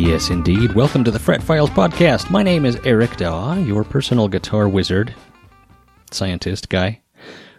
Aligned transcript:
Yes, 0.00 0.30
indeed. 0.30 0.72
Welcome 0.72 1.04
to 1.04 1.10
the 1.10 1.18
Fret 1.18 1.42
Files 1.42 1.68
podcast. 1.68 2.30
My 2.30 2.42
name 2.42 2.64
is 2.64 2.78
Eric 2.86 3.18
Daw, 3.18 3.56
your 3.56 3.84
personal 3.84 4.28
guitar 4.28 4.66
wizard, 4.66 5.14
scientist 6.10 6.70
guy. 6.70 7.02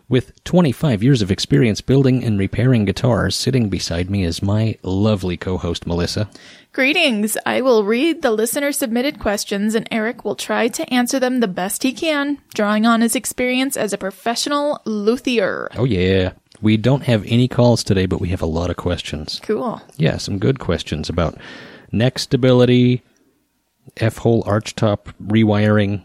With 0.09 0.43
25 0.43 1.03
years 1.03 1.21
of 1.21 1.29
experience 1.29 1.81
building 1.81 2.23
and 2.23 2.39
repairing 2.39 2.85
guitars, 2.85 3.35
sitting 3.35 3.69
beside 3.69 4.09
me 4.09 4.23
is 4.23 4.41
my 4.41 4.75
lovely 4.81 5.37
co 5.37 5.59
host, 5.59 5.85
Melissa. 5.85 6.31
Greetings. 6.73 7.37
I 7.45 7.61
will 7.61 7.83
read 7.83 8.23
the 8.23 8.31
listener 8.31 8.71
submitted 8.71 9.19
questions 9.19 9.75
and 9.75 9.87
Eric 9.91 10.25
will 10.25 10.35
try 10.35 10.67
to 10.69 10.91
answer 10.91 11.19
them 11.19 11.41
the 11.41 11.47
best 11.47 11.83
he 11.83 11.93
can, 11.93 12.39
drawing 12.55 12.87
on 12.87 13.01
his 13.01 13.15
experience 13.15 13.77
as 13.77 13.93
a 13.93 13.99
professional 13.99 14.81
luthier. 14.85 15.69
Oh, 15.75 15.85
yeah. 15.85 16.31
We 16.59 16.77
don't 16.77 17.03
have 17.03 17.23
any 17.27 17.47
calls 17.47 17.83
today, 17.83 18.07
but 18.07 18.19
we 18.19 18.29
have 18.29 18.41
a 18.41 18.47
lot 18.47 18.71
of 18.71 18.77
questions. 18.77 19.39
Cool. 19.43 19.79
Yeah, 19.97 20.17
some 20.17 20.39
good 20.39 20.57
questions 20.57 21.07
about 21.07 21.37
neck 21.91 22.19
stability, 22.19 23.01
F 23.97 24.17
hole 24.17 24.43
archtop 24.43 25.13
rewiring, 25.25 26.01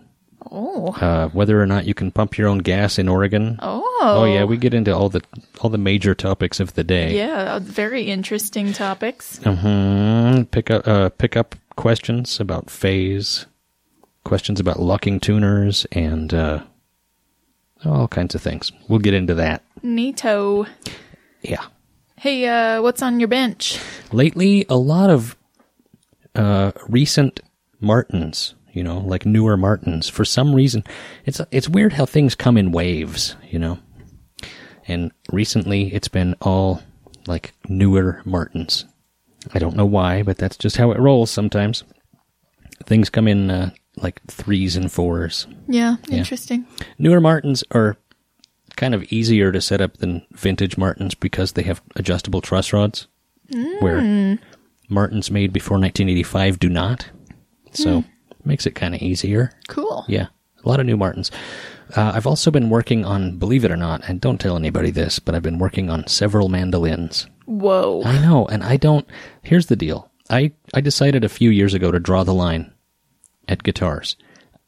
Oh. 0.50 0.92
uh, 1.00 1.28
whether 1.30 1.60
or 1.60 1.66
not 1.66 1.86
you 1.86 1.94
can 1.94 2.10
pump 2.12 2.38
your 2.38 2.48
own 2.48 2.58
gas 2.58 2.98
in 2.98 3.08
Oregon. 3.08 3.58
Oh. 3.60 3.82
Oh 3.98 4.24
yeah, 4.24 4.44
we 4.44 4.56
get 4.58 4.74
into 4.74 4.94
all 4.94 5.08
the 5.08 5.22
all 5.60 5.70
the 5.70 5.78
major 5.78 6.14
topics 6.14 6.60
of 6.60 6.74
the 6.74 6.84
day. 6.84 7.16
Yeah, 7.16 7.58
very 7.60 8.02
interesting 8.04 8.72
topics. 8.72 9.38
hmm 9.42 10.42
Pick 10.50 10.70
up 10.70 10.86
uh, 10.86 11.08
pick 11.10 11.36
up 11.36 11.56
questions 11.76 12.38
about 12.38 12.70
phase, 12.70 13.46
questions 14.24 14.60
about 14.60 14.78
locking 14.80 15.18
tuners, 15.18 15.86
and 15.92 16.32
uh, 16.34 16.62
all 17.84 18.06
kinds 18.08 18.34
of 18.34 18.42
things. 18.42 18.70
We'll 18.88 18.98
get 19.00 19.14
into 19.14 19.34
that. 19.34 19.62
Neato. 19.82 20.68
Yeah. 21.42 21.64
Hey, 22.18 22.46
uh, 22.46 22.82
what's 22.82 23.02
on 23.02 23.18
your 23.18 23.28
bench? 23.28 23.78
Lately, 24.12 24.66
a 24.68 24.76
lot 24.76 25.10
of 25.10 25.36
uh, 26.36 26.72
recent 26.88 27.40
Martins, 27.80 28.54
you 28.72 28.82
know, 28.82 28.98
like 28.98 29.26
newer 29.26 29.56
Martins. 29.56 30.08
For 30.08 30.24
some 30.24 30.54
reason, 30.54 30.84
it's 31.24 31.40
it's 31.50 31.68
weird 31.68 31.94
how 31.94 32.06
things 32.06 32.34
come 32.34 32.56
in 32.56 32.72
waves, 32.72 33.36
you 33.50 33.58
know. 33.58 33.78
And 34.88 35.10
recently, 35.32 35.92
it's 35.92 36.08
been 36.08 36.34
all 36.40 36.82
like 37.26 37.52
newer 37.68 38.22
Martins. 38.24 38.84
I 39.52 39.58
don't 39.58 39.76
know 39.76 39.86
why, 39.86 40.22
but 40.22 40.38
that's 40.38 40.56
just 40.56 40.76
how 40.76 40.92
it 40.92 40.98
rolls 41.00 41.30
sometimes. 41.30 41.84
Things 42.84 43.10
come 43.10 43.26
in 43.26 43.50
uh, 43.50 43.70
like 43.96 44.20
threes 44.26 44.76
and 44.76 44.90
fours. 44.90 45.46
Yeah, 45.66 45.96
interesting. 46.10 46.66
Newer 46.98 47.20
Martins 47.20 47.64
are 47.72 47.96
kind 48.76 48.94
of 48.94 49.04
easier 49.12 49.50
to 49.52 49.60
set 49.60 49.80
up 49.80 49.96
than 49.98 50.26
vintage 50.32 50.76
Martins 50.76 51.14
because 51.14 51.52
they 51.52 51.62
have 51.62 51.80
adjustable 51.96 52.40
truss 52.42 52.72
rods, 52.72 53.06
where 53.80 54.38
Martins 54.88 55.30
made 55.30 55.52
before 55.52 55.76
1985 55.76 56.58
do 56.58 56.68
not. 56.68 57.08
So 57.72 58.04
makes 58.44 58.66
it 58.66 58.74
kind 58.74 58.94
of 58.94 59.02
easier. 59.02 59.50
Cool. 59.68 60.04
Yeah, 60.08 60.28
a 60.64 60.68
lot 60.68 60.80
of 60.80 60.86
new 60.86 60.96
Martins. 60.96 61.30
Uh, 61.94 62.12
I've 62.14 62.26
also 62.26 62.50
been 62.50 62.70
working 62.70 63.04
on, 63.04 63.38
believe 63.38 63.64
it 63.64 63.70
or 63.70 63.76
not, 63.76 64.08
and 64.08 64.20
don't 64.20 64.40
tell 64.40 64.56
anybody 64.56 64.90
this, 64.90 65.18
but 65.18 65.34
I've 65.34 65.42
been 65.42 65.58
working 65.58 65.88
on 65.90 66.06
several 66.06 66.48
mandolins. 66.48 67.26
Whoa. 67.44 68.02
I 68.04 68.18
know, 68.18 68.46
and 68.46 68.64
I 68.64 68.76
don't. 68.76 69.06
Here's 69.42 69.66
the 69.66 69.76
deal. 69.76 70.10
I 70.28 70.52
I 70.74 70.80
decided 70.80 71.24
a 71.24 71.28
few 71.28 71.50
years 71.50 71.74
ago 71.74 71.92
to 71.92 72.00
draw 72.00 72.24
the 72.24 72.34
line 72.34 72.72
at 73.48 73.62
guitars 73.62 74.16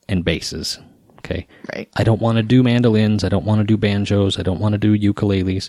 and 0.08 0.24
basses. 0.24 0.78
Okay. 1.18 1.46
Right. 1.74 1.88
I 1.96 2.04
don't 2.04 2.22
want 2.22 2.36
to 2.36 2.42
do 2.42 2.62
mandolins. 2.62 3.24
I 3.24 3.28
don't 3.28 3.44
want 3.44 3.60
to 3.60 3.64
do 3.64 3.76
banjos. 3.76 4.38
I 4.38 4.42
don't 4.42 4.60
want 4.60 4.74
to 4.74 4.78
do 4.78 4.96
ukuleles. 4.96 5.68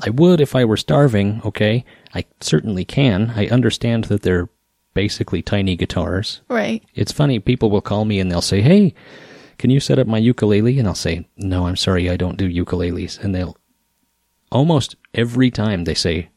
I 0.00 0.10
would 0.10 0.40
if 0.40 0.56
I 0.56 0.64
were 0.64 0.76
starving. 0.78 1.42
Okay. 1.44 1.84
I 2.16 2.24
certainly 2.40 2.86
can. 2.86 3.34
I 3.36 3.46
understand 3.48 4.04
that 4.04 4.22
they're 4.22 4.48
basically 4.94 5.42
tiny 5.42 5.76
guitars. 5.76 6.40
Right. 6.48 6.82
It's 6.94 7.12
funny. 7.12 7.38
People 7.38 7.68
will 7.68 7.82
call 7.82 8.06
me 8.06 8.18
and 8.18 8.32
they'll 8.32 8.40
say, 8.40 8.62
"Hey, 8.62 8.94
can 9.58 9.68
you 9.68 9.80
set 9.80 9.98
up 9.98 10.06
my 10.06 10.16
ukulele?" 10.16 10.78
And 10.78 10.88
I'll 10.88 10.94
say, 10.94 11.28
"No, 11.36 11.66
I'm 11.66 11.76
sorry, 11.76 12.08
I 12.08 12.16
don't 12.16 12.38
do 12.38 12.48
ukuleles." 12.48 13.22
And 13.22 13.34
they'll 13.34 13.58
almost 14.50 14.96
every 15.12 15.50
time 15.50 15.84
they 15.84 15.92
say, 15.92 16.30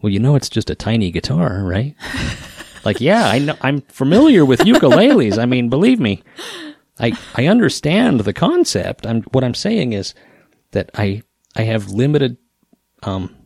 "Well, 0.00 0.10
you 0.10 0.20
know, 0.20 0.36
it's 0.36 0.48
just 0.48 0.70
a 0.70 0.74
tiny 0.74 1.10
guitar, 1.10 1.62
right?" 1.64 1.94
like, 2.86 3.02
yeah, 3.02 3.28
I 3.28 3.38
know, 3.38 3.56
I'm 3.60 3.82
familiar 3.82 4.46
with 4.46 4.60
ukuleles. 4.60 5.36
I 5.36 5.44
mean, 5.44 5.68
believe 5.68 6.00
me, 6.00 6.22
I 6.98 7.12
I 7.34 7.46
understand 7.46 8.20
the 8.20 8.32
concept. 8.32 9.06
I'm 9.06 9.20
what 9.32 9.44
I'm 9.44 9.54
saying 9.54 9.92
is 9.92 10.14
that 10.70 10.90
I 10.94 11.22
I 11.54 11.64
have 11.64 11.90
limited 11.90 12.38
um, 13.02 13.36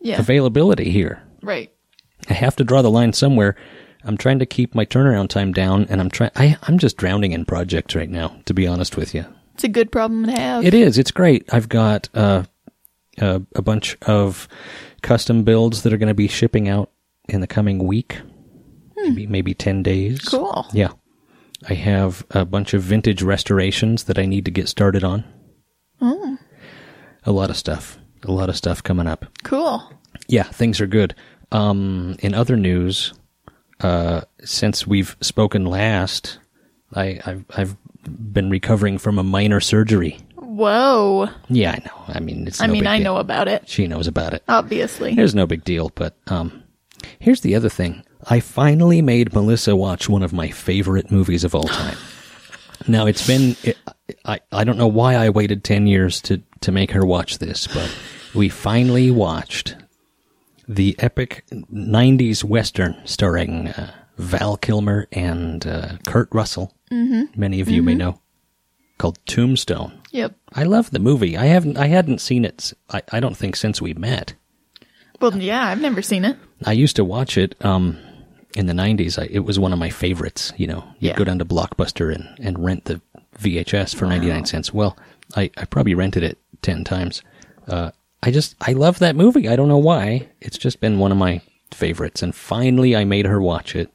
Yeah. 0.00 0.18
availability 0.18 0.90
here. 0.90 1.22
Right. 1.42 1.70
I 2.28 2.34
have 2.34 2.56
to 2.56 2.64
draw 2.64 2.82
the 2.82 2.90
line 2.90 3.12
somewhere. 3.12 3.56
I'm 4.04 4.16
trying 4.16 4.38
to 4.38 4.46
keep 4.46 4.74
my 4.74 4.86
turnaround 4.86 5.28
time 5.28 5.52
down, 5.52 5.86
and 5.90 6.00
I'm 6.00 6.10
trying. 6.10 6.30
I 6.36 6.56
I'm 6.62 6.78
just 6.78 6.96
drowning 6.96 7.32
in 7.32 7.44
projects 7.44 7.94
right 7.94 8.08
now. 8.10 8.34
To 8.46 8.54
be 8.54 8.66
honest 8.66 8.96
with 8.96 9.14
you, 9.14 9.26
It's 9.54 9.64
a 9.64 9.68
good 9.68 9.92
problem 9.92 10.24
to 10.26 10.32
have. 10.32 10.64
it 10.64 10.72
is. 10.74 10.96
It's 10.98 11.10
great. 11.10 11.44
I've 11.52 11.68
got 11.68 12.08
uh, 12.14 12.44
a, 13.18 13.42
a 13.54 13.62
bunch 13.62 13.96
of 14.02 14.48
custom 15.02 15.44
builds 15.44 15.82
that 15.82 15.92
are 15.92 15.98
going 15.98 16.08
to 16.08 16.14
be 16.14 16.28
shipping 16.28 16.66
out 16.68 16.90
in 17.28 17.40
the 17.42 17.46
coming 17.46 17.78
week, 17.86 18.18
maybe 18.96 19.26
maybe 19.26 19.52
ten 19.54 19.82
days. 19.82 20.20
Cool. 20.20 20.66
Yeah, 20.72 20.92
I 21.68 21.74
have 21.74 22.24
a 22.30 22.46
bunch 22.46 22.72
of 22.72 22.80
vintage 22.82 23.22
restorations 23.22 24.04
that 24.04 24.18
I 24.18 24.24
need 24.24 24.46
to 24.46 24.50
get 24.50 24.68
started 24.68 25.04
on. 25.04 25.24
A 27.24 27.32
lot 27.32 27.50
of 27.50 27.56
stuff. 27.58 27.98
A 28.24 28.32
lot 28.32 28.48
of 28.48 28.56
stuff 28.56 28.82
coming 28.82 29.06
up. 29.06 29.24
Cool. 29.44 29.82
Yeah, 30.28 30.44
things 30.44 30.80
are 30.80 30.86
good. 30.86 31.14
Um, 31.52 32.16
in 32.20 32.34
other 32.34 32.56
news, 32.56 33.12
uh, 33.80 34.22
since 34.44 34.86
we've 34.86 35.16
spoken 35.20 35.64
last, 35.64 36.38
I, 36.94 37.20
I've 37.24 37.44
I've 37.50 37.76
been 38.04 38.50
recovering 38.50 38.98
from 38.98 39.18
a 39.18 39.22
minor 39.22 39.60
surgery. 39.60 40.18
Whoa. 40.36 41.28
Yeah, 41.48 41.72
I 41.72 41.78
know. 41.86 42.14
I 42.14 42.20
mean, 42.20 42.46
it's. 42.46 42.60
I 42.60 42.66
no 42.66 42.72
mean, 42.74 42.82
big 42.82 42.88
I 42.88 42.96
deal. 42.98 43.04
know 43.04 43.16
about 43.16 43.48
it. 43.48 43.68
She 43.68 43.86
knows 43.86 44.06
about 44.06 44.34
it. 44.34 44.42
Obviously. 44.48 45.14
There's 45.14 45.34
no 45.34 45.46
big 45.46 45.64
deal, 45.64 45.90
but 45.94 46.16
um, 46.26 46.62
here's 47.18 47.40
the 47.40 47.54
other 47.54 47.68
thing. 47.68 48.04
I 48.28 48.40
finally 48.40 49.00
made 49.00 49.32
Melissa 49.32 49.74
watch 49.74 50.08
one 50.08 50.22
of 50.22 50.32
my 50.32 50.48
favorite 50.50 51.10
movies 51.10 51.42
of 51.44 51.54
all 51.54 51.64
time. 51.64 51.96
Now 52.88 53.06
it's 53.06 53.26
been 53.26 53.56
it, 53.62 53.76
I 54.24 54.40
I 54.52 54.64
don't 54.64 54.78
know 54.78 54.88
why 54.88 55.14
I 55.14 55.30
waited 55.30 55.64
ten 55.64 55.86
years 55.86 56.20
to 56.22 56.42
to 56.60 56.72
make 56.72 56.90
her 56.92 57.04
watch 57.04 57.38
this, 57.38 57.66
but 57.66 57.94
we 58.34 58.48
finally 58.48 59.10
watched 59.10 59.76
the 60.68 60.94
epic 60.98 61.44
'90s 61.50 62.44
western 62.44 62.96
starring 63.04 63.68
uh, 63.68 63.92
Val 64.16 64.56
Kilmer 64.56 65.08
and 65.12 65.66
uh, 65.66 65.96
Kurt 66.06 66.28
Russell. 66.32 66.74
Mm-hmm. 66.90 67.40
Many 67.40 67.60
of 67.60 67.68
you 67.68 67.82
may 67.82 67.94
know, 67.94 68.20
called 68.98 69.18
Tombstone. 69.26 70.00
Yep. 70.10 70.34
I 70.52 70.64
love 70.64 70.90
the 70.90 70.98
movie. 70.98 71.36
I 71.36 71.46
haven't 71.46 71.76
I 71.76 71.86
hadn't 71.86 72.20
seen 72.20 72.44
it. 72.44 72.72
I, 72.90 73.02
I 73.12 73.20
don't 73.20 73.36
think 73.36 73.56
since 73.56 73.80
we 73.80 73.94
met. 73.94 74.34
Well, 75.20 75.36
yeah, 75.36 75.66
I've 75.66 75.80
never 75.80 76.02
seen 76.02 76.24
it. 76.24 76.36
I 76.64 76.72
used 76.72 76.96
to 76.96 77.04
watch 77.04 77.36
it 77.36 77.54
um, 77.64 77.98
in 78.56 78.66
the 78.66 78.72
90s. 78.72 79.18
I, 79.20 79.28
it 79.30 79.40
was 79.40 79.58
one 79.58 79.72
of 79.72 79.78
my 79.78 79.90
favorites. 79.90 80.52
You 80.56 80.66
know, 80.66 80.84
you'd 80.98 81.10
Yeah. 81.10 81.16
go 81.16 81.24
down 81.24 81.38
to 81.38 81.44
Blockbuster 81.44 82.14
and, 82.14 82.28
and 82.44 82.62
rent 82.64 82.84
the 82.86 83.00
VHS 83.38 83.94
for 83.94 84.06
99 84.06 84.44
cents. 84.46 84.72
Well, 84.74 84.96
I, 85.36 85.50
I 85.56 85.64
probably 85.64 85.94
rented 85.94 86.22
it 86.22 86.38
10 86.62 86.84
times. 86.84 87.22
Uh, 87.68 87.90
I 88.22 88.30
just 88.30 88.54
I 88.60 88.72
love 88.72 88.98
that 88.98 89.16
movie. 89.16 89.48
I 89.48 89.56
don't 89.56 89.68
know 89.68 89.78
why. 89.78 90.28
It's 90.40 90.58
just 90.58 90.80
been 90.80 90.98
one 90.98 91.12
of 91.12 91.18
my 91.18 91.40
favorites. 91.70 92.22
And 92.22 92.34
finally, 92.34 92.94
I 92.96 93.04
made 93.04 93.24
her 93.26 93.40
watch 93.40 93.74
it, 93.74 93.90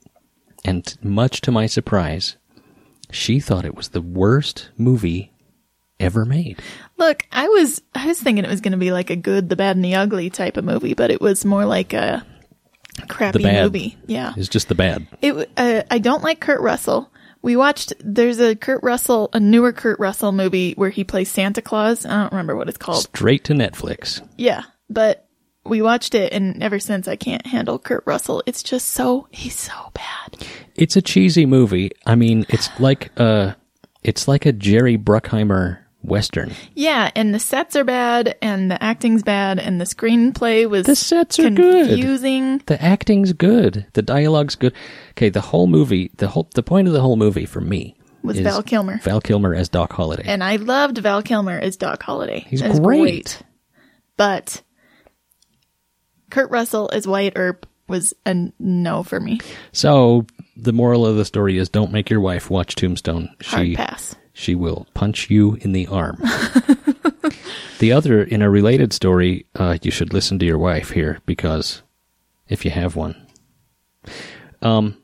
and 0.64 0.98
much 1.04 1.42
to 1.42 1.52
my 1.52 1.68
surprise, 1.68 2.38
she 3.12 3.40
thought 3.40 3.66
it 3.66 3.76
was 3.76 3.90
the 3.90 4.02
worst 4.02 4.70
movie 4.78 5.32
ever 6.00 6.26
made. 6.26 6.60
Look, 6.98 7.24
I 7.32 7.48
was 7.50 7.82
I 7.94 8.08
was 8.08 8.20
thinking 8.20 8.44
it 8.46 8.50
was 8.50 8.62
going 8.62 8.72
to 8.72 8.78
be 8.78 8.92
like 8.92 9.10
a 9.12 9.16
good, 9.16 9.50
the 9.50 9.56
bad, 9.56 9.76
and 9.76 9.86
the 9.86 9.94
ugly 9.96 10.30
type 10.32 10.58
of 10.58 10.66
movie, 10.66 10.94
but 10.96 11.12
it 11.12 11.22
was 11.22 11.46
more 11.46 11.66
like 11.66 11.94
a 11.94 12.26
crappy 13.08 13.44
movie. 13.44 13.98
Yeah, 14.08 14.34
It's 14.38 14.50
just 14.50 14.68
the 14.70 14.76
bad. 14.76 15.08
it. 15.22 15.50
Uh, 15.58 15.84
I 15.92 16.00
don't 16.00 16.24
like 16.24 16.40
Kurt 16.40 16.62
Russell. 16.62 17.12
We 17.42 17.56
watched. 17.56 17.94
There's 18.00 18.40
a 18.40 18.56
Kurt 18.56 18.82
Russell, 18.82 19.30
a 19.34 19.40
newer 19.40 19.72
Kurt 19.72 20.00
Russell 20.00 20.32
movie 20.32 20.74
where 20.74 20.90
he 20.90 21.04
plays 21.04 21.30
Santa 21.30 21.62
Claus. 21.62 22.06
I 22.06 22.22
don't 22.22 22.32
remember 22.32 22.56
what 22.56 22.70
it's 22.70 22.78
called. 22.78 23.04
Straight 23.04 23.44
to 23.46 23.54
Netflix. 23.54 24.28
Yeah, 24.38 24.64
but 24.90 25.28
we 25.64 25.82
watched 25.82 26.16
it, 26.16 26.34
and 26.34 26.64
ever 26.64 26.80
since 26.80 27.08
I 27.08 27.16
can't 27.16 27.46
handle 27.46 27.78
Kurt 27.78 28.04
Russell. 28.08 28.42
It's 28.48 28.64
just 28.64 28.88
so 28.90 29.28
he's 29.32 29.56
so 29.58 29.74
bad. 29.94 30.44
It's 30.76 30.96
a 30.96 31.02
cheesy 31.04 31.46
movie. 31.46 31.92
I 32.06 32.16
mean, 32.16 32.46
it's 32.50 32.68
like 32.80 33.12
a 33.20 33.56
it's 34.04 34.28
like 34.28 34.46
a 34.48 34.52
Jerry 34.52 34.98
Bruckheimer 34.98 35.80
western. 36.08 36.54
Yeah, 36.74 37.12
and 37.16 37.34
the 37.34 37.40
sets 37.40 37.76
are 37.76 37.84
bad, 37.84 38.36
and 38.42 38.70
the 38.72 38.82
acting's 38.84 39.24
bad, 39.24 39.60
and 39.60 39.80
the 39.82 39.86
screenplay 39.86 40.70
was 40.70 40.86
The 40.86 40.96
sets 40.96 41.40
are 41.40 41.50
good. 41.50 41.88
confusing. 41.90 42.60
The 42.66 42.82
acting's 42.82 43.34
good. 43.34 43.86
The 43.94 44.02
dialogue's 44.02 44.56
good. 44.56 44.74
Okay, 45.12 45.30
the 45.30 45.42
whole 45.42 45.68
movie, 45.68 46.12
the 46.18 46.28
whole 46.30 46.48
the 46.54 46.64
point 46.64 46.88
of 46.88 46.94
the 46.94 47.02
whole 47.02 47.16
movie 47.16 47.46
for 47.46 47.62
me 47.62 47.96
Was 48.24 48.40
Val 48.40 48.64
Kilmer. 48.64 48.98
Val 49.00 49.22
Kilmer 49.22 49.54
as 49.54 49.70
Doc 49.70 49.94
Holliday. 49.94 50.24
And 50.26 50.44
I 50.44 50.56
loved 50.58 50.98
Val 51.00 51.22
Kilmer 51.22 51.60
as 51.60 51.78
Doc 51.78 52.02
Holliday. 52.04 52.46
He's 52.50 52.64
was 52.64 52.80
great. 52.80 53.42
But 54.18 54.62
Kurt 56.30 56.50
Russell 56.52 56.90
as 56.94 57.08
Wyatt 57.08 57.34
Earp 57.36 57.66
was 57.88 58.14
a 58.26 58.52
no 58.60 59.04
for 59.04 59.20
me. 59.20 59.40
so 59.72 60.26
the 60.58 60.74
moral 60.74 61.06
of 61.06 61.18
the 61.18 61.26
story 61.26 61.58
is 61.58 61.70
don't 61.70 61.92
make 61.92 62.10
your 62.10 62.20
wife 62.22 62.50
watch 62.50 62.76
Tombstone. 62.76 63.30
Hard 63.44 63.68
She 63.68 63.76
pass. 63.76 64.16
She 64.36 64.54
will 64.54 64.86
punch 64.94 65.30
you 65.30 65.56
in 65.62 65.72
the 65.72 65.88
arm. 65.88 66.18
the 67.80 67.94
other, 67.94 68.22
in 68.22 68.42
a 68.42 68.50
related 68.50 68.92
story, 68.92 69.46
uh, 69.56 69.78
you 69.82 69.90
should 69.90 70.14
listen 70.14 70.38
to 70.38 70.46
your 70.46 70.58
wife 70.58 70.92
here 70.92 71.20
because 71.26 71.82
if 72.50 72.66
you 72.66 72.72
have 72.72 72.98
one, 72.98 73.16
um, 74.62 74.98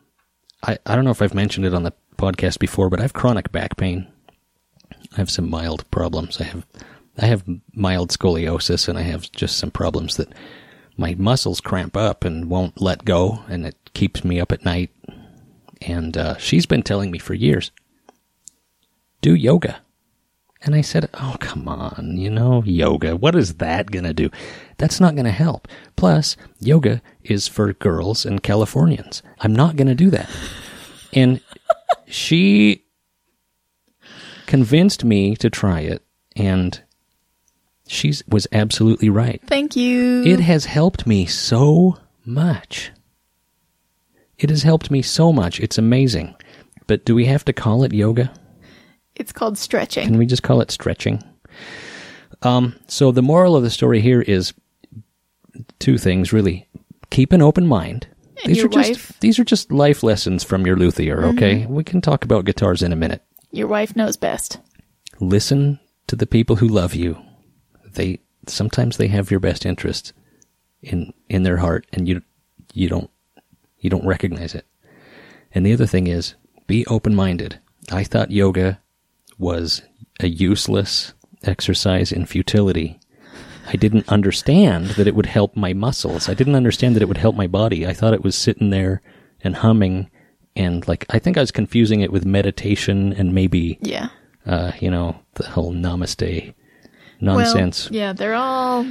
I 0.62 0.78
I 0.86 0.96
don't 0.96 1.06
know 1.06 1.12
if 1.12 1.22
I've 1.22 1.34
mentioned 1.34 1.66
it 1.66 1.74
on 1.74 1.84
the 1.84 1.94
podcast 2.18 2.60
before, 2.60 2.90
but 2.90 3.00
I 3.00 3.04
have 3.04 3.14
chronic 3.14 3.54
back 3.54 3.78
pain. 3.78 4.06
I 5.14 5.16
have 5.16 5.32
some 5.32 5.50
mild 5.50 5.90
problems. 5.92 6.42
I 6.42 6.44
have 6.44 6.68
I 7.18 7.26
have 7.28 7.46
mild 7.74 8.10
scoliosis, 8.10 8.90
and 8.90 8.98
I 8.98 9.04
have 9.04 9.32
just 9.32 9.58
some 9.58 9.72
problems 9.72 10.18
that 10.18 10.34
my 10.98 11.16
muscles 11.18 11.62
cramp 11.62 11.96
up 11.96 12.26
and 12.26 12.50
won't 12.50 12.82
let 12.82 13.06
go, 13.06 13.44
and 13.48 13.66
it 13.66 13.78
keeps 13.94 14.26
me 14.26 14.42
up 14.42 14.52
at 14.52 14.66
night. 14.66 14.92
And 15.82 16.18
uh, 16.18 16.38
she's 16.38 16.66
been 16.66 16.84
telling 16.84 17.12
me 17.12 17.18
for 17.18 17.34
years 17.34 17.72
do 19.22 19.34
yoga. 19.36 19.82
And 20.64 20.76
I 20.76 20.82
said, 20.82 21.10
Oh, 21.16 21.38
come 21.40 21.68
on, 21.68 22.18
you 22.18 22.30
know, 22.30 22.62
yoga. 22.66 23.16
What 23.16 23.36
is 23.36 23.56
that 23.56 23.90
going 23.90 24.04
to 24.04 24.14
do? 24.14 24.30
That's 24.78 25.00
not 25.00 25.16
going 25.16 25.26
to 25.26 25.32
help. 25.32 25.68
Plus, 25.96 26.38
yoga 26.60 27.02
is 27.24 27.48
for 27.48 27.74
girls 27.74 28.26
and 28.26 28.44
Californians. 28.44 29.24
I'm 29.40 29.54
not 29.54 29.76
going 29.76 29.88
to 29.88 29.96
do 29.96 30.10
that. 30.12 30.30
And 31.14 31.42
she 32.08 32.86
convinced 34.46 35.04
me 35.04 35.36
to 35.36 35.50
try 35.50 35.82
it, 35.82 36.02
and 36.38 36.82
she 37.86 38.14
was 38.30 38.48
absolutely 38.54 39.10
right. 39.10 39.42
Thank 39.46 39.76
you. 39.76 40.24
It 40.24 40.40
has 40.40 40.64
helped 40.64 41.06
me 41.06 41.26
so 41.26 41.98
much. 42.24 42.92
It 44.38 44.50
has 44.50 44.64
helped 44.64 44.90
me 44.90 45.02
so 45.02 45.34
much. 45.34 45.60
It's 45.60 45.78
amazing. 45.78 46.34
But 46.88 47.04
do 47.04 47.14
we 47.14 47.26
have 47.26 47.44
to 47.44 47.52
call 47.52 47.84
it 47.84 47.94
yoga? 47.94 48.32
It's 49.22 49.32
called 49.32 49.58
stretching. 49.58 50.06
Can 50.08 50.18
we 50.18 50.26
just 50.26 50.44
call 50.44 50.60
it 50.62 50.72
stretching? 50.72 51.24
Um, 52.42 52.76
so 52.88 53.12
the 53.12 53.22
moral 53.22 53.56
of 53.56 53.64
the 53.64 53.70
story 53.70 54.02
here 54.02 54.22
is 54.22 54.54
two 55.80 55.98
things 55.98 56.34
really. 56.34 56.68
Keep 57.10 57.34
an 57.34 57.42
open 57.42 57.68
mind. 57.68 58.08
And 58.44 58.56
your 58.56 58.66
are 58.66 58.70
just 58.70 58.90
wife- 58.90 59.08
Mm-hmm. 59.12 59.18
these 59.20 59.40
are 59.40 59.44
just 59.44 59.72
life 59.72 60.02
lessons 60.04 60.44
from 60.44 60.66
your 60.66 60.76
luthier, 60.76 61.24
okay? 61.26 61.66
We 61.68 61.84
can 61.84 62.02
talk 62.02 62.24
about 62.24 62.46
guitars 62.46 62.82
in 62.82 62.92
a 62.92 62.96
minute. 62.96 63.22
Your 63.52 63.68
wife 63.68 63.96
knows 63.96 64.18
best. 64.18 64.60
Listen 65.20 65.80
to 66.08 66.16
the 66.16 66.26
people 66.26 66.56
who 66.56 66.68
love 66.68 66.96
you. 66.96 67.18
They 67.94 68.20
sometimes 68.48 68.98
they 68.98 69.08
have 69.10 69.30
your 69.30 69.40
best 69.40 69.66
interests 69.66 70.14
in 70.82 71.14
in 71.30 71.44
their 71.44 71.58
heart 71.58 71.86
and 71.94 72.08
you 72.08 72.22
you 72.74 72.90
don't 72.90 73.10
you 73.78 73.90
don't 73.90 74.06
recognize 74.08 74.56
it. 74.56 74.66
And 75.54 75.66
the 75.66 75.74
other 75.74 75.86
thing 75.86 76.08
is 76.08 76.34
be 76.66 76.86
open-minded. 76.88 77.60
I 77.92 78.04
thought 78.06 78.32
yoga 78.32 78.80
was 79.42 79.82
a 80.22 80.28
useless 80.28 81.14
exercise 81.44 82.12
in 82.12 82.26
futility. 82.26 82.98
I 83.68 83.76
didn't 83.76 84.08
understand 84.10 84.88
that 84.92 85.08
it 85.08 85.16
would 85.16 85.26
help 85.26 85.56
my 85.56 85.74
muscles. 85.74 86.30
I 86.30 86.34
didn't 86.34 86.56
understand 86.56 86.96
that 86.96 87.02
it 87.02 87.08
would 87.08 87.18
help 87.18 87.36
my 87.36 87.48
body. 87.48 87.86
I 87.88 87.94
thought 87.94 88.14
it 88.14 88.24
was 88.24 88.36
sitting 88.36 88.70
there 88.70 89.02
and 89.44 89.56
humming 89.56 90.10
and 90.56 90.88
like 90.88 91.06
I 91.10 91.20
think 91.20 91.38
I 91.38 91.42
was 91.42 91.52
confusing 91.52 92.02
it 92.02 92.12
with 92.12 92.26
meditation 92.26 93.14
and 93.14 93.34
maybe 93.34 93.78
Yeah. 93.82 94.10
uh, 94.46 94.72
you 94.80 94.92
know, 94.92 95.16
the 95.36 95.48
whole 95.48 95.74
namaste 95.74 96.54
nonsense. 97.22 97.90
Well, 97.90 97.98
yeah, 98.00 98.14
they're 98.14 98.34
all 98.36 98.86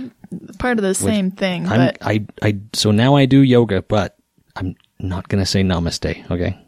part 0.59 0.79
of 0.79 0.83
the 0.85 0.95
same 0.95 1.31
thing. 1.31 1.67
I'm, 1.69 1.79
But 1.79 1.99
I, 2.01 2.27
I, 2.43 2.59
so 2.73 2.91
now 2.93 3.17
I 3.17 3.27
do 3.27 3.41
yoga, 3.41 3.83
but 3.83 4.17
I'm 4.57 4.75
not 4.99 5.29
going 5.29 5.43
to 5.43 5.47
say 5.47 5.63
namaste, 5.63 6.31
okay? 6.31 6.59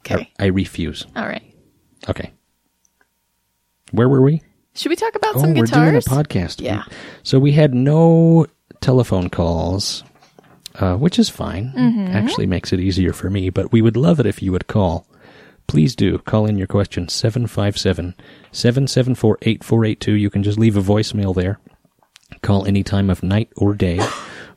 okay, 0.00 0.30
I, 0.38 0.44
I 0.44 0.46
refuse. 0.46 1.06
all 1.16 1.26
right. 1.26 1.42
Okay. 2.08 2.32
Where 3.92 4.08
were 4.08 4.22
we? 4.22 4.42
Should 4.74 4.90
we 4.90 4.96
talk 4.96 5.14
about 5.14 5.36
oh, 5.36 5.40
some 5.40 5.54
we're 5.54 5.66
doing 5.66 5.96
a 5.96 6.00
podcast. 6.00 6.60
Yeah. 6.60 6.84
So 7.22 7.38
we 7.38 7.52
had 7.52 7.74
no 7.74 8.46
telephone 8.80 9.28
calls, 9.28 10.04
uh, 10.76 10.96
which 10.96 11.18
is 11.18 11.28
fine. 11.28 11.72
Mm-hmm. 11.76 12.14
Actually 12.14 12.46
makes 12.46 12.72
it 12.72 12.80
easier 12.80 13.12
for 13.12 13.28
me, 13.28 13.50
but 13.50 13.72
we 13.72 13.82
would 13.82 13.96
love 13.96 14.20
it 14.20 14.26
if 14.26 14.40
you 14.42 14.52
would 14.52 14.68
call. 14.68 15.06
Please 15.66 15.96
do. 15.96 16.18
Call 16.18 16.46
in 16.46 16.56
your 16.56 16.66
question 16.66 17.08
757 17.08 18.14
774 18.52 19.38
8482. 19.42 20.12
You 20.12 20.30
can 20.30 20.42
just 20.42 20.58
leave 20.58 20.76
a 20.76 20.80
voicemail 20.80 21.34
there. 21.34 21.58
Call 22.42 22.64
any 22.66 22.82
time 22.82 23.10
of 23.10 23.22
night 23.22 23.50
or 23.56 23.74
day. 23.74 24.00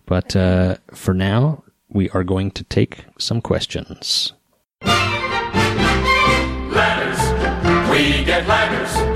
But 0.07 0.35
uh, 0.35 0.75
for 0.93 1.13
now, 1.13 1.63
we 1.87 2.09
are 2.09 2.25
going 2.25 2.51
to 2.51 2.65
take 2.65 3.05
some 3.17 3.39
questions. 3.39 4.33
Letters. 6.71 7.19
We 7.89 8.25
get 8.25 8.45
letters. 8.45 9.10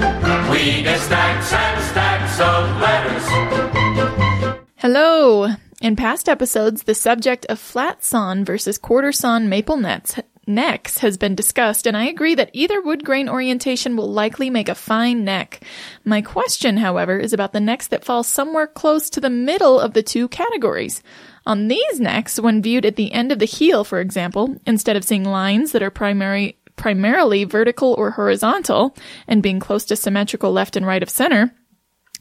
We 0.55 0.83
get 0.83 1.01
stacks 1.01 1.51
and 1.51 1.83
stacks 1.83 2.39
of 2.39 2.79
letters. 2.79 4.63
Hello. 4.77 5.53
In 5.81 5.97
past 5.97 6.29
episodes, 6.29 6.83
the 6.83 6.95
subject 6.95 7.45
of 7.47 7.59
flat 7.59 8.05
sawn 8.05 8.45
versus 8.45 8.77
quarter 8.77 9.11
sawn 9.11 9.49
maple 9.49 9.75
nets 9.75 10.15
necks 10.47 10.99
has 10.99 11.17
been 11.17 11.35
discussed, 11.35 11.85
and 11.85 11.97
I 11.97 12.05
agree 12.05 12.35
that 12.35 12.51
either 12.53 12.79
wood 12.79 13.03
grain 13.03 13.27
orientation 13.27 13.97
will 13.97 14.09
likely 14.09 14.49
make 14.49 14.69
a 14.69 14.75
fine 14.75 15.25
neck. 15.25 15.59
My 16.05 16.21
question, 16.21 16.77
however, 16.77 17.19
is 17.19 17.33
about 17.33 17.51
the 17.51 17.59
necks 17.59 17.87
that 17.87 18.05
fall 18.05 18.23
somewhere 18.23 18.67
close 18.67 19.09
to 19.09 19.19
the 19.19 19.29
middle 19.29 19.77
of 19.77 19.93
the 19.93 20.03
two 20.03 20.29
categories. 20.29 21.03
On 21.45 21.67
these 21.67 21.99
necks, 21.99 22.39
when 22.39 22.61
viewed 22.61 22.85
at 22.85 22.95
the 22.95 23.11
end 23.11 23.33
of 23.33 23.39
the 23.39 23.45
heel, 23.45 23.83
for 23.83 23.99
example, 23.99 24.55
instead 24.65 24.95
of 24.95 25.03
seeing 25.03 25.25
lines 25.25 25.73
that 25.73 25.83
are 25.83 25.91
primary 25.91 26.55
primarily 26.75 27.43
vertical 27.43 27.93
or 27.97 28.11
horizontal 28.11 28.95
and 29.27 29.43
being 29.43 29.59
close 29.59 29.85
to 29.85 29.95
symmetrical 29.95 30.51
left 30.51 30.75
and 30.75 30.85
right 30.85 31.03
of 31.03 31.09
center, 31.09 31.53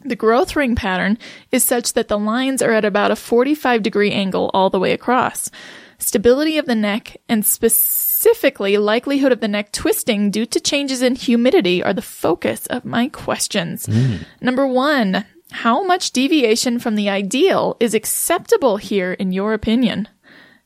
the 0.05 0.17
growth 0.17 0.55
ring 0.55 0.77
pattern 0.77 1.19
is 1.51 1.65
such 1.65 1.95
that 1.95 2.09
the 2.09 2.19
lines 2.19 2.61
are 2.61 2.73
at 2.73 2.85
about 2.85 3.11
a 3.11 3.17
45 3.17 3.83
degree 3.83 4.13
angle 4.13 4.51
all 4.53 4.71
the 4.71 4.79
way 4.79 4.93
across. 4.93 5.51
Stability 5.99 6.59
of 6.59 6.67
the 6.67 6.75
neck 6.75 7.17
and 7.29 7.47
specifically 7.47 8.77
likelihood 8.77 9.33
of 9.33 9.41
the 9.41 9.49
neck 9.49 9.73
twisting 9.73 10.31
due 10.31 10.45
to 10.47 10.61
changes 10.61 11.01
in 11.01 11.15
humidity 11.15 11.83
are 11.83 11.95
the 11.95 12.03
focus 12.03 12.67
of 12.67 12.85
my 12.85 13.09
questions. 13.09 13.87
Hmm. 13.87 14.17
Number 14.41 14.67
one, 14.67 15.25
how 15.51 15.85
much 15.85 16.11
deviation 16.11 16.79
from 16.79 16.97
the 16.97 17.09
ideal 17.09 17.77
is 17.81 17.95
acceptable 17.95 18.77
here 18.77 19.13
in 19.13 19.33
your 19.33 19.55
opinion? 19.55 20.09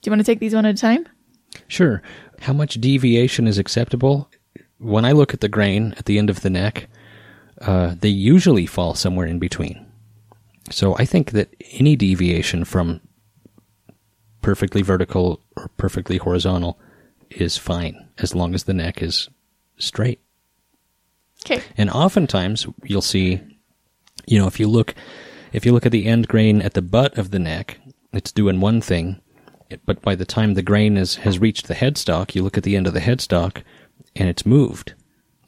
Do 0.00 0.08
you 0.08 0.12
want 0.12 0.20
to 0.20 0.24
take 0.24 0.40
these 0.40 0.54
one 0.54 0.66
at 0.66 0.74
a 0.74 0.78
time? 0.78 1.06
Sure. 1.68 2.02
How 2.40 2.52
much 2.52 2.80
deviation 2.80 3.46
is 3.46 3.58
acceptable? 3.58 4.30
When 4.78 5.04
I 5.04 5.12
look 5.12 5.34
at 5.34 5.40
the 5.40 5.48
grain 5.48 5.94
at 5.98 6.04
the 6.06 6.18
end 6.18 6.30
of 6.30 6.40
the 6.42 6.50
neck, 6.50 6.88
uh, 7.60 7.94
they 7.98 8.08
usually 8.08 8.66
fall 8.66 8.94
somewhere 8.94 9.26
in 9.26 9.38
between. 9.38 9.84
So 10.70 10.96
I 10.96 11.04
think 11.04 11.32
that 11.32 11.54
any 11.72 11.96
deviation 11.96 12.64
from 12.64 13.00
perfectly 14.42 14.82
vertical 14.82 15.40
or 15.56 15.68
perfectly 15.76 16.18
horizontal 16.18 16.78
is 17.30 17.56
fine 17.56 18.08
as 18.18 18.34
long 18.34 18.54
as 18.54 18.64
the 18.64 18.74
neck 18.74 19.02
is 19.02 19.28
straight. 19.78 20.20
Okay. 21.44 21.62
And 21.76 21.90
oftentimes 21.90 22.66
you'll 22.84 23.02
see, 23.02 23.40
you 24.26 24.38
know, 24.38 24.46
if 24.46 24.60
you 24.60 24.68
look 24.68 24.94
if 25.52 25.64
you 25.64 25.72
look 25.72 25.86
at 25.86 25.92
the 25.92 26.06
end 26.06 26.28
grain 26.28 26.60
at 26.60 26.74
the 26.74 26.82
butt 26.82 27.16
of 27.16 27.30
the 27.30 27.38
neck, 27.38 27.80
it's 28.12 28.32
doing 28.32 28.60
one 28.60 28.80
thing, 28.80 29.20
but 29.84 30.02
by 30.02 30.14
the 30.14 30.24
time 30.24 30.54
the 30.54 30.62
grain 30.62 30.96
is, 30.96 31.16
has 31.16 31.38
reached 31.38 31.68
the 31.68 31.74
headstock, 31.74 32.34
you 32.34 32.42
look 32.42 32.56
at 32.56 32.62
the 32.62 32.76
end 32.76 32.86
of 32.86 32.94
the 32.94 33.00
headstock 33.00 33.62
and 34.16 34.28
it's 34.28 34.46
moved. 34.46 34.94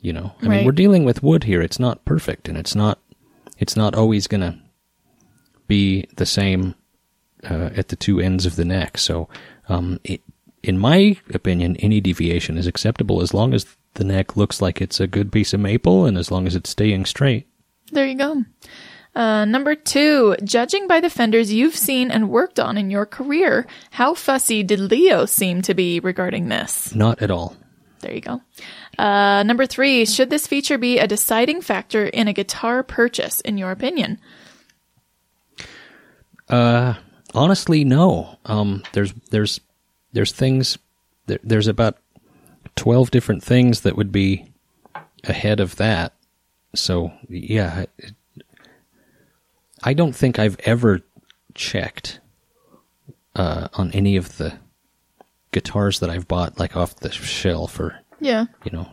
You 0.02 0.14
know, 0.14 0.32
I 0.40 0.48
mean, 0.48 0.64
we're 0.64 0.72
dealing 0.72 1.04
with 1.04 1.22
wood 1.22 1.44
here. 1.44 1.60
It's 1.60 1.78
not 1.78 2.04
perfect, 2.06 2.48
and 2.48 2.56
it's 2.56 2.74
not, 2.74 2.98
it's 3.58 3.76
not 3.76 3.94
always 3.94 4.26
gonna 4.26 4.58
be 5.68 6.06
the 6.16 6.24
same 6.24 6.74
uh, 7.44 7.68
at 7.76 7.88
the 7.88 7.96
two 7.96 8.18
ends 8.18 8.46
of 8.46 8.56
the 8.56 8.64
neck. 8.64 8.96
So, 8.96 9.28
um, 9.68 10.00
it, 10.04 10.22
in 10.62 10.78
my 10.78 11.18
opinion, 11.34 11.76
any 11.76 12.00
deviation 12.00 12.56
is 12.56 12.66
acceptable 12.66 13.20
as 13.20 13.34
long 13.34 13.52
as 13.52 13.66
the 13.94 14.04
neck 14.04 14.36
looks 14.38 14.62
like 14.62 14.80
it's 14.80 15.00
a 15.00 15.06
good 15.06 15.30
piece 15.32 15.52
of 15.52 15.60
maple, 15.60 16.06
and 16.06 16.16
as 16.16 16.30
long 16.30 16.46
as 16.46 16.54
it's 16.54 16.70
staying 16.70 17.04
straight. 17.04 17.46
There 17.92 18.06
you 18.06 18.16
go. 18.16 18.44
Uh, 19.14 19.44
number 19.44 19.74
two, 19.74 20.36
judging 20.44 20.86
by 20.86 21.00
the 21.00 21.10
fenders 21.10 21.52
you've 21.52 21.74
seen 21.74 22.10
and 22.10 22.30
worked 22.30 22.60
on 22.60 22.76
in 22.76 22.90
your 22.90 23.06
career, 23.06 23.66
how 23.90 24.14
fussy 24.14 24.62
did 24.62 24.78
Leo 24.78 25.26
seem 25.26 25.62
to 25.62 25.74
be 25.74 25.98
regarding 26.00 26.48
this? 26.48 26.94
Not 26.94 27.20
at 27.20 27.30
all. 27.30 27.56
There 28.00 28.14
you 28.14 28.20
go. 28.20 28.40
Uh, 28.98 29.42
number 29.42 29.66
three, 29.66 30.06
should 30.06 30.30
this 30.30 30.46
feature 30.46 30.78
be 30.78 30.98
a 30.98 31.06
deciding 31.06 31.60
factor 31.60 32.06
in 32.06 32.28
a 32.28 32.32
guitar 32.32 32.82
purchase, 32.82 33.40
in 33.40 33.58
your 33.58 33.70
opinion? 33.70 34.18
Uh, 36.48 36.94
honestly, 37.34 37.84
no. 37.84 38.38
Um, 38.46 38.82
there's 38.92 39.12
there's 39.30 39.60
there's 40.12 40.32
things 40.32 40.78
there, 41.26 41.38
there's 41.44 41.68
about 41.68 41.98
twelve 42.74 43.10
different 43.10 43.42
things 43.42 43.82
that 43.82 43.96
would 43.96 44.12
be 44.12 44.52
ahead 45.24 45.60
of 45.60 45.76
that. 45.76 46.14
So 46.74 47.12
yeah, 47.28 47.84
it, 47.98 48.14
I 49.82 49.94
don't 49.94 50.14
think 50.14 50.38
I've 50.38 50.58
ever 50.60 51.00
checked 51.54 52.20
uh, 53.34 53.68
on 53.74 53.90
any 53.92 54.16
of 54.16 54.36
the 54.38 54.54
guitars 55.52 56.00
that 56.00 56.10
I've 56.10 56.28
bought 56.28 56.58
like 56.58 56.76
off 56.76 56.96
the 56.96 57.10
shelf 57.10 57.78
or 57.80 57.98
Yeah. 58.20 58.46
you 58.64 58.70
know, 58.72 58.88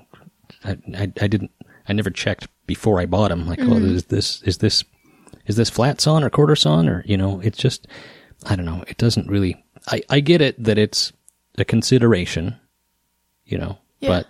I, 0.64 0.78
I, 0.96 1.12
I 1.22 1.28
didn't, 1.28 1.52
I 1.88 1.94
never 1.94 2.10
checked 2.10 2.48
before 2.66 3.00
I 3.00 3.06
bought 3.06 3.30
them. 3.30 3.48
Like, 3.48 3.60
oh, 3.62 3.76
is 3.78 4.06
this, 4.06 4.42
is 4.44 4.58
this, 4.60 4.84
is 5.46 5.56
this 5.56 5.70
flat 5.70 6.02
sawn 6.02 6.24
or 6.24 6.30
quarter 6.30 6.56
sawn 6.56 6.88
or, 6.90 7.04
you 7.06 7.18
know, 7.18 7.40
it's 7.42 7.58
just, 7.58 7.88
I 8.46 8.56
don't 8.56 8.66
know. 8.66 8.84
It 8.88 8.98
doesn't 8.98 9.30
really, 9.30 9.64
I, 9.88 10.02
I 10.10 10.20
get 10.20 10.42
it 10.42 10.62
that 10.64 10.78
it's 10.78 11.14
a 11.58 11.66
consideration, 11.66 12.58
you 13.46 13.58
know, 13.58 13.78
Yeah. 14.00 14.10
but, 14.10 14.28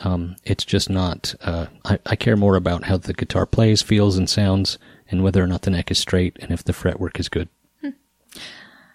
um, 0.00 0.36
it's 0.44 0.64
just 0.64 0.88
not, 0.90 1.34
uh, 1.42 1.66
I, 1.84 1.98
I 2.06 2.16
care 2.16 2.36
more 2.36 2.56
about 2.56 2.84
how 2.84 2.96
the 2.96 3.12
guitar 3.14 3.46
plays, 3.46 3.82
feels, 3.82 4.16
and 4.16 4.28
sounds 4.28 4.78
and 5.10 5.22
whether 5.22 5.42
or 5.42 5.46
not 5.46 5.62
the 5.62 5.70
neck 5.70 5.90
is 5.90 5.98
straight 5.98 6.36
and 6.40 6.50
if 6.52 6.62
the 6.64 6.72
fretwork 6.72 7.18
is 7.20 7.28
good. 7.28 7.48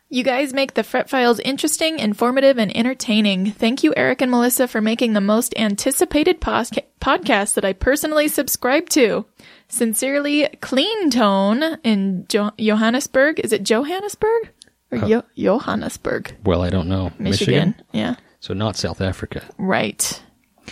You 0.08 0.24
guys 0.24 0.54
make 0.54 0.76
the 0.76 0.84
fret 0.84 1.10
files 1.10 1.40
interesting, 1.40 1.98
informative, 1.98 2.60
and 2.60 2.76
entertaining. 2.78 3.52
Thank 3.52 3.84
you, 3.84 3.92
Eric 3.98 4.22
and 4.22 4.30
Melissa, 4.30 4.68
for 4.68 4.80
making 4.80 5.14
the 5.14 5.20
most 5.20 5.54
anticipated 5.58 6.40
posca- 6.40 6.84
podcast 7.02 7.56
that 7.56 7.66
I 7.66 7.74
personally 7.74 8.28
subscribe 8.28 8.88
to. 8.90 9.26
Sincerely, 9.68 10.48
Clean 10.62 11.10
Tone 11.10 11.64
in 11.84 12.26
jo- 12.30 12.52
Johannesburg. 12.58 13.40
Is 13.40 13.52
it 13.52 13.64
Johannesburg 13.64 14.52
or 14.92 15.00
Uh, 15.00 15.08
Yo- 15.08 15.24
Johannesburg, 15.36 16.36
Well, 16.46 16.62
I 16.62 16.70
don't 16.70 16.88
know. 16.88 17.12
Michigan? 17.18 17.74
Yeah, 17.92 18.16
So 18.40 18.54
not 18.54 18.78
South 18.78 19.02
Africa. 19.02 19.44
right, 19.58 20.22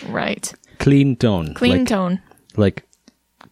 right. 0.08 0.52
Clean 0.78 1.16
tone. 1.16 1.54
Clean 1.54 1.78
like, 1.80 1.88
Tone. 1.88 2.20
like 2.56 2.84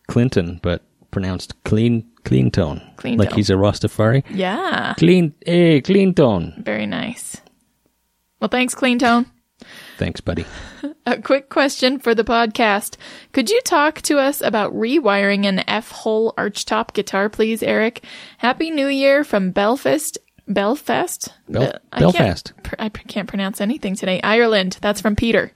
Clinton, 0.09 0.61
but 0.63 0.83
pronounced 1.11 1.55
clean, 1.65 2.11
clean 2.25 2.51
tone. 2.51 2.81
Clean 2.97 3.19
like 3.19 3.31
tone. 3.31 3.37
he's 3.37 3.51
a 3.51 3.55
Rastafari. 3.55 4.25
Yeah, 4.31 4.95
Clean, 4.99 5.35
hey, 5.47 5.81
clean 5.81 6.15
tone. 6.15 6.55
very 6.65 6.87
nice. 6.87 7.37
Well, 8.41 8.49
thanks, 8.49 8.75
Clean 8.75 8.99
Tone. 8.99 9.27
Thanks, 9.97 10.21
buddy. 10.21 10.45
A 11.07 11.23
quick 11.23 11.49
question 11.49 12.01
for 12.01 12.13
the 12.13 12.25
podcast. 12.25 12.97
Could 13.33 13.49
you 13.51 13.61
talk 13.61 14.03
to 14.03 14.19
us 14.19 14.41
about 14.41 14.75
rewiring 14.75 15.47
an 15.47 15.63
F 15.69 15.93
hole 15.93 16.35
archtop 16.37 16.93
guitar, 16.93 17.29
please, 17.29 17.63
Eric? 17.63 18.05
Happy 18.39 18.73
New 18.73 18.89
Year 18.89 19.23
from 19.23 19.53
Belfast. 19.53 20.19
Belfast? 20.49 21.29
Bel- 21.49 21.79
I 21.93 22.01
Belfast. 22.01 22.53
Can't, 22.65 22.81
I 22.81 22.89
can't 22.89 23.29
pronounce 23.29 23.61
anything 23.61 23.95
today. 23.95 24.21
Ireland. 24.25 24.79
That's 24.81 25.01
from 25.01 25.15
Peter. 25.15 25.53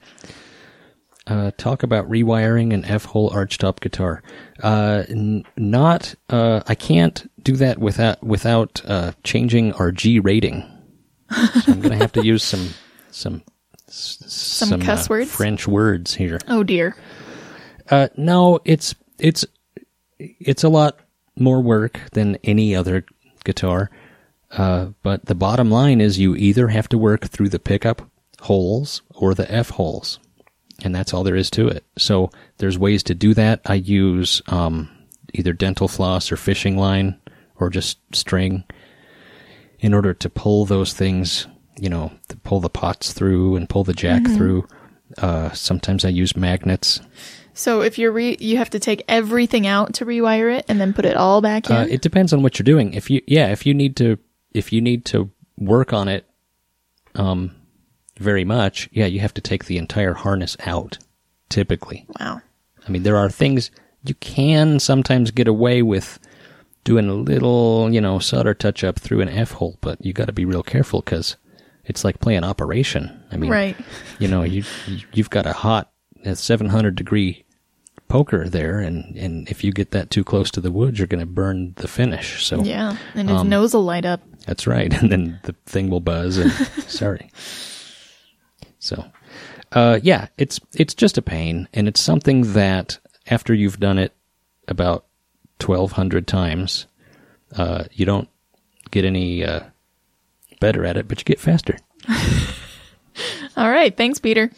Uh, 1.27 1.51
talk 1.57 1.83
about 1.83 2.09
rewiring 2.09 2.73
an 2.73 2.85
F-hole 2.85 3.31
archtop 3.31 3.81
guitar. 3.81 4.23
Uh, 4.63 5.03
n- 5.09 5.45
not, 5.57 6.15
uh, 6.31 6.61
I 6.69 6.77
can't 6.77 7.29
do 7.43 7.57
that 7.57 7.79
without, 7.79 8.23
without, 8.23 8.81
uh, 8.87 9.13
changing 9.25 9.73
our 9.73 9.91
G 9.91 10.21
rating. 10.21 10.63
So 11.65 11.73
I'm 11.73 11.81
gonna 11.81 11.97
have 11.97 12.13
to 12.13 12.25
use 12.25 12.45
some, 12.45 12.69
some, 13.11 13.43
some, 13.89 14.81
cuss 14.81 15.07
uh, 15.07 15.09
words? 15.11 15.31
French 15.31 15.67
words 15.67 16.15
here. 16.15 16.39
Oh 16.47 16.63
dear. 16.63 16.97
Uh, 17.91 18.09
no, 18.17 18.61
it's 18.65 18.95
it's 19.19 19.45
it's 20.19 20.65
a 20.65 20.69
lot 20.69 20.99
more 21.37 21.61
work 21.61 22.01
than 22.13 22.37
any 22.45 22.75
other 22.75 23.05
guitar. 23.45 23.91
Uh, 24.51 24.87
but 25.03 25.27
the 25.27 25.35
bottom 25.35 25.71
line 25.71 26.01
is 26.01 26.19
you 26.19 26.35
either 26.37 26.69
have 26.69 26.89
to 26.89 26.99
work 26.99 27.27
through 27.27 27.49
the 27.49 27.59
pickup 27.59 28.09
holes 28.43 29.03
or 29.15 29.35
the 29.35 29.51
F 29.53 29.71
holes, 29.71 30.19
and 30.83 30.95
that's 30.95 31.15
all 31.15 31.25
there 31.25 31.37
is 31.37 31.51
to 31.51 31.69
it. 31.69 31.85
So 31.97 32.31
there's 32.59 32.79
ways 32.79 33.03
to 33.05 33.15
do 33.15 33.35
that. 33.35 33.61
I 33.67 33.75
use 33.75 34.43
um, 34.49 34.91
either 35.35 35.53
dental 35.53 35.89
floss 35.89 36.31
or 36.31 36.37
fishing 36.37 36.77
line 36.77 37.19
or 37.59 37.71
just 37.71 37.99
string 38.15 38.65
in 39.81 39.95
order 39.95 40.15
to 40.15 40.31
pull 40.31 40.65
those 40.65 40.93
things. 40.93 41.47
You 41.79 41.91
know, 41.91 42.11
to 42.29 42.37
pull 42.39 42.61
the 42.61 42.71
pots 42.71 43.13
through 43.13 43.57
and 43.57 43.69
pull 43.69 43.85
the 43.85 43.93
jack 43.93 44.25
through. 44.25 44.67
Uh, 45.19 45.51
sometimes 45.53 46.05
I 46.05 46.09
use 46.09 46.35
magnets. 46.35 47.01
So 47.57 47.81
if 47.81 47.99
you're 47.99 48.13
re- 48.13 48.37
you 48.39 48.59
have 48.59 48.71
to 48.71 48.79
take 48.79 49.03
everything 49.09 49.67
out 49.67 49.95
to 49.95 50.05
rewire 50.05 50.55
it 50.59 50.67
and 50.69 50.79
then 50.79 50.93
put 50.93 51.07
it 51.07 51.17
all 51.17 51.41
back 51.41 51.71
in. 51.71 51.77
Uh, 51.77 51.87
it 51.89 52.03
depends 52.03 52.35
on 52.35 52.43
what 52.43 52.59
you're 52.59 52.65
doing. 52.65 52.93
If 52.93 53.09
you, 53.09 53.23
yeah, 53.27 53.49
if 53.49 53.65
you 53.65 53.73
need 53.73 53.97
to, 53.97 54.19
if 54.53 54.75
you 54.75 54.83
need 54.83 55.07
to 55.07 55.31
work 55.57 55.95
on 55.95 56.09
it, 56.09 56.27
um, 57.15 57.56
very 58.19 58.45
much, 58.45 58.89
yeah, 58.93 59.07
you 59.07 59.21
have 59.21 59.35
to 59.35 59.41
take 59.41 59.65
the 59.67 59.79
entire 59.79 60.15
harness 60.15 60.57
out. 60.67 60.99
Typically, 61.49 62.07
wow. 62.21 62.41
I 62.87 62.91
mean, 62.91 63.03
there 63.05 63.17
are 63.17 63.31
things 63.31 63.71
you 64.05 64.15
can 64.15 64.79
sometimes 64.81 65.31
get 65.31 65.47
away 65.49 65.81
with 65.83 66.19
doing 66.85 67.09
a 67.09 67.15
little, 67.15 67.89
you 67.93 68.01
know, 68.01 68.19
solder 68.19 68.55
touch 68.55 68.83
up 68.85 68.99
through 68.99 69.21
an 69.21 69.29
F 69.29 69.53
hole, 69.53 69.79
but 69.81 70.05
you 70.05 70.13
got 70.13 70.27
to 70.27 70.33
be 70.33 70.45
real 70.45 70.63
careful 70.63 71.01
because 71.03 71.37
it's 71.85 72.05
like 72.05 72.19
playing 72.21 72.43
Operation. 72.45 73.23
I 73.31 73.37
mean, 73.37 73.51
Right. 73.51 73.77
you 74.19 74.27
know, 74.29 74.43
you 74.43 74.65
you've 75.13 75.31
got 75.31 75.47
a 75.47 75.53
hot, 75.53 75.91
a 76.25 76.35
700 76.35 76.95
degree 76.97 77.45
poker 78.09 78.49
there, 78.49 78.81
and 78.81 79.17
and 79.17 79.49
if 79.49 79.63
you 79.63 79.73
get 79.73 79.93
that 79.93 80.11
too 80.11 80.25
close 80.25 80.51
to 80.53 80.61
the 80.61 80.73
wood, 80.73 80.99
you're 80.99 81.07
going 81.09 81.21
to 81.21 81.27
burn 81.27 81.75
the 81.77 81.89
finish. 81.89 82.45
So 82.45 82.63
Yeah. 82.63 82.97
And 83.15 83.29
his 83.29 83.41
Um, 83.43 83.49
nose 83.49 83.73
will 83.75 83.85
light 83.85 84.05
up. 84.05 84.21
that's 84.47 84.67
right, 84.67 84.93
and 85.01 85.11
then 85.13 85.39
the 85.45 85.55
thing 85.67 85.91
will 85.91 86.01
buzz. 86.01 86.39
And 86.39 86.51
sorry. 86.89 87.31
So, 88.87 89.05
uh, 89.73 89.99
yeah, 90.03 90.29
it's 90.39 90.61
it's 90.75 90.95
just 90.95 91.19
a 91.19 91.23
pain, 91.23 91.69
and 91.75 91.89
it's 91.89 92.01
something 92.01 92.53
that 92.53 92.99
after 93.27 93.53
you've 93.53 93.81
done 93.81 93.99
it 93.99 94.15
about 94.69 95.05
twelve 95.59 95.93
hundred 95.93 96.27
times, 96.27 96.87
uh, 97.57 97.85
you 97.93 98.07
don't 98.07 98.29
get 98.91 99.05
any 99.05 99.45
uh, 99.45 99.61
better 100.61 100.85
at 100.85 100.97
it, 100.97 101.09
but 101.09 101.19
you 101.19 101.25
get 101.25 101.41
faster. 101.41 101.77
All 103.57 103.71
right. 103.71 103.97
Thanks, 103.97 104.19
Peter. 104.19 104.51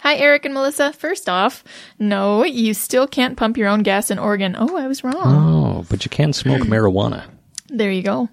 Hi, 0.00 0.16
Eric 0.16 0.46
and 0.46 0.54
Melissa. 0.54 0.92
First 0.92 1.28
off, 1.28 1.62
no, 1.98 2.44
you 2.44 2.74
still 2.74 3.06
can't 3.06 3.36
pump 3.36 3.56
your 3.56 3.68
own 3.68 3.84
gas 3.84 4.10
in 4.10 4.18
Oregon. 4.18 4.56
Oh, 4.58 4.76
I 4.76 4.88
was 4.88 5.04
wrong. 5.04 5.14
Oh, 5.16 5.86
but 5.88 6.04
you 6.04 6.10
can 6.10 6.32
smoke 6.32 6.62
marijuana. 6.66 7.24
There 7.68 7.92
you 7.92 8.02
go. 8.02 8.28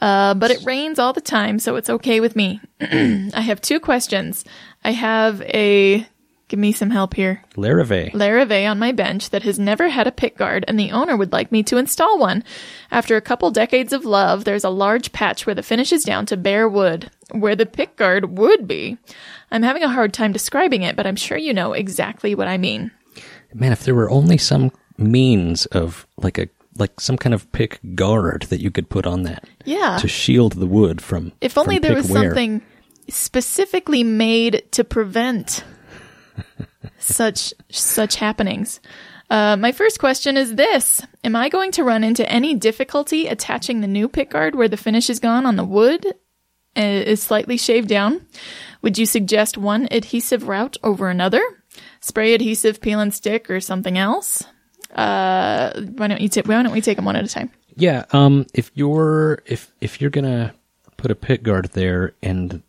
Uh, 0.00 0.34
but 0.34 0.50
it 0.50 0.64
rains 0.64 0.98
all 0.98 1.12
the 1.12 1.20
time, 1.20 1.58
so 1.58 1.76
it's 1.76 1.88
okay 1.88 2.20
with 2.20 2.36
me. 2.36 2.60
I 2.80 3.40
have 3.40 3.60
two 3.60 3.80
questions. 3.80 4.44
I 4.82 4.90
have 4.90 5.40
a, 5.42 6.06
give 6.48 6.58
me 6.58 6.72
some 6.72 6.90
help 6.90 7.14
here. 7.14 7.42
Larrivee. 7.56 8.12
Larrivee 8.12 8.68
on 8.70 8.78
my 8.78 8.92
bench 8.92 9.30
that 9.30 9.44
has 9.44 9.58
never 9.58 9.88
had 9.88 10.06
a 10.06 10.12
pick 10.12 10.36
guard, 10.36 10.64
and 10.68 10.78
the 10.78 10.90
owner 10.90 11.16
would 11.16 11.32
like 11.32 11.50
me 11.50 11.62
to 11.64 11.78
install 11.78 12.18
one. 12.18 12.44
After 12.90 13.16
a 13.16 13.22
couple 13.22 13.50
decades 13.50 13.92
of 13.92 14.04
love, 14.04 14.44
there's 14.44 14.64
a 14.64 14.70
large 14.70 15.12
patch 15.12 15.46
where 15.46 15.54
the 15.54 15.62
finish 15.62 15.92
is 15.92 16.04
down 16.04 16.26
to 16.26 16.36
bare 16.36 16.68
wood, 16.68 17.10
where 17.30 17.56
the 17.56 17.66
pick 17.66 17.96
guard 17.96 18.36
would 18.36 18.68
be. 18.68 18.98
I'm 19.50 19.62
having 19.62 19.84
a 19.84 19.88
hard 19.88 20.12
time 20.12 20.32
describing 20.32 20.82
it, 20.82 20.96
but 20.96 21.06
I'm 21.06 21.16
sure 21.16 21.38
you 21.38 21.54
know 21.54 21.72
exactly 21.72 22.34
what 22.34 22.48
I 22.48 22.58
mean. 22.58 22.90
Man, 23.54 23.72
if 23.72 23.84
there 23.84 23.94
were 23.94 24.10
only 24.10 24.36
some 24.36 24.72
means 24.98 25.66
of 25.66 26.06
like 26.16 26.38
a 26.38 26.48
like 26.76 27.00
some 27.00 27.16
kind 27.16 27.34
of 27.34 27.50
pick 27.52 27.80
guard 27.94 28.42
that 28.50 28.60
you 28.60 28.70
could 28.70 28.88
put 28.88 29.06
on 29.06 29.22
that 29.22 29.44
Yeah. 29.64 29.98
to 30.00 30.08
shield 30.08 30.54
the 30.54 30.66
wood 30.66 31.00
from 31.00 31.32
If 31.40 31.56
only 31.58 31.76
from 31.76 31.82
there 31.82 31.94
was 31.96 32.10
wear. 32.10 32.24
something 32.30 32.62
specifically 33.08 34.02
made 34.02 34.64
to 34.72 34.82
prevent 34.84 35.62
such 36.98 37.54
such 37.70 38.16
happenings. 38.16 38.80
Uh, 39.30 39.56
my 39.56 39.72
first 39.72 39.98
question 39.98 40.36
is 40.36 40.54
this 40.54 41.00
Am 41.22 41.34
I 41.36 41.48
going 41.48 41.72
to 41.72 41.84
run 41.84 42.04
into 42.04 42.28
any 42.30 42.54
difficulty 42.54 43.26
attaching 43.26 43.80
the 43.80 43.86
new 43.86 44.08
pick 44.08 44.30
guard 44.30 44.54
where 44.54 44.68
the 44.68 44.76
finish 44.76 45.08
is 45.10 45.18
gone 45.20 45.46
on 45.46 45.56
the 45.56 45.64
wood 45.64 46.04
uh, 46.76 46.80
is 46.80 47.22
slightly 47.22 47.56
shaved 47.56 47.88
down? 47.88 48.26
Would 48.82 48.98
you 48.98 49.06
suggest 49.06 49.56
one 49.56 49.88
adhesive 49.90 50.48
route 50.48 50.76
over 50.82 51.08
another? 51.08 51.42
Spray 52.00 52.34
adhesive, 52.34 52.80
peel 52.80 53.00
and 53.00 53.14
stick, 53.14 53.48
or 53.50 53.60
something 53.60 53.96
else? 53.96 54.44
Uh, 54.94 55.72
why 55.96 56.08
don't 56.08 56.20
you 56.20 56.28
ta- 56.28 56.42
why 56.44 56.62
don't 56.62 56.72
we 56.72 56.80
take 56.80 56.96
them 56.96 57.04
one 57.04 57.16
at 57.16 57.24
a 57.24 57.28
time? 57.28 57.50
Yeah, 57.76 58.04
um, 58.12 58.46
if 58.54 58.70
you're 58.74 59.42
if 59.46 59.72
if 59.80 60.00
you're 60.00 60.10
gonna 60.10 60.54
put 60.96 61.10
a 61.10 61.16
pick 61.16 61.42
guard 61.42 61.70
there 61.72 62.14
and 62.22 62.62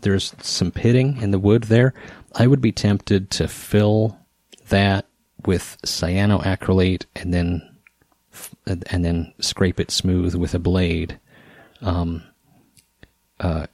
there's 0.00 0.34
some 0.40 0.70
pitting 0.70 1.20
in 1.22 1.30
the 1.30 1.38
wood 1.38 1.64
there, 1.64 1.94
I 2.34 2.46
would 2.46 2.60
be 2.60 2.72
tempted 2.72 3.30
to 3.32 3.48
fill 3.48 4.18
that 4.68 5.06
with 5.46 5.78
cyanoacrylate 5.84 7.04
and 7.16 7.32
then 7.32 7.70
and 8.66 9.04
then 9.04 9.32
scrape 9.40 9.80
it 9.80 9.90
smooth 9.90 10.34
with 10.34 10.54
a 10.54 10.58
blade. 10.58 11.18
Um, 11.80 12.22
uh, 13.40 13.66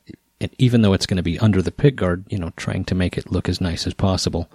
even 0.59 0.83
though 0.83 0.93
it's 0.93 1.07
going 1.07 1.17
to 1.17 1.23
be 1.23 1.39
under 1.39 1.61
the 1.63 1.71
pick 1.71 1.97
guard, 1.97 2.25
you 2.29 2.39
know, 2.39 2.51
trying 2.57 2.85
to 2.87 2.95
make 2.95 3.19
it 3.19 3.31
look 3.31 3.49
as 3.49 3.61
nice 3.61 3.87
as 3.87 3.95
possible. 3.95 4.51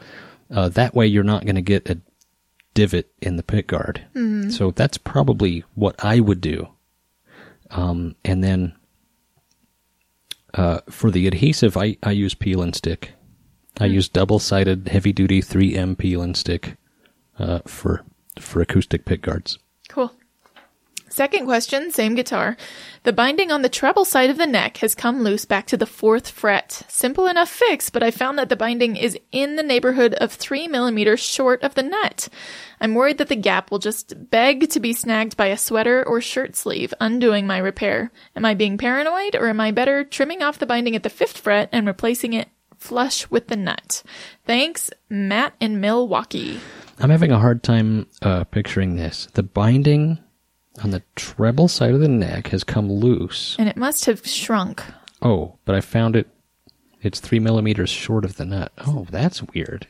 Uh, 0.52 0.70
that 0.70 0.96
way, 0.96 1.06
you're 1.06 1.24
not 1.24 1.46
going 1.46 1.56
to 1.56 1.62
get 1.62 1.90
a 1.90 2.00
divot 2.76 3.12
in 3.22 3.38
the 3.38 3.44
pick 3.44 3.66
guard. 3.68 4.06
So 4.52 4.70
that's 4.70 5.00
probably 5.00 5.64
what 5.74 5.96
I 6.06 6.20
would 6.20 6.42
do. 6.42 6.68
Um, 7.72 8.16
and 8.24 8.44
then 8.44 8.76
uh, 10.54 10.82
for 10.90 11.10
the 11.10 11.26
adhesive, 11.26 11.76
I, 11.76 11.98
I 12.04 12.12
use 12.12 12.36
peel 12.36 12.62
and 12.62 12.76
stick. 12.76 13.14
I 13.80 13.86
use 13.86 14.08
double 14.08 14.38
sided 14.40 14.88
heavy 14.90 15.12
duty 15.12 15.42
3M 15.42 15.98
peel 15.98 16.22
and 16.22 16.38
stick 16.38 16.78
uh, 17.40 17.60
for 17.66 18.04
for 18.40 18.62
acoustic 18.62 19.06
pit 19.06 19.22
guards. 19.22 19.58
Second 21.16 21.46
question, 21.46 21.92
same 21.92 22.14
guitar. 22.14 22.58
The 23.04 23.14
binding 23.14 23.50
on 23.50 23.62
the 23.62 23.70
treble 23.70 24.04
side 24.04 24.30
of 24.30 24.38
the 24.38 24.46
neck 24.46 24.76
has 24.80 24.94
come 24.94 25.24
loose 25.24 25.46
back 25.46 25.66
to 25.68 25.78
the 25.78 25.86
fourth 25.86 26.28
fret. 26.30 26.84
Simple 26.90 27.28
enough 27.28 27.48
fix, 27.48 27.90
but 27.90 28.04
I 28.04 28.12
found 28.12 28.38
that 28.38 28.50
the 28.50 28.58
binding 28.58 28.98
is 28.98 29.18
in 29.32 29.56
the 29.56 29.64
neighborhood 29.64 30.14
of 30.16 30.34
three 30.34 30.68
millimeters 30.68 31.22
short 31.22 31.64
of 31.64 31.74
the 31.74 31.84
nut. 31.84 32.28
I'm 32.82 32.96
worried 32.96 33.20
that 33.20 33.30
the 33.30 33.38
gap 33.38 33.72
will 33.72 33.80
just 33.80 34.30
beg 34.30 34.70
to 34.72 34.82
be 34.82 34.92
snagged 34.92 35.38
by 35.38 35.46
a 35.46 35.58
sweater 35.58 36.06
or 36.06 36.20
shirt 36.20 36.58
sleeve, 36.58 36.94
undoing 37.00 37.48
my 37.48 37.60
repair. 37.60 38.12
Am 38.36 38.44
I 38.44 38.54
being 38.54 38.78
paranoid, 38.78 39.38
or 39.38 39.48
am 39.48 39.62
I 39.62 39.72
better 39.72 40.04
trimming 40.04 40.44
off 40.44 40.60
the 40.60 40.66
binding 40.66 40.98
at 40.98 41.04
the 41.04 41.10
fifth 41.10 41.38
fret 41.38 41.70
and 41.72 41.88
replacing 41.88 42.34
it 42.34 42.50
flush 42.78 43.32
with 43.32 43.48
the 43.48 43.56
nut? 43.56 44.04
Thanks, 44.44 44.92
Matt 45.10 45.54
in 45.62 45.80
Milwaukee. 45.80 46.60
I'm 47.00 47.10
having 47.10 47.32
a 47.32 47.40
hard 47.40 47.64
time 47.64 48.08
uh, 48.22 48.44
picturing 48.44 48.98
this. 48.98 49.30
The 49.34 49.44
binding 49.44 50.20
on 50.84 50.92
the 50.92 51.04
treble 51.16 51.68
side 51.68 51.94
of 51.94 52.00
the 52.00 52.08
neck 52.08 52.48
has 52.48 52.64
come 52.64 52.92
loose. 52.92 53.56
And 53.58 53.70
it 53.70 53.78
must 53.78 54.06
have 54.06 54.26
shrunk. 54.26 54.84
Oh, 55.22 55.58
but 55.66 55.76
I 55.76 55.82
found 55.82 56.16
it. 56.16 56.28
It's 57.02 57.20
three 57.20 57.40
millimeters 57.40 57.90
short 57.90 58.26
of 58.26 58.38
the 58.38 58.46
nut. 58.46 58.72
Oh, 58.80 59.08
that's 59.10 59.44
weird. 59.44 59.88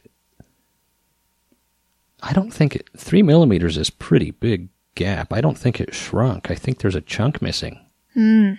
I 2.22 2.34
don't 2.34 2.51
think 2.51 2.75
it. 2.75 2.89
Three 2.98 3.24
millimeters 3.24 3.77
is 3.77 3.89
pretty 3.89 4.32
big 4.32 4.70
gap. 4.96 5.32
I 5.32 5.42
don't 5.42 5.58
think 5.58 5.80
it 5.80 5.94
shrunk. 5.94 6.50
I 6.50 6.56
think 6.56 6.80
there's 6.80 6.96
a 6.96 7.01
chunk 7.01 7.42
missing. 7.42 7.80
Hmm. 8.13 8.54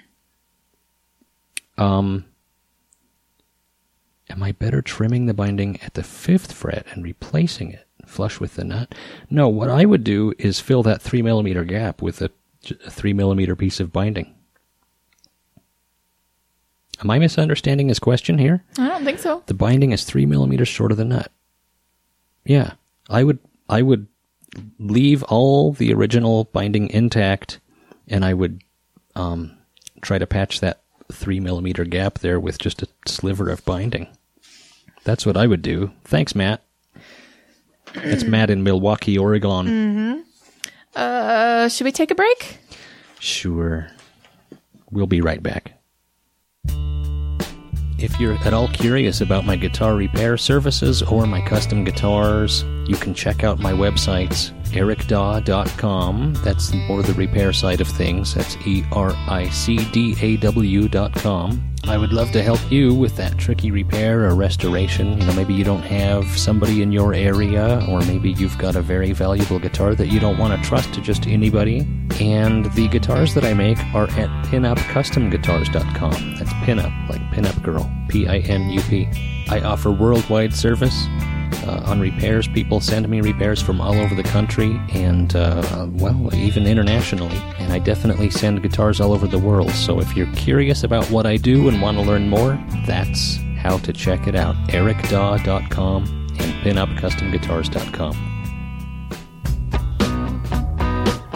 Um. 1.76 2.25
Am 4.28 4.42
I 4.42 4.52
better 4.52 4.83
trimming 4.83 5.26
the 5.26 5.35
binding 5.35 5.80
at 5.83 5.95
the 5.95 6.02
fifth 6.02 6.52
fret 6.52 6.87
and 6.90 7.05
replacing 7.05 7.72
it 7.72 7.86
flush 8.07 8.40
with 8.40 8.55
the 8.55 8.64
nut? 8.64 8.95
No. 9.29 9.49
What 9.49 9.69
I 9.69 9.85
would 9.85 10.05
do 10.05 10.33
is 10.38 10.61
fill 10.61 10.83
that 10.85 11.03
three 11.03 11.23
millimeter 11.23 11.64
gap 11.64 12.01
with 12.01 12.23
a, 12.23 12.31
a 12.85 12.90
three 12.90 13.12
millimeter 13.12 13.55
piece 13.55 13.81
of 13.81 13.92
binding. 13.92 14.35
Am 17.03 17.11
I 17.11 17.19
misunderstanding 17.19 17.88
his 17.88 17.99
question 17.99 18.38
here? 18.38 18.64
I 18.79 18.88
don't 18.88 19.05
think 19.05 19.19
so. 19.19 19.42
The 19.47 19.55
binding 19.55 19.92
is 19.92 20.05
three 20.05 20.25
millimeters 20.25 20.69
short 20.69 20.90
of 20.92 20.97
the 20.97 21.05
nut. 21.05 21.31
Yeah, 22.45 22.73
I 23.11 23.23
would 23.23 23.38
I 23.69 23.83
would 23.83 24.07
leave 24.79 25.23
all 25.25 25.73
the 25.73 25.92
original 25.92 26.45
binding 26.45 26.88
intact, 26.90 27.61
and 28.09 28.25
I 28.25 28.33
would 28.33 28.62
um, 29.14 29.57
try 30.01 30.19
to 30.19 30.27
patch 30.27 30.61
that 30.61 30.81
three 31.12 31.40
millimeter 31.40 31.85
gap 31.85 32.21
there 32.21 32.40
with 32.40 32.59
just 32.59 32.83
a 32.83 32.88
sliver 33.07 33.51
of 33.51 33.64
binding. 33.64 34.09
That's 35.05 35.27
what 35.27 35.37
I 35.37 35.47
would 35.47 35.62
do. 35.62 35.92
Thanks, 36.05 36.35
Matt. 36.35 36.62
It's 38.04 38.24
Matt 38.24 38.50
in 38.50 38.62
Milwaukee, 38.62 39.18
Oregon. 39.18 40.24
Uh, 40.94 41.68
should 41.68 41.85
we 41.85 41.92
take 41.92 42.11
a 42.11 42.14
break? 42.14 42.59
Sure. 43.18 43.88
We'll 44.90 45.06
be 45.06 45.20
right 45.20 45.42
back. 45.42 45.72
If 47.98 48.20
you're 48.20 48.35
at 48.35 48.52
all 48.52 48.68
curious 48.68 49.20
about 49.22 49.46
my 49.46 49.56
guitar 49.56 49.94
repair 49.94 50.37
services 50.37 51.02
or 51.02 51.26
my 51.26 51.40
custom 51.40 51.82
guitars, 51.85 52.62
you 52.87 52.94
can 52.96 53.14
check 53.14 53.42
out 53.42 53.59
my 53.59 53.72
websites, 53.72 54.52
ericdaw.com. 54.72 56.35
That's 56.44 56.72
more 56.74 57.02
the 57.02 57.14
repair 57.14 57.52
side 57.52 57.81
of 57.81 57.88
things. 57.88 58.35
That's 58.35 58.57
E 58.66 58.85
R 58.92 59.12
I 59.29 59.48
C 59.50 59.79
D 59.92 60.16
A 60.20 60.37
W.com. 60.38 61.76
I 61.88 61.96
would 61.96 62.12
love 62.12 62.33
to 62.33 62.42
help 62.42 62.61
you 62.70 62.92
with 62.92 63.14
that 63.16 63.38
tricky 63.38 63.70
repair 63.70 64.29
or 64.29 64.35
restoration. 64.35 65.20
You 65.20 65.26
know, 65.26 65.33
maybe 65.35 65.55
you 65.55 65.62
don't 65.62 65.83
have 65.83 66.26
somebody 66.37 66.83
in 66.83 66.90
your 66.90 67.14
area, 67.14 67.85
or 67.88 68.00
maybe 68.00 68.33
you've 68.33 68.59
got 68.59 68.74
a 68.74 68.83
very 68.83 69.12
valuable 69.12 69.61
guitar 69.61 69.94
that 69.94 70.09
you 70.09 70.18
don't 70.18 70.37
want 70.37 70.61
to 70.61 70.68
trust 70.68 70.92
to 70.94 71.00
just 71.00 71.29
anybody. 71.29 71.87
And 72.20 72.72
the 72.72 72.88
guitars 72.88 73.35
that 73.35 73.44
I 73.44 73.55
make 73.55 73.79
are 73.94 74.11
at 74.11 74.46
pinupcustomguitars.com. 74.46 76.37
That's 76.37 76.52
pinup, 76.64 77.09
like 77.09 77.20
pinup 77.31 77.62
girl, 77.62 77.88
P 78.09 78.26
I 78.26 78.38
N 78.38 78.68
U 78.70 78.81
P. 78.81 79.09
I 79.48 79.61
offer 79.61 79.92
worldwide 79.92 80.55
service 80.55 81.07
uh, 81.66 81.82
on 81.87 82.00
repairs. 82.00 82.48
People 82.48 82.80
send 82.80 83.09
me 83.09 83.20
repairs 83.20 83.62
from 83.62 83.80
all 83.80 83.94
over 83.94 84.14
the 84.14 84.22
country 84.22 84.80
and, 84.92 85.35
uh, 85.35 85.87
well, 85.90 86.35
even 86.35 86.66
internationally. 86.66 87.37
And 87.59 87.72
I 87.72 87.78
definitely 87.78 88.30
send 88.30 88.62
guitars 88.62 89.00
all 89.00 89.12
over 89.12 89.26
the 89.26 89.38
world. 89.38 89.70
So 89.70 90.00
if 90.00 90.16
you're 90.16 90.32
curious 90.35 90.82
about 90.85 91.11
what 91.11 91.26
I 91.26 91.37
do 91.37 91.68
and 91.68 91.80
want 91.80 91.96
to 91.98 92.02
learn 92.02 92.28
more, 92.28 92.59
that's 92.87 93.38
how 93.59 93.78
to 93.78 93.92
check 93.92 94.26
it 94.26 94.35
out. 94.35 94.54
ericdaw.com 94.68 96.04
and 96.38 96.52
pinupcustomguitars.com. 96.62 98.36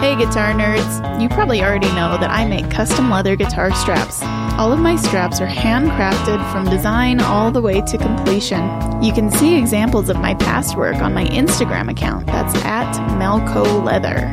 Hey, 0.00 0.16
guitar 0.16 0.54
nerds! 0.54 1.20
You 1.20 1.28
probably 1.28 1.60
already 1.60 1.88
know 1.88 2.16
that 2.16 2.30
I 2.30 2.46
make 2.46 2.70
custom 2.70 3.10
leather 3.10 3.36
guitar 3.36 3.70
straps. 3.74 4.22
All 4.58 4.72
of 4.72 4.78
my 4.78 4.96
straps 4.96 5.42
are 5.42 5.46
handcrafted 5.46 6.50
from 6.50 6.70
design 6.70 7.20
all 7.20 7.50
the 7.50 7.60
way 7.60 7.82
to 7.82 7.98
completion. 7.98 8.62
You 9.02 9.12
can 9.12 9.30
see 9.30 9.58
examples 9.58 10.08
of 10.08 10.16
my 10.16 10.34
past 10.36 10.74
work 10.74 10.96
on 10.96 11.12
my 11.12 11.26
Instagram 11.26 11.90
account. 11.90 12.26
That's 12.26 12.54
at 12.64 12.90
Melco 13.18 13.84
Leather. 13.84 14.26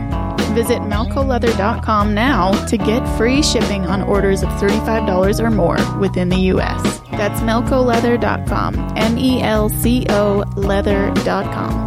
Visit 0.56 0.80
melcoleather.com 0.84 2.13
now 2.13 2.53
to 2.67 2.77
get 2.77 3.06
free 3.17 3.43
shipping 3.43 3.86
on 3.88 4.01
orders 4.03 4.43
of 4.43 4.49
$35 4.51 5.41
or 5.41 5.51
more 5.51 5.99
within 5.99 6.30
the 6.30 6.39
U.S. 6.53 7.01
That's 7.12 7.41
melcoleather.com. 7.41 8.93
M 8.95 9.17
E 9.17 9.41
L 9.41 9.67
C 9.67 10.06
O 10.08 10.45
leather.com. 10.56 11.87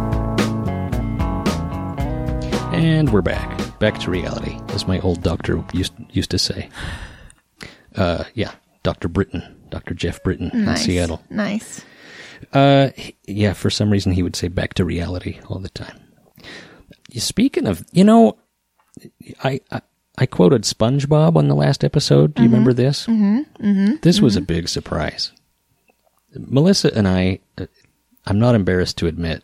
And 2.81 3.13
we're 3.13 3.21
back. 3.21 3.77
Back 3.77 3.99
to 3.99 4.09
reality, 4.09 4.59
as 4.69 4.87
my 4.87 4.99
old 5.01 5.21
doctor 5.21 5.63
used, 5.71 5.93
used 6.09 6.31
to 6.31 6.39
say. 6.39 6.67
Uh, 7.95 8.23
yeah, 8.33 8.53
Dr. 8.81 9.07
Britton, 9.07 9.43
Dr. 9.69 9.93
Jeff 9.93 10.23
Britton 10.23 10.49
in 10.49 10.75
Seattle. 10.77 11.21
Nice. 11.29 11.85
Uh, 12.51 12.89
yeah, 13.27 13.53
for 13.53 13.69
some 13.69 13.91
reason 13.91 14.13
he 14.13 14.23
would 14.23 14.35
say 14.35 14.47
back 14.47 14.73
to 14.73 14.83
reality 14.83 15.39
all 15.47 15.59
the 15.59 15.69
time. 15.69 16.01
Speaking 17.15 17.67
of, 17.67 17.85
you 17.91 18.03
know, 18.03 18.39
I, 19.43 19.61
I, 19.69 19.81
I 20.17 20.25
quoted 20.25 20.63
SpongeBob 20.63 21.35
on 21.35 21.49
the 21.49 21.55
last 21.55 21.83
episode. 21.83 22.33
Do 22.33 22.41
you 22.41 22.49
remember 22.49 22.73
this? 22.73 23.05
Mm-hmm. 23.05 23.63
Mm-hmm. 23.63 23.95
This 24.01 24.21
was 24.21 24.35
a 24.35 24.41
big 24.41 24.67
surprise. 24.67 25.31
Melissa 26.33 26.91
and 26.97 27.07
I, 27.07 27.41
uh, 27.59 27.67
I'm 28.25 28.39
not 28.39 28.55
embarrassed 28.55 28.97
to 28.97 29.05
admit, 29.05 29.43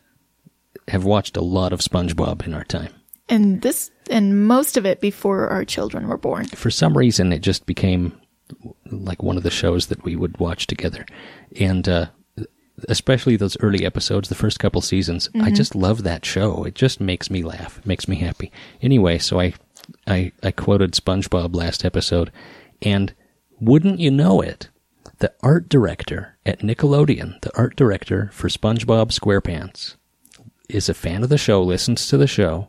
have 0.88 1.06
watched 1.06 1.38
a 1.38 1.41
lot 1.41 1.71
of 1.71 1.82
SpongeBob 1.82 2.43
in 2.43 2.56
our 2.56 2.63
time. 2.63 2.93
And 3.30 3.62
this, 3.62 3.92
and 4.10 4.48
most 4.48 4.78
of 4.78 4.86
it 4.86 5.02
before 5.02 5.48
our 5.50 5.66
children 5.66 6.08
were 6.08 6.18
born. 6.18 6.46
for 6.46 6.72
some 6.72 6.98
reason 6.98 7.34
it 7.34 7.40
just 7.40 7.66
became 7.66 8.13
like 8.92 9.22
one 9.22 9.36
of 9.38 9.44
the 9.44 9.52
shows 9.52 9.88
that 9.88 10.04
we 10.04 10.16
would 10.16 10.40
watch 10.40 10.68
together. 10.68 11.06
And 11.60 11.88
uh 11.90 12.08
especially 12.88 13.36
those 13.36 13.58
early 13.60 13.84
episodes 13.84 14.30
the 14.30 14.36
first 14.36 14.60
couple 14.60 14.82
seasons 14.82 15.32
i 15.42 15.50
just 15.50 15.74
love 15.76 16.04
that 16.04 16.24
show. 16.24 16.63
It 16.63 16.76
just 16.76 17.02
makes 17.02 17.30
me 17.32 17.42
laugh. 17.42 17.80
It 17.80 17.88
makes 17.88 18.08
me 18.08 18.18
happy. 18.18 18.52
Anyway 18.82 19.18
so 19.18 19.40
i 19.40 19.54
i 20.06 20.32
i 20.44 20.52
quoted 20.52 20.92
spongebob 20.94 21.56
last 21.56 21.84
episode. 21.84 22.32
And 22.82 23.13
wouldn't 23.60 24.00
you 24.00 24.12
know 24.12 24.42
it 24.42 24.70
the 25.20 25.34
art 25.42 25.68
director 25.70 26.38
at 26.46 26.60
nickelodeon 26.60 27.42
the 27.42 27.52
art 27.58 27.76
director 27.76 28.30
for 28.32 28.48
spongebob 28.48 29.12
squarepants 29.12 29.96
is 30.70 30.88
a 30.88 30.94
fan 30.94 31.24
of 31.24 31.30
the 31.30 31.38
show, 31.38 31.63
listens 31.63 32.08
to 32.08 32.18
the 32.18 32.28
show, 32.28 32.68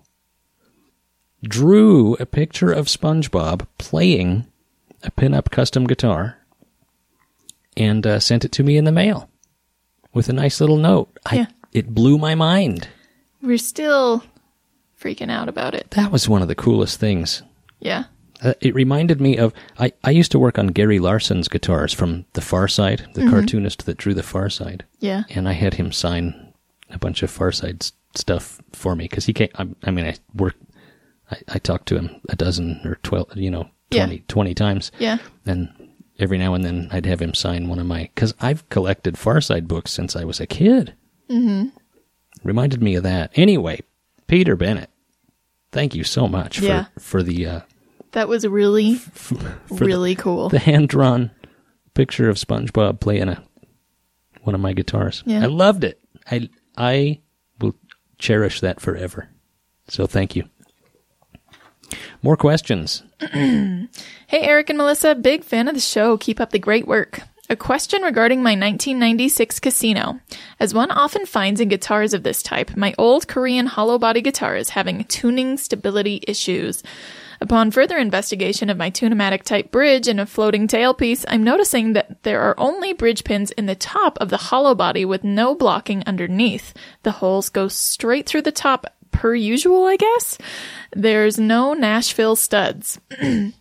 drew 1.42 2.14
a 2.14 2.26
picture 2.26 2.72
of 2.72 2.86
SpongeBob 2.86 3.66
playing 3.78 4.46
a 5.02 5.10
pinup 5.10 5.50
custom 5.50 5.86
guitar 5.86 6.38
and 7.76 8.06
uh, 8.06 8.18
sent 8.20 8.44
it 8.44 8.52
to 8.52 8.62
me 8.62 8.76
in 8.76 8.84
the 8.84 8.92
mail 8.92 9.28
with 10.12 10.28
a 10.28 10.32
nice 10.32 10.60
little 10.60 10.76
note. 10.76 11.16
Yeah. 11.32 11.42
I, 11.42 11.48
it 11.72 11.94
blew 11.94 12.18
my 12.18 12.34
mind. 12.34 12.88
We're 13.42 13.58
still 13.58 14.24
freaking 15.00 15.30
out 15.30 15.48
about 15.48 15.74
it. 15.74 15.90
That 15.92 16.10
was 16.10 16.28
one 16.28 16.42
of 16.42 16.48
the 16.48 16.54
coolest 16.56 16.98
things. 16.98 17.42
Yeah. 17.78 18.04
Uh, 18.42 18.54
it 18.60 18.74
reminded 18.74 19.20
me 19.20 19.36
of 19.36 19.52
I, 19.78 19.92
I 20.04 20.10
used 20.10 20.32
to 20.32 20.38
work 20.38 20.58
on 20.58 20.68
Gary 20.68 20.98
Larson's 20.98 21.48
guitars 21.48 21.92
from 21.92 22.24
The 22.34 22.40
Far 22.40 22.68
Side, 22.68 23.06
the 23.14 23.28
cartoonist 23.28 23.84
that 23.86 23.96
drew 23.98 24.14
The 24.14 24.22
Far 24.22 24.48
Side, 24.48 24.84
Yeah. 25.00 25.24
and 25.30 25.48
I 25.48 25.52
had 25.52 25.74
him 25.74 25.90
sign 25.92 26.52
a 26.90 26.98
bunch 26.98 27.22
of 27.22 27.30
Far 27.30 27.50
Side 27.52 27.82
s- 27.82 27.92
stuff 28.14 28.60
for 28.72 28.94
me 28.94 29.04
because 29.04 29.26
he 29.26 29.32
can't. 29.32 29.50
I, 29.56 29.66
I 29.84 29.90
mean, 29.90 30.06
I 30.06 30.14
work. 30.34 30.54
I, 31.30 31.36
I 31.48 31.58
talked 31.58 31.86
to 31.88 31.96
him 31.96 32.20
a 32.28 32.36
dozen 32.36 32.80
or 32.84 32.96
twelve, 33.02 33.36
you 33.36 33.50
know, 33.50 33.68
Yeah. 33.90 34.06
20, 34.06 34.24
20 34.28 34.54
times, 34.54 34.92
Yeah. 34.98 35.18
and 35.46 35.68
every 36.18 36.38
now 36.38 36.54
and 36.54 36.64
then 36.64 36.88
I'd 36.90 37.06
have 37.06 37.20
him 37.22 37.34
sign 37.34 37.68
one 37.68 37.78
of 37.78 37.86
my 37.86 38.10
because 38.14 38.34
I've 38.40 38.68
collected 38.70 39.16
Far 39.18 39.40
Side 39.40 39.68
books 39.68 39.90
since 39.92 40.16
I 40.16 40.24
was 40.24 40.40
a 40.40 40.46
kid. 40.46 40.94
Mm-hmm. 41.30 41.68
Reminded 42.44 42.82
me 42.82 42.94
of 42.94 43.02
that. 43.02 43.30
Anyway, 43.34 43.80
Peter 44.26 44.56
Bennett, 44.56 44.90
thank 45.72 45.94
you 45.94 46.04
so 46.04 46.28
much 46.28 46.60
Yeah. 46.60 46.84
for 46.94 47.00
for 47.00 47.22
the. 47.22 47.46
Uh, 47.46 47.60
That 48.12 48.28
was 48.28 48.46
really, 48.46 48.94
for 48.94 49.36
really 49.70 50.14
cool. 50.14 50.48
the 50.48 50.58
hand 50.58 50.88
drawn 50.88 51.30
picture 51.94 52.28
of 52.30 52.36
SpongeBob 52.36 53.00
playing 53.00 53.28
a 53.28 53.42
one 54.42 54.54
of 54.54 54.60
my 54.60 54.72
guitars. 54.72 55.22
Yeah. 55.26 55.42
I 55.42 55.46
loved 55.46 55.84
it. 55.84 56.00
I 56.30 56.48
I 56.76 57.20
will 57.60 57.74
cherish 58.18 58.60
that 58.60 58.80
forever. 58.80 59.28
So 59.88 60.06
thank 60.06 60.36
you. 60.36 60.44
More 62.22 62.36
questions. 62.36 63.02
Hey, 64.30 64.42
Eric 64.42 64.68
and 64.68 64.76
Melissa, 64.76 65.14
big 65.14 65.42
fan 65.42 65.68
of 65.68 65.74
the 65.74 65.80
show. 65.80 66.18
Keep 66.18 66.38
up 66.38 66.50
the 66.50 66.58
great 66.58 66.86
work. 66.86 67.22
A 67.48 67.56
question 67.56 68.02
regarding 68.02 68.42
my 68.42 68.50
1996 68.50 69.58
Casino. 69.58 70.20
As 70.60 70.74
one 70.74 70.90
often 70.90 71.24
finds 71.24 71.62
in 71.62 71.70
guitars 71.70 72.12
of 72.12 72.24
this 72.24 72.42
type, 72.42 72.76
my 72.76 72.94
old 72.98 73.26
Korean 73.26 73.64
hollow 73.64 73.98
body 73.98 74.20
guitar 74.20 74.54
is 74.54 74.68
having 74.68 75.04
tuning 75.04 75.56
stability 75.56 76.22
issues. 76.28 76.82
Upon 77.40 77.70
further 77.70 77.96
investigation 77.96 78.68
of 78.68 78.76
my 78.76 78.90
Tunematic 78.90 79.44
type 79.44 79.70
bridge 79.70 80.08
and 80.08 80.20
a 80.20 80.26
floating 80.26 80.68
tailpiece, 80.68 81.24
I'm 81.26 81.42
noticing 81.42 81.94
that 81.94 82.22
there 82.22 82.42
are 82.42 82.58
only 82.58 82.92
bridge 82.92 83.24
pins 83.24 83.50
in 83.52 83.64
the 83.64 83.74
top 83.74 84.18
of 84.20 84.28
the 84.28 84.36
hollow 84.36 84.74
body 84.74 85.06
with 85.06 85.24
no 85.24 85.54
blocking 85.54 86.02
underneath. 86.04 86.74
The 87.04 87.12
holes 87.12 87.48
go 87.48 87.68
straight 87.68 88.26
through 88.26 88.42
the 88.42 88.52
top 88.52 88.86
per 89.10 89.34
usual, 89.34 89.84
I 89.86 89.96
guess. 89.96 90.38
There's 90.94 91.38
no 91.38 91.74
Nashville 91.74 92.36
studs. 92.36 93.00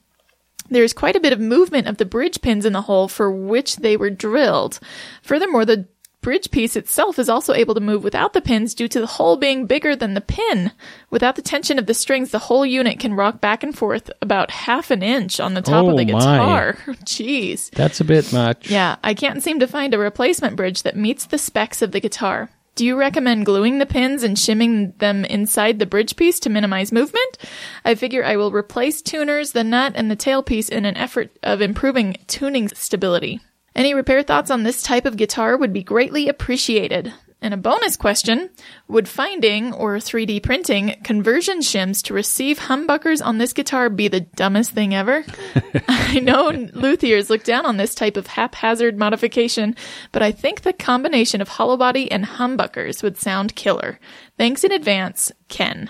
There's 0.70 0.94
quite 0.94 1.16
a 1.16 1.22
bit 1.22 1.32
of 1.34 1.40
movement 1.40 1.88
of 1.88 1.98
the 1.98 2.06
bridge 2.06 2.42
pins 2.42 2.66
in 2.66 2.74
the 2.74 2.82
hole 2.82 3.08
for 3.08 3.32
which 3.32 3.78
they 3.78 3.96
were 3.96 4.10
drilled. 4.10 4.80
Furthermore, 5.22 5.64
the 5.64 5.88
bridge 6.20 6.52
piece 6.52 6.76
itself 6.76 7.18
is 7.20 7.30
also 7.30 7.54
able 7.54 7.74
to 7.74 7.80
move 7.80 8.04
without 8.04 8.34
the 8.34 8.42
pins 8.42 8.74
due 8.74 8.90
to 8.90 9.00
the 9.00 9.06
hole 9.08 9.38
being 9.38 9.66
bigger 9.66 9.96
than 9.96 10.14
the 10.14 10.20
pin. 10.20 10.74
Without 11.10 11.38
the 11.38 11.42
tension 11.42 11.80
of 11.80 11.86
the 11.86 11.94
strings, 11.94 12.32
the 12.32 12.40
whole 12.40 12.66
unit 12.66 13.00
can 13.00 13.14
rock 13.14 13.40
back 13.40 13.64
and 13.64 13.78
forth 13.78 14.12
about 14.22 14.52
half 14.52 14.92
an 14.92 15.02
inch 15.02 15.40
on 15.40 15.54
the 15.54 15.62
top 15.62 15.86
Oh, 15.86 15.92
of 15.92 15.98
the 15.98 16.04
my. 16.06 16.20
guitar. 16.20 16.74
Jeez. 17.06 17.70
That's 17.72 18.02
a 18.02 18.06
bit 18.06 18.34
much. 18.34 18.70
Yeah, 18.70 18.98
I 19.06 19.14
can't 19.14 19.42
seem 19.42 19.60
to 19.62 19.68
find 19.68 19.94
a 19.94 19.98
replacement 19.98 20.58
bridge 20.58 20.84
that 20.84 20.98
meets 20.98 21.28
the 21.28 21.38
specs 21.38 21.82
of 21.82 21.94
the 21.94 22.02
guitar. 22.02 22.50
Do 22.78 22.86
you 22.86 22.96
recommend 22.96 23.48
gluing 23.48 23.80
the 23.80 23.88
pins 23.88 24.22
and 24.22 24.38
shimming 24.38 24.92
them 25.00 25.26
inside 25.26 25.80
the 25.80 25.88
bridge 25.88 26.16
piece 26.16 26.40
to 26.42 26.50
minimize 26.52 26.92
movement? 26.92 27.40
I 27.84 27.96
figure 27.96 28.24
I 28.24 28.36
will 28.36 28.52
replace 28.52 29.02
tuners, 29.02 29.54
the 29.54 29.64
nut, 29.64 29.94
and 29.96 30.12
the 30.12 30.16
tailpiece 30.16 30.70
in 30.70 30.86
an 30.86 30.96
effort 30.96 31.36
of 31.42 31.60
improving 31.60 32.18
tuning 32.28 32.68
stability. 32.68 33.40
Any 33.76 33.96
repair 33.96 34.22
thoughts 34.22 34.52
on 34.52 34.62
this 34.62 34.84
type 34.84 35.08
of 35.08 35.18
guitar 35.18 35.58
would 35.58 35.74
be 35.74 35.82
greatly 35.82 36.30
appreciated. 36.30 37.12
And 37.40 37.54
a 37.54 37.58
bonus 37.58 37.96
question 37.96 38.50
Would 38.88 39.08
finding 39.08 39.72
or 39.74 39.98
3D 39.98 40.42
printing 40.42 40.96
conversion 41.04 41.60
shims 41.60 42.02
to 42.04 42.14
receive 42.14 42.60
humbuckers 42.60 43.24
on 43.24 43.38
this 43.38 43.54
guitar 43.54 43.90
be 43.90 44.08
the 44.08 44.22
dumbest 44.22 44.72
thing 44.72 44.96
ever? 44.96 45.24
I 45.88 46.20
know 46.20 46.50
luthiers 46.52 47.30
look 47.30 47.44
down 47.44 47.66
on 47.66 47.78
this 47.78 47.94
type 47.94 48.18
of 48.18 48.28
haphazard 48.28 48.98
modification, 48.98 49.76
but 50.12 50.24
I 50.24 50.32
think 50.32 50.62
the 50.62 50.74
combination 50.74 51.40
of 51.42 51.48
hollow 51.48 51.78
body 51.78 52.12
and 52.12 52.26
humbuckers 52.26 53.04
would 53.04 53.18
sound 53.18 53.56
killer. 53.56 54.00
Thanks 54.38 54.64
in 54.64 54.72
advance, 54.72 55.32
Ken. 55.48 55.90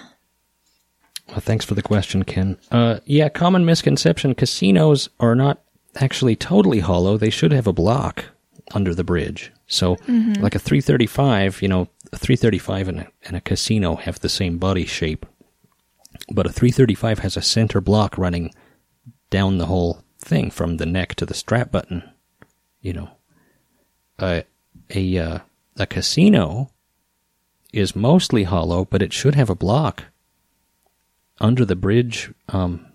Well, 1.30 1.40
thanks 1.40 1.66
for 1.66 1.76
the 1.76 1.82
question, 1.82 2.24
Ken. 2.24 2.58
Uh, 2.72 3.00
yeah, 3.06 3.30
common 3.30 3.66
misconception: 3.66 4.36
casinos 4.36 5.10
are 5.20 5.36
not 5.36 5.62
actually 5.96 6.36
totally 6.36 6.80
hollow. 6.80 7.18
They 7.18 7.30
should 7.30 7.52
have 7.52 7.68
a 7.68 7.74
block 7.74 8.26
under 8.74 8.94
the 8.94 9.04
bridge. 9.04 9.52
So, 9.68 9.98
like 10.42 10.56
a 10.56 10.60
335, 10.60 11.62
you 11.62 11.68
know, 11.68 11.90
a 12.14 12.18
335 12.18 12.88
and 12.88 13.00
a, 13.02 13.08
and 13.26 13.36
a 13.36 13.42
casino 13.42 13.96
have 13.96 14.20
the 14.20 14.30
same 14.30 14.58
body 14.58 14.86
shape, 14.86 15.26
but 16.32 16.46
a 16.46 16.52
335 16.52 17.20
has 17.20 17.36
a 17.36 17.42
center 17.42 17.82
block 17.82 18.18
running 18.18 18.54
down 19.30 19.58
the 19.58 19.66
whole 19.66 20.04
thing 20.20 20.50
from 20.52 20.78
the 20.78 20.86
neck 20.86 21.16
to 21.16 21.26
the 21.26 21.34
strap 21.34 21.72
button. 21.72 22.04
You 22.82 22.94
know, 22.94 23.10
a 24.20 24.44
a 24.90 25.18
uh, 25.18 25.40
a 25.78 25.86
casino 25.86 26.72
is 27.74 27.96
mostly 27.96 28.44
hollow, 28.44 28.86
but 28.86 29.02
it 29.02 29.14
should 29.14 29.36
have 29.36 29.50
a 29.50 29.56
block 29.56 30.06
under 31.40 31.66
the 31.66 31.76
bridge 31.76 32.34
um, 32.50 32.86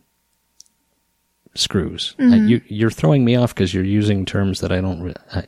screws. 1.54 2.14
Uh, 2.18 2.36
you, 2.36 2.60
you're 2.66 2.90
throwing 2.90 3.24
me 3.24 3.36
off 3.36 3.54
because 3.54 3.72
you're 3.74 3.84
using 3.84 4.24
terms 4.24 4.60
that 4.60 4.72
I 4.72 4.80
don't. 4.80 5.02
Re- 5.02 5.14
I, 5.32 5.44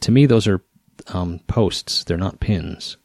to 0.00 0.12
me, 0.12 0.26
those 0.26 0.46
are 0.46 0.62
um, 1.08 1.40
posts. 1.46 2.04
They're 2.04 2.16
not 2.16 2.40
pins, 2.40 2.96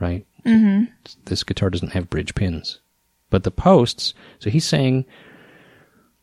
right? 0.00 0.26
Mm-hmm. 0.44 0.84
This 1.24 1.44
guitar 1.44 1.70
doesn't 1.70 1.92
have 1.92 2.10
bridge 2.10 2.34
pins, 2.34 2.80
but 3.30 3.44
the 3.44 3.50
posts. 3.50 4.14
So 4.38 4.50
he's 4.50 4.64
saying 4.64 5.04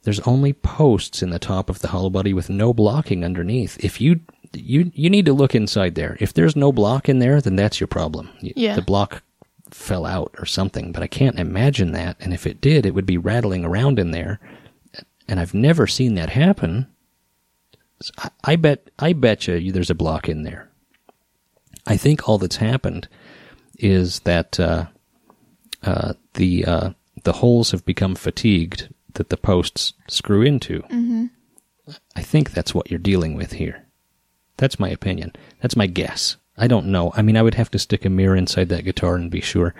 there's 0.03 0.21
only 0.21 0.53
posts 0.53 1.21
in 1.21 1.29
the 1.29 1.39
top 1.39 1.69
of 1.69 1.79
the 1.79 1.89
hollow 1.89 2.09
body 2.09 2.33
with 2.33 2.49
no 2.49 2.73
blocking 2.73 3.23
underneath. 3.23 3.83
If 3.83 3.99
you 3.99 4.21
you 4.53 4.91
you 4.93 5.09
need 5.09 5.25
to 5.25 5.33
look 5.33 5.53
inside 5.53 5.95
there. 5.95 6.17
If 6.19 6.33
there's 6.33 6.55
no 6.55 6.71
block 6.71 7.09
in 7.09 7.19
there, 7.19 7.41
then 7.41 7.55
that's 7.55 7.79
your 7.79 7.87
problem. 7.87 8.29
Yeah. 8.39 8.75
The 8.75 8.81
block 8.81 9.23
fell 9.71 10.05
out 10.05 10.33
or 10.37 10.45
something, 10.45 10.91
but 10.91 11.03
I 11.03 11.07
can't 11.07 11.39
imagine 11.39 11.91
that. 11.91 12.17
And 12.19 12.33
if 12.33 12.45
it 12.47 12.61
did, 12.61 12.85
it 12.85 12.93
would 12.93 13.05
be 13.05 13.17
rattling 13.17 13.65
around 13.65 13.99
in 13.99 14.11
there. 14.11 14.39
And 15.27 15.39
I've 15.39 15.53
never 15.53 15.87
seen 15.87 16.13
that 16.15 16.29
happen. 16.29 16.87
I 18.43 18.55
bet 18.55 18.89
I 18.99 19.13
bet 19.13 19.47
you 19.47 19.71
there's 19.71 19.89
a 19.89 19.95
block 19.95 20.27
in 20.29 20.43
there. 20.43 20.69
I 21.87 21.97
think 21.97 22.27
all 22.27 22.37
that's 22.37 22.57
happened 22.57 23.07
is 23.77 24.19
that 24.21 24.59
uh, 24.59 24.85
uh, 25.83 26.13
the 26.33 26.65
uh, 26.65 26.89
the 27.23 27.33
holes 27.33 27.71
have 27.71 27.85
become 27.85 28.15
fatigued 28.15 28.93
that 29.13 29.29
the 29.29 29.37
posts 29.37 29.93
screw 30.07 30.41
into. 30.41 30.81
Mm-hmm. 30.83 31.25
I 32.15 32.21
think 32.21 32.51
that's 32.51 32.73
what 32.73 32.89
you're 32.89 32.99
dealing 32.99 33.35
with 33.35 33.53
here. 33.53 33.85
That's 34.57 34.79
my 34.79 34.89
opinion. 34.89 35.33
That's 35.61 35.75
my 35.75 35.87
guess. 35.87 36.37
I 36.57 36.67
don't 36.67 36.87
know. 36.87 37.11
I 37.15 37.21
mean, 37.21 37.37
I 37.37 37.41
would 37.41 37.55
have 37.55 37.69
to 37.71 37.79
stick 37.79 38.05
a 38.05 38.09
mirror 38.09 38.35
inside 38.35 38.69
that 38.69 38.85
guitar 38.85 39.15
and 39.15 39.29
be 39.29 39.41
sure. 39.41 39.75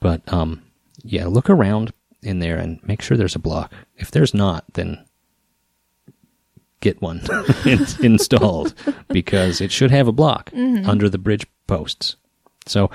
But 0.00 0.20
um, 0.32 0.62
yeah, 1.02 1.26
look 1.26 1.48
around 1.48 1.92
in 2.22 2.40
there 2.40 2.58
and 2.58 2.80
make 2.82 3.00
sure 3.00 3.16
there's 3.16 3.36
a 3.36 3.40
block. 3.40 3.72
If 3.96 4.10
there's 4.10 4.34
not, 4.34 4.64
then 4.74 5.04
get 6.86 7.02
one 7.02 7.20
in- 7.64 7.86
installed 8.04 8.74
because 9.08 9.60
it 9.60 9.72
should 9.72 9.90
have 9.90 10.08
a 10.08 10.12
block 10.12 10.50
under 10.54 11.08
the 11.08 11.18
bridge 11.18 11.46
posts. 11.66 12.16
So 12.66 12.90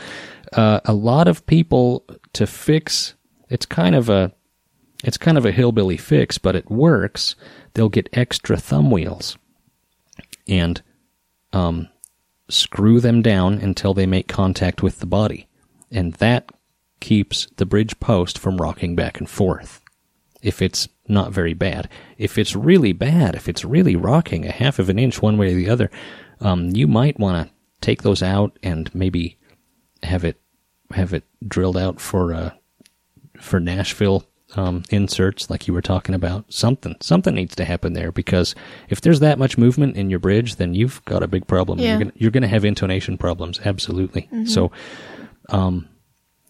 uh, 0.54 0.80
a 0.86 0.94
lot 0.94 1.28
of 1.28 1.46
people 1.46 2.06
to 2.34 2.46
fix 2.46 3.16
it's 3.52 3.66
kind 3.66 3.96
of 3.96 4.10
a 4.10 4.32
it's 5.04 5.18
kind 5.18 5.38
of 5.38 5.46
a 5.46 5.52
hillbilly 5.52 5.98
fix, 5.98 6.38
but 6.38 6.56
it 6.56 6.70
works. 6.70 7.36
They'll 7.74 7.90
get 7.90 8.10
extra 8.14 8.56
thumb 8.56 8.92
wheels 8.92 9.38
and 10.48 10.82
um, 11.54 11.90
screw 12.50 13.00
them 13.00 13.22
down 13.22 13.56
until 13.56 13.94
they 13.94 14.06
make 14.06 14.28
contact 14.28 14.84
with 14.84 15.00
the 15.00 15.06
body, 15.06 15.48
and 15.90 16.14
that 16.16 16.50
keeps 17.00 17.48
the 17.58 17.66
bridge 17.66 18.00
post 18.00 18.38
from 18.38 18.58
rocking 18.58 18.96
back 18.96 19.20
and 19.20 19.30
forth. 19.30 19.81
If 20.42 20.62
it's 20.62 20.88
not 21.08 21.32
very 21.32 21.54
bad, 21.54 21.90
if 22.18 22.38
it's 22.38 22.56
really 22.56 22.94
bad, 22.94 23.36
if 23.36 23.48
it's 23.48 23.66
really 23.66 23.96
rocking 23.96 24.46
a 24.46 24.52
half 24.52 24.80
of 24.80 24.90
an 24.90 24.98
inch 25.00 25.22
one 25.22 25.38
way 25.38 25.52
or 25.52 25.56
the 25.56 25.70
other, 25.70 25.92
um, 26.40 26.70
you 26.76 26.88
might 26.88 27.20
want 27.20 27.48
to 27.48 27.54
take 27.82 28.02
those 28.04 28.24
out 28.24 28.58
and 28.64 28.94
maybe 28.94 29.38
have 30.04 30.24
it 30.24 30.40
have 30.94 31.14
it 31.14 31.24
drilled 31.48 31.78
out 31.78 32.00
for 32.02 32.34
uh, 32.34 32.52
for 33.40 33.60
Nashville 33.60 34.26
um, 34.56 34.84
inserts, 34.90 35.50
like 35.50 35.68
you 35.68 35.74
were 35.74 35.82
talking 35.82 36.16
about. 36.16 36.52
Something 36.52 36.96
something 37.02 37.36
needs 37.36 37.56
to 37.56 37.66
happen 37.66 37.94
there 37.94 38.12
because 38.12 38.56
if 38.90 39.02
there's 39.02 39.20
that 39.20 39.40
much 39.40 39.58
movement 39.58 39.96
in 39.96 40.10
your 40.10 40.20
bridge, 40.20 40.56
then 40.58 40.74
you've 40.74 41.04
got 41.06 41.24
a 41.24 41.28
big 41.28 41.48
problem. 41.48 41.80
Yeah. 41.80 41.92
You're 41.92 42.00
gonna, 42.00 42.12
you're 42.16 42.32
going 42.32 42.42
to 42.44 42.50
have 42.50 42.66
intonation 42.66 43.18
problems, 43.18 43.60
absolutely. 43.64 44.28
So, 44.46 44.72
um, 45.50 45.88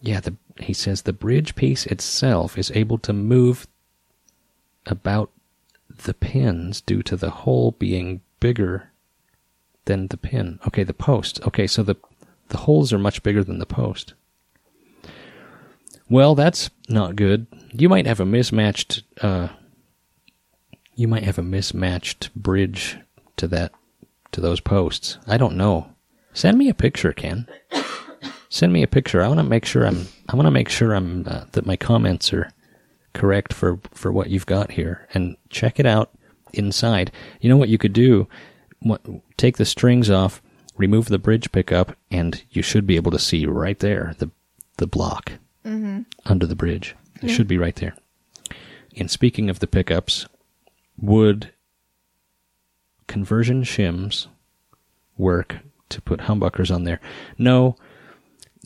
Yeah, 0.00 0.20
the 0.20 0.36
he 0.58 0.72
says 0.74 1.02
the 1.02 1.12
bridge 1.12 1.54
piece 1.54 1.86
itself 1.86 2.58
is 2.58 2.70
able 2.74 2.98
to 2.98 3.12
move 3.12 3.66
about 4.86 5.30
the 6.04 6.14
pins 6.14 6.80
due 6.80 7.02
to 7.02 7.16
the 7.16 7.30
hole 7.30 7.72
being 7.72 8.20
bigger 8.40 8.90
than 9.84 10.08
the 10.08 10.16
pin. 10.16 10.58
Okay, 10.66 10.84
the 10.84 10.94
post. 10.94 11.40
Okay, 11.46 11.66
so 11.66 11.82
the 11.82 11.96
the 12.48 12.58
holes 12.58 12.92
are 12.92 12.98
much 12.98 13.22
bigger 13.22 13.42
than 13.42 13.58
the 13.58 13.66
post. 13.66 14.14
Well, 16.08 16.34
that's 16.34 16.68
not 16.88 17.16
good. 17.16 17.46
You 17.72 17.88
might 17.88 18.06
have 18.06 18.20
a 18.20 18.26
mismatched 18.26 19.02
uh 19.20 19.48
you 20.94 21.08
might 21.08 21.24
have 21.24 21.38
a 21.38 21.42
mismatched 21.42 22.34
bridge 22.34 22.98
to 23.36 23.48
that 23.48 23.72
to 24.32 24.40
those 24.40 24.60
posts. 24.60 25.18
I 25.26 25.36
don't 25.36 25.56
know. 25.56 25.88
Send 26.34 26.58
me 26.58 26.68
a 26.68 26.74
picture, 26.74 27.12
Ken. 27.12 27.46
Send 28.48 28.72
me 28.72 28.82
a 28.82 28.88
picture. 28.88 29.22
I 29.22 29.28
want 29.28 29.38
to 29.38 29.44
make 29.44 29.64
sure 29.64 29.86
I'm 29.86 30.08
I 30.28 30.36
want 30.36 30.46
to 30.46 30.50
make 30.50 30.68
sure 30.68 30.94
I'm 30.94 31.26
uh, 31.26 31.44
that 31.52 31.66
my 31.66 31.76
comments 31.76 32.32
are 32.32 32.50
correct 33.14 33.52
for 33.52 33.78
for 33.92 34.10
what 34.12 34.30
you've 34.30 34.46
got 34.46 34.72
here 34.72 35.06
and 35.14 35.36
check 35.50 35.78
it 35.78 35.86
out 35.86 36.10
inside. 36.52 37.10
You 37.40 37.48
know 37.48 37.56
what 37.56 37.68
you 37.68 37.78
could 37.78 37.92
do? 37.92 38.28
What, 38.80 39.00
take 39.36 39.56
the 39.56 39.64
strings 39.64 40.10
off, 40.10 40.42
remove 40.76 41.06
the 41.06 41.18
bridge 41.18 41.52
pickup, 41.52 41.96
and 42.10 42.42
you 42.50 42.62
should 42.62 42.86
be 42.86 42.96
able 42.96 43.12
to 43.12 43.18
see 43.18 43.46
right 43.46 43.78
there 43.78 44.14
the 44.18 44.30
the 44.78 44.86
block 44.86 45.32
mm-hmm. 45.64 46.02
under 46.24 46.46
the 46.46 46.56
bridge. 46.56 46.96
It 47.22 47.28
should 47.28 47.46
be 47.46 47.58
right 47.58 47.76
there. 47.76 47.94
And 48.96 49.08
speaking 49.08 49.48
of 49.48 49.60
the 49.60 49.68
pickups, 49.68 50.26
would 50.98 51.52
conversion 53.06 53.62
shims 53.62 54.26
work 55.16 55.58
to 55.90 56.00
put 56.00 56.20
humbuckers 56.20 56.74
on 56.74 56.82
there? 56.82 57.00
No, 57.38 57.76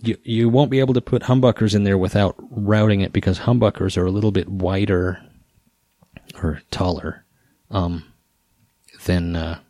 you 0.07 0.17
you 0.23 0.49
won't 0.49 0.71
be 0.71 0.81
able 0.81 0.95
to 0.95 1.01
put 1.01 1.23
humbuckers 1.23 1.75
in 1.75 1.85
there 1.85 1.99
without 1.99 2.37
routing 2.51 3.01
it 3.01 3.13
because 3.13 3.41
humbuckers 3.41 3.97
are 3.97 4.07
a 4.07 4.11
little 4.11 4.33
bit 4.33 4.49
wider 4.49 5.23
or 6.43 6.63
taller 6.71 7.25
um, 7.71 8.05
than 9.05 9.37
uh, 9.37 9.61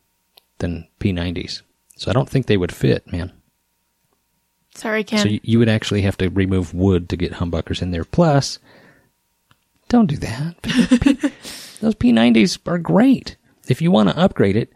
than 0.58 0.88
P90s. 1.00 1.62
So 1.96 2.10
I 2.10 2.14
don't 2.14 2.28
think 2.28 2.46
they 2.46 2.56
would 2.56 2.74
fit, 2.74 3.10
man. 3.10 3.32
Sorry, 4.74 5.04
Ken. 5.04 5.20
So 5.20 5.28
you, 5.28 5.40
you 5.42 5.58
would 5.58 5.70
actually 5.70 6.02
have 6.02 6.18
to 6.18 6.28
remove 6.28 6.74
wood 6.74 7.08
to 7.08 7.16
get 7.16 7.32
humbuckers 7.32 7.80
in 7.80 7.90
there. 7.90 8.04
Plus, 8.04 8.58
don't 9.88 10.06
do 10.06 10.16
that. 10.18 10.60
P- 10.62 11.14
those 11.80 11.94
P90s 11.94 12.58
are 12.66 12.78
great. 12.78 13.36
If 13.68 13.80
you 13.80 13.90
want 13.90 14.10
to 14.10 14.18
upgrade 14.18 14.56
it, 14.56 14.70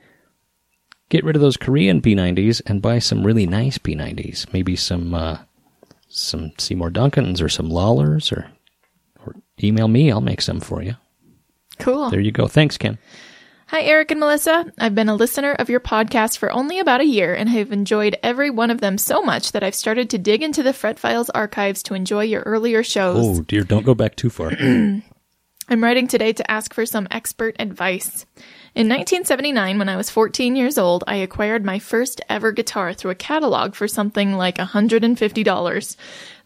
get 1.11 1.25
rid 1.25 1.37
of 1.37 1.43
those 1.43 1.59
Korean 1.59 2.01
P90s 2.01 2.63
and 2.65 2.81
buy 2.81 2.99
some 2.99 3.27
really 3.27 3.47
nice 3.47 3.77
P90s. 3.77 4.51
Maybe 4.55 4.75
some 4.75 5.15
uh, 5.15 5.39
some 6.11 6.53
Seymour 6.59 6.91
Duncans 6.91 7.41
or 7.41 7.49
some 7.49 7.71
Lollars 7.71 8.33
or 8.33 8.51
or 9.25 9.37
email 9.63 9.89
me. 9.89 10.11
I'll 10.11 10.21
make 10.21 10.43
some 10.43 10.61
for 10.61 10.83
you. 10.83 10.97
cool. 11.79 12.11
There 12.11 12.21
you 12.21 12.33
go. 12.33 12.47
Thanks, 12.47 12.77
Ken. 12.77 12.99
Hi, 13.69 13.83
Eric 13.83 14.11
and 14.11 14.19
Melissa. 14.19 14.73
I've 14.79 14.97
been 14.97 15.09
a 15.09 15.15
listener 15.15 15.53
of 15.53 15.71
your 15.71 15.79
podcast 15.79 16.39
for 16.39 16.51
only 16.51 16.81
about 16.81 17.01
a 17.01 17.07
year 17.07 17.35
and 17.35 17.49
have 17.49 17.71
enjoyed 17.71 18.17
every 18.21 18.51
one 18.51 18.69
of 18.69 18.81
them 18.81 18.99
so 18.99 19.23
much 19.23 19.53
that 19.53 19.63
I've 19.63 19.77
started 19.77 20.11
to 20.11 20.19
dig 20.19 20.43
into 20.43 20.65
the 20.65 20.73
Fret 20.73 20.99
Files 20.99 21.31
archives 21.31 21.81
to 21.85 21.95
enjoy 21.95 22.25
your 22.25 22.43
earlier 22.43 22.83
shows. 22.83 23.25
Oh 23.25 23.43
dear, 23.43 23.63
don't 23.63 23.87
go 23.87 23.95
back 23.95 24.17
too 24.17 24.29
far. 24.29 24.51
I'm 24.61 25.85
writing 25.85 26.09
today 26.09 26.33
to 26.33 26.51
ask 26.51 26.75
for 26.75 26.85
some 26.85 27.07
expert 27.13 27.55
advice. 27.61 28.27
In 28.73 28.89
1979, 28.89 29.79
when 29.79 29.89
I 29.89 29.97
was 29.97 30.11
14 30.11 30.55
years 30.55 30.79
old, 30.79 31.03
I 31.09 31.17
acquired 31.17 31.65
my 31.65 31.81
first 31.81 32.21
ever 32.29 32.53
guitar 32.53 32.95
through 32.95 33.11
a 33.11 33.17
catalog 33.17 33.75
for 33.75 33.89
something 33.89 34.35
like 34.35 34.59
$150. 34.59 35.97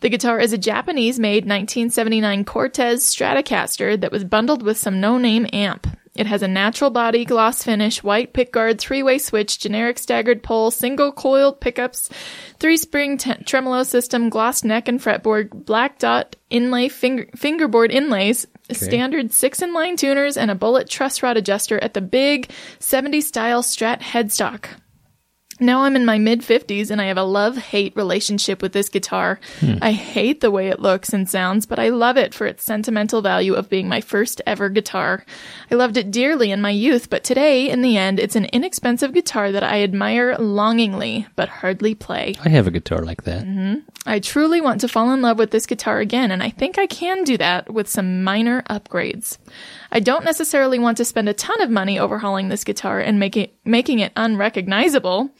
The 0.00 0.08
guitar 0.08 0.40
is 0.40 0.54
a 0.54 0.58
Japanese 0.58 1.18
made 1.18 1.44
1979 1.44 2.46
Cortez 2.46 3.04
Stratocaster 3.04 4.00
that 4.00 4.10
was 4.10 4.24
bundled 4.24 4.62
with 4.62 4.78
some 4.78 5.02
no 5.02 5.18
name 5.18 5.46
amp. 5.52 5.86
It 6.14 6.26
has 6.26 6.42
a 6.42 6.48
natural 6.48 6.90
body, 6.90 7.26
gloss 7.26 7.62
finish, 7.62 8.02
white 8.02 8.32
pickguard, 8.32 8.78
three 8.78 9.02
way 9.02 9.18
switch, 9.18 9.58
generic 9.58 9.98
staggered 9.98 10.42
pole, 10.42 10.70
single 10.70 11.12
coiled 11.12 11.60
pickups, 11.60 12.08
three 12.58 12.76
spring 12.78 13.18
t- 13.18 13.34
tremolo 13.44 13.82
system, 13.82 14.30
gloss 14.30 14.64
neck 14.64 14.88
and 14.88 15.00
fretboard, 15.00 15.50
black 15.66 15.98
dot 15.98 16.36
inlay 16.50 16.88
finger- 16.88 17.28
fingerboard 17.34 17.90
inlays, 17.90 18.46
standard 18.72 19.32
six 19.32 19.60
in 19.60 19.74
line 19.74 19.96
tuners, 19.96 20.36
and 20.36 20.50
a 20.50 20.54
bullet 20.54 20.88
truss 20.88 21.22
rod 21.22 21.36
adjuster 21.36 21.78
at 21.78 21.94
the 21.94 22.00
big 22.00 22.50
70 22.78 23.20
style 23.20 23.62
Strat 23.62 24.00
headstock. 24.00 24.66
Now 25.60 25.82
I'm 25.82 25.96
in 25.96 26.04
my 26.04 26.18
mid 26.18 26.40
50s 26.40 26.90
and 26.90 27.00
I 27.00 27.06
have 27.06 27.16
a 27.16 27.22
love 27.22 27.56
hate 27.56 27.94
relationship 27.96 28.62
with 28.62 28.72
this 28.72 28.88
guitar. 28.88 29.38
Hmm. 29.60 29.74
I 29.80 29.92
hate 29.92 30.40
the 30.40 30.50
way 30.50 30.68
it 30.68 30.80
looks 30.80 31.12
and 31.12 31.28
sounds, 31.28 31.66
but 31.66 31.78
I 31.78 31.90
love 31.90 32.16
it 32.16 32.34
for 32.34 32.46
its 32.46 32.64
sentimental 32.64 33.22
value 33.22 33.54
of 33.54 33.68
being 33.68 33.88
my 33.88 34.00
first 34.00 34.40
ever 34.46 34.68
guitar. 34.68 35.24
I 35.70 35.74
loved 35.74 35.96
it 35.96 36.10
dearly 36.10 36.50
in 36.50 36.60
my 36.60 36.70
youth, 36.70 37.10
but 37.10 37.24
today, 37.24 37.68
in 37.70 37.82
the 37.82 37.96
end, 37.96 38.18
it's 38.18 38.36
an 38.36 38.46
inexpensive 38.46 39.12
guitar 39.12 39.52
that 39.52 39.62
I 39.62 39.82
admire 39.82 40.36
longingly, 40.36 41.26
but 41.36 41.48
hardly 41.48 41.94
play. 41.94 42.34
I 42.44 42.48
have 42.48 42.66
a 42.66 42.70
guitar 42.70 43.02
like 43.02 43.24
that. 43.24 43.44
Mm-hmm. 43.44 43.80
I 44.06 44.18
truly 44.18 44.60
want 44.60 44.80
to 44.82 44.88
fall 44.88 45.12
in 45.12 45.22
love 45.22 45.38
with 45.38 45.50
this 45.50 45.66
guitar 45.66 45.98
again, 46.00 46.30
and 46.30 46.42
I 46.42 46.50
think 46.50 46.78
I 46.78 46.86
can 46.86 47.24
do 47.24 47.38
that 47.38 47.72
with 47.72 47.88
some 47.88 48.22
minor 48.22 48.62
upgrades. 48.68 49.38
I 49.94 50.00
don't 50.00 50.24
necessarily 50.24 50.80
want 50.80 50.96
to 50.96 51.04
spend 51.04 51.28
a 51.28 51.32
ton 51.32 51.62
of 51.62 51.70
money 51.70 52.00
overhauling 52.00 52.48
this 52.48 52.64
guitar 52.64 52.98
and 52.98 53.20
make 53.20 53.36
it, 53.36 53.54
making 53.64 54.00
it 54.00 54.12
unrecognizable, 54.16 55.30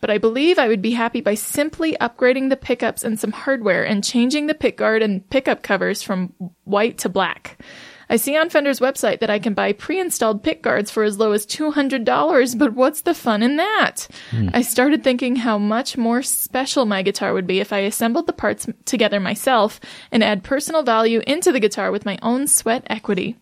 but 0.00 0.08
I 0.08 0.18
believe 0.18 0.56
I 0.56 0.68
would 0.68 0.80
be 0.80 0.92
happy 0.92 1.20
by 1.20 1.34
simply 1.34 1.96
upgrading 2.00 2.48
the 2.48 2.56
pickups 2.56 3.02
and 3.02 3.18
some 3.18 3.32
hardware 3.32 3.84
and 3.84 4.04
changing 4.04 4.46
the 4.46 4.54
pickguard 4.54 5.02
and 5.02 5.28
pickup 5.30 5.64
covers 5.64 6.00
from 6.00 6.32
white 6.62 6.98
to 6.98 7.08
black. 7.08 7.58
I 8.08 8.16
see 8.16 8.36
on 8.36 8.50
Fender's 8.50 8.78
website 8.78 9.20
that 9.20 9.30
I 9.30 9.40
can 9.40 9.54
buy 9.54 9.72
pre-installed 9.72 10.44
pickguards 10.44 10.90
for 10.90 11.02
as 11.02 11.18
low 11.18 11.32
as 11.32 11.46
$200, 11.46 12.58
but 12.58 12.74
what's 12.74 13.00
the 13.00 13.14
fun 13.14 13.42
in 13.42 13.56
that? 13.56 14.06
Hmm. 14.30 14.50
I 14.52 14.62
started 14.62 15.02
thinking 15.02 15.36
how 15.36 15.58
much 15.58 15.96
more 15.96 16.22
special 16.22 16.84
my 16.84 17.02
guitar 17.02 17.34
would 17.34 17.48
be 17.48 17.58
if 17.58 17.72
I 17.72 17.78
assembled 17.78 18.28
the 18.28 18.32
parts 18.32 18.68
together 18.84 19.18
myself 19.18 19.80
and 20.12 20.22
add 20.22 20.44
personal 20.44 20.84
value 20.84 21.22
into 21.26 21.50
the 21.50 21.60
guitar 21.60 21.90
with 21.90 22.04
my 22.04 22.18
own 22.22 22.46
sweat 22.46 22.86
equity. 22.88 23.38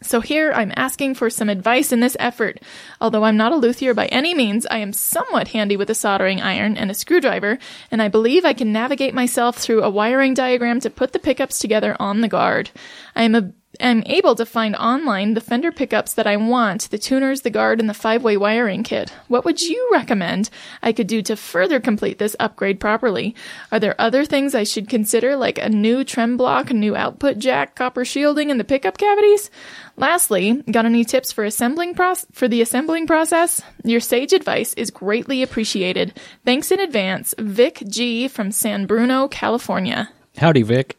So 0.00 0.20
here 0.20 0.52
I'm 0.52 0.72
asking 0.76 1.14
for 1.14 1.28
some 1.28 1.48
advice 1.48 1.90
in 1.90 2.00
this 2.00 2.16
effort. 2.20 2.60
Although 3.00 3.24
I'm 3.24 3.36
not 3.36 3.52
a 3.52 3.56
luthier 3.56 3.94
by 3.94 4.06
any 4.06 4.32
means, 4.32 4.64
I 4.70 4.78
am 4.78 4.92
somewhat 4.92 5.48
handy 5.48 5.76
with 5.76 5.90
a 5.90 5.94
soldering 5.94 6.40
iron 6.40 6.76
and 6.76 6.90
a 6.90 6.94
screwdriver, 6.94 7.58
and 7.90 8.00
I 8.00 8.08
believe 8.08 8.44
I 8.44 8.52
can 8.52 8.72
navigate 8.72 9.12
myself 9.12 9.56
through 9.56 9.82
a 9.82 9.90
wiring 9.90 10.34
diagram 10.34 10.78
to 10.80 10.90
put 10.90 11.12
the 11.12 11.18
pickups 11.18 11.58
together 11.58 11.96
on 11.98 12.20
the 12.20 12.28
guard. 12.28 12.70
I 13.16 13.24
am 13.24 13.34
a 13.34 13.52
am 13.80 14.02
able 14.06 14.34
to 14.34 14.46
find 14.46 14.74
online 14.76 15.34
the 15.34 15.40
Fender 15.40 15.72
pickups 15.72 16.14
that 16.14 16.26
I 16.26 16.36
want, 16.36 16.90
the 16.90 16.98
tuners, 16.98 17.42
the 17.42 17.50
guard, 17.50 17.80
and 17.80 17.88
the 17.88 17.94
five-way 17.94 18.36
wiring 18.36 18.82
kit. 18.82 19.12
What 19.28 19.44
would 19.44 19.60
you 19.60 19.88
recommend 19.92 20.50
I 20.82 20.92
could 20.92 21.06
do 21.06 21.22
to 21.22 21.36
further 21.36 21.80
complete 21.80 22.18
this 22.18 22.36
upgrade 22.40 22.80
properly? 22.80 23.34
Are 23.70 23.78
there 23.78 23.94
other 24.00 24.24
things 24.24 24.54
I 24.54 24.64
should 24.64 24.88
consider, 24.88 25.36
like 25.36 25.58
a 25.58 25.68
new 25.68 26.04
trem 26.04 26.36
block, 26.36 26.70
a 26.70 26.74
new 26.74 26.96
output 26.96 27.38
jack, 27.38 27.74
copper 27.74 28.04
shielding, 28.04 28.50
and 28.50 28.58
the 28.58 28.64
pickup 28.64 28.98
cavities? 28.98 29.50
Lastly, 29.96 30.62
got 30.70 30.86
any 30.86 31.04
tips 31.04 31.32
for 31.32 31.44
assembling 31.44 31.94
proc- 31.94 32.18
for 32.32 32.48
the 32.48 32.62
assembling 32.62 33.06
process? 33.06 33.60
Your 33.84 34.00
sage 34.00 34.32
advice 34.32 34.74
is 34.74 34.90
greatly 34.90 35.42
appreciated. 35.42 36.18
Thanks 36.44 36.70
in 36.70 36.80
advance, 36.80 37.34
Vic 37.38 37.82
G 37.88 38.28
from 38.28 38.52
San 38.52 38.86
Bruno, 38.86 39.28
California. 39.28 40.10
Howdy, 40.36 40.62
Vic. 40.62 40.96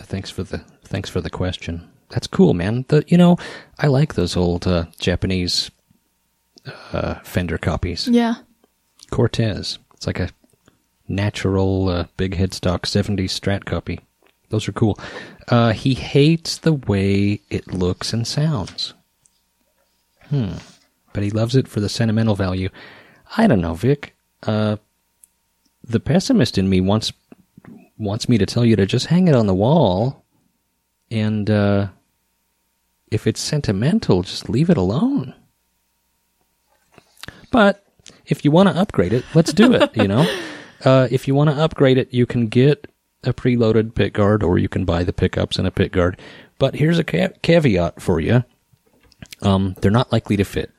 Thanks 0.00 0.30
for 0.30 0.42
the 0.42 0.64
thanks 0.94 1.10
for 1.10 1.20
the 1.20 1.30
question. 1.30 1.90
That's 2.10 2.28
cool, 2.28 2.54
man. 2.54 2.84
The 2.86 3.04
you 3.08 3.18
know 3.18 3.36
I 3.80 3.88
like 3.88 4.14
those 4.14 4.36
old 4.36 4.66
uh, 4.66 4.84
Japanese 5.00 5.72
uh, 6.92 7.14
Fender 7.24 7.58
copies. 7.58 8.06
Yeah. 8.06 8.36
Cortez. 9.10 9.78
It's 9.94 10.06
like 10.06 10.20
a 10.20 10.30
natural 11.08 11.88
uh, 11.88 12.04
big 12.16 12.36
headstock 12.36 12.82
'70s 12.82 13.30
Strat 13.30 13.64
copy. 13.64 14.00
Those 14.50 14.68
are 14.68 14.72
cool. 14.72 14.96
Uh, 15.48 15.72
he 15.72 15.94
hates 15.94 16.58
the 16.58 16.74
way 16.74 17.40
it 17.50 17.72
looks 17.72 18.12
and 18.12 18.24
sounds. 18.24 18.94
Hmm. 20.28 20.58
But 21.12 21.24
he 21.24 21.30
loves 21.30 21.56
it 21.56 21.66
for 21.66 21.80
the 21.80 21.88
sentimental 21.88 22.36
value. 22.36 22.68
I 23.36 23.48
don't 23.48 23.60
know, 23.60 23.74
Vic. 23.74 24.14
Uh, 24.44 24.76
the 25.82 26.00
pessimist 26.00 26.56
in 26.56 26.68
me 26.68 26.80
wants 26.80 27.12
wants 27.98 28.28
me 28.28 28.38
to 28.38 28.46
tell 28.46 28.64
you 28.64 28.76
to 28.76 28.86
just 28.86 29.06
hang 29.06 29.26
it 29.26 29.34
on 29.34 29.46
the 29.46 29.54
wall, 29.54 30.23
and 31.10 31.48
uh, 31.50 31.88
if 33.10 33.26
it's 33.26 33.40
sentimental, 33.40 34.22
just 34.22 34.48
leave 34.48 34.70
it 34.70 34.76
alone. 34.76 35.34
But 37.50 37.84
if 38.26 38.44
you 38.44 38.50
want 38.50 38.68
to 38.68 38.76
upgrade 38.76 39.12
it, 39.12 39.24
let's 39.34 39.52
do 39.52 39.72
it. 39.72 39.96
You 39.96 40.08
know, 40.08 40.26
uh, 40.84 41.08
if 41.10 41.28
you 41.28 41.34
want 41.34 41.50
to 41.50 41.56
upgrade 41.56 41.98
it, 41.98 42.12
you 42.12 42.26
can 42.26 42.48
get 42.48 42.88
a 43.22 43.32
preloaded 43.32 43.94
pick 43.94 44.12
guard, 44.14 44.42
or 44.42 44.58
you 44.58 44.68
can 44.68 44.84
buy 44.84 45.04
the 45.04 45.12
pickups 45.12 45.58
and 45.58 45.66
a 45.66 45.70
pick 45.70 45.92
guard. 45.92 46.20
But 46.58 46.76
here's 46.76 46.98
a 46.98 47.04
ca- 47.04 47.32
caveat 47.42 48.02
for 48.02 48.20
you: 48.20 48.44
um, 49.42 49.76
they're 49.80 49.90
not 49.90 50.12
likely 50.12 50.36
to 50.36 50.44
fit. 50.44 50.70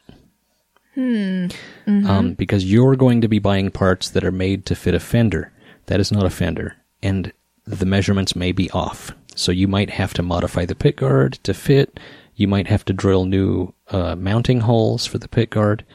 Um, 2.08 2.34
because 2.34 2.70
you're 2.70 2.96
going 2.96 3.22
to 3.22 3.28
be 3.28 3.40
buying 3.40 3.70
parts 3.70 4.10
that 4.10 4.24
are 4.24 4.32
made 4.32 4.66
to 4.68 4.76
fit 4.76 4.94
a 4.94 5.00
fender. 5.00 5.52
That 5.88 6.00
is 6.00 6.12
not 6.12 6.26
a 6.26 6.30
fender. 6.30 6.78
And 7.04 7.32
the 7.66 7.86
measurements 7.86 8.36
may 8.36 8.52
be 8.52 8.72
off. 8.72 9.12
So 9.36 9.52
you 9.52 9.67
might 9.67 9.91
have 9.91 10.13
to 10.15 10.24
modify 10.24 10.65
the 10.65 10.76
pick 10.76 10.98
guard 10.98 11.34
to 11.43 11.54
fit. 11.54 12.00
You 12.36 12.48
might 12.48 12.67
have 12.67 12.84
to 12.86 12.93
drill 12.93 13.26
new 13.26 13.74
uh, 13.89 14.15
mounting 14.15 14.62
holes 14.62 15.06
for 15.06 15.17
the 15.17 15.28
pick 15.28 15.52
guard. 15.52 15.86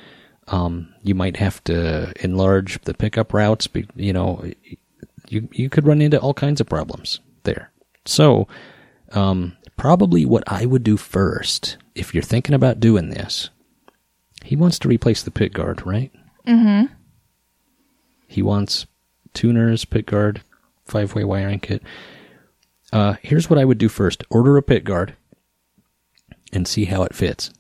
Um, 0.49 0.95
you 1.03 1.15
might 1.15 1.37
have 1.37 1.63
to 1.65 2.13
enlarge 2.23 2.81
the 2.83 2.95
pickup 2.95 3.33
routes. 3.33 3.67
Be, 3.67 3.87
you 3.95 4.13
know, 4.13 4.45
you 5.29 5.49
you 5.53 5.69
could 5.69 5.87
run 5.87 6.03
into 6.03 6.21
all 6.21 6.35
kinds 6.35 6.61
of 6.61 6.69
problems 6.69 7.21
there. 7.45 7.71
So, 8.05 8.49
um, 9.13 9.57
probably 9.77 10.25
what 10.25 10.45
I 10.47 10.67
would 10.67 10.83
do 10.83 10.97
first, 10.97 11.77
if 11.95 12.15
you're 12.15 12.23
thinking 12.23 12.55
about 12.55 12.81
doing 12.81 13.11
this, 13.11 13.51
he 14.45 14.57
wants 14.57 14.79
to 14.81 14.89
replace 14.89 15.23
the 15.23 15.31
pick 15.31 15.53
guard, 15.53 15.87
right? 15.87 16.13
Mm-hmm. 16.47 16.93
He 18.27 18.43
wants 18.43 18.87
tuners, 19.35 19.85
pick 19.85 20.07
guard, 20.07 20.43
five 20.85 21.15
way 21.15 21.25
wiring 21.25 21.61
kit. 21.61 21.83
Uh, 22.93 23.15
here's 23.23 23.49
what 23.49 23.59
I 23.59 23.65
would 23.65 23.79
do 23.79 23.89
first: 23.89 24.25
order 24.31 24.57
a 24.57 24.63
pick 24.63 24.85
guard 24.85 25.15
and 26.53 26.67
see 26.67 26.87
how 26.87 27.03
it 27.03 27.15
fits. 27.15 27.51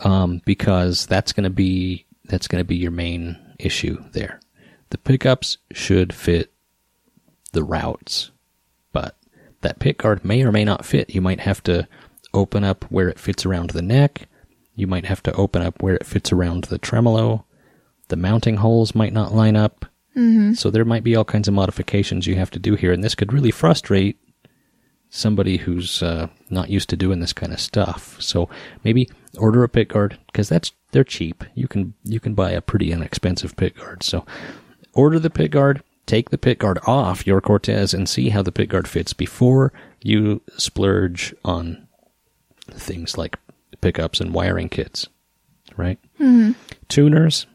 Um, 0.00 0.42
because 0.44 1.06
that's 1.06 1.32
going 1.32 1.44
to 1.44 1.50
be 1.50 2.06
that's 2.24 2.46
going 2.46 2.60
to 2.60 2.66
be 2.68 2.76
your 2.76 2.90
main 2.90 3.36
issue 3.58 4.04
there. 4.12 4.40
The 4.90 4.98
pickups 4.98 5.58
should 5.72 6.12
fit 6.12 6.52
the 7.52 7.64
routes, 7.64 8.30
but 8.92 9.16
that 9.60 9.80
pick 9.80 9.98
guard 9.98 10.24
may 10.24 10.42
or 10.42 10.52
may 10.52 10.64
not 10.64 10.84
fit. 10.84 11.10
You 11.10 11.20
might 11.20 11.40
have 11.40 11.62
to 11.64 11.88
open 12.32 12.64
up 12.64 12.84
where 12.84 13.08
it 13.08 13.18
fits 13.18 13.44
around 13.44 13.70
the 13.70 13.82
neck. 13.82 14.28
You 14.74 14.86
might 14.86 15.06
have 15.06 15.22
to 15.24 15.32
open 15.32 15.62
up 15.62 15.82
where 15.82 15.96
it 15.96 16.06
fits 16.06 16.32
around 16.32 16.64
the 16.64 16.78
tremolo. 16.78 17.44
The 18.08 18.16
mounting 18.16 18.58
holes 18.58 18.94
might 18.94 19.12
not 19.12 19.34
line 19.34 19.56
up. 19.56 19.86
Mm-hmm. 20.18 20.54
So 20.54 20.70
there 20.70 20.84
might 20.84 21.04
be 21.04 21.14
all 21.14 21.24
kinds 21.24 21.46
of 21.46 21.54
modifications 21.54 22.26
you 22.26 22.34
have 22.34 22.50
to 22.50 22.58
do 22.58 22.74
here, 22.74 22.92
and 22.92 23.04
this 23.04 23.14
could 23.14 23.32
really 23.32 23.52
frustrate 23.52 24.18
somebody 25.10 25.58
who's 25.58 26.02
uh, 26.02 26.28
not 26.50 26.70
used 26.70 26.88
to 26.90 26.96
doing 26.96 27.20
this 27.20 27.32
kind 27.32 27.52
of 27.52 27.60
stuff. 27.60 28.20
So 28.20 28.48
maybe 28.84 29.08
order 29.38 29.62
a 29.62 29.68
pick 29.68 29.90
guard 29.90 30.18
because 30.26 30.48
that's 30.48 30.72
they're 30.90 31.04
cheap. 31.04 31.44
You 31.54 31.68
can 31.68 31.94
you 32.02 32.18
can 32.18 32.34
buy 32.34 32.50
a 32.50 32.60
pretty 32.60 32.90
inexpensive 32.90 33.56
pick 33.56 33.76
guard. 33.76 34.02
So 34.02 34.26
order 34.92 35.18
the 35.18 35.30
pick 35.30 35.52
guard, 35.52 35.82
take 36.06 36.30
the 36.30 36.38
pick 36.38 36.58
guard 36.58 36.80
off 36.86 37.26
your 37.26 37.40
Cortez, 37.40 37.94
and 37.94 38.08
see 38.08 38.30
how 38.30 38.42
the 38.42 38.52
pick 38.52 38.70
guard 38.70 38.88
fits 38.88 39.12
before 39.12 39.72
you 40.02 40.42
splurge 40.56 41.34
on 41.44 41.86
things 42.70 43.16
like 43.16 43.38
pickups 43.80 44.20
and 44.20 44.34
wiring 44.34 44.68
kits. 44.68 45.08
Right? 45.76 45.98
Tuners, 46.88 47.46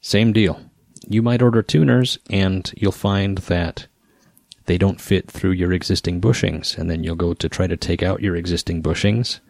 same 0.00 0.32
deal. 0.32 0.60
You 1.08 1.22
might 1.22 1.42
order 1.42 1.62
tuners, 1.62 2.18
and 2.30 2.72
you'll 2.76 2.92
find 2.92 3.38
that 3.38 3.86
they 4.66 4.78
don't 4.78 5.00
fit 5.00 5.30
through 5.30 5.52
your 5.52 5.72
existing 5.72 6.20
bushings, 6.20 6.78
and 6.78 6.90
then 6.90 7.02
you'll 7.02 7.16
go 7.16 7.34
to 7.34 7.48
try 7.48 7.66
to 7.66 7.76
take 7.76 8.02
out 8.02 8.22
your 8.22 8.36
existing 8.36 8.82
bushings, 8.82 9.40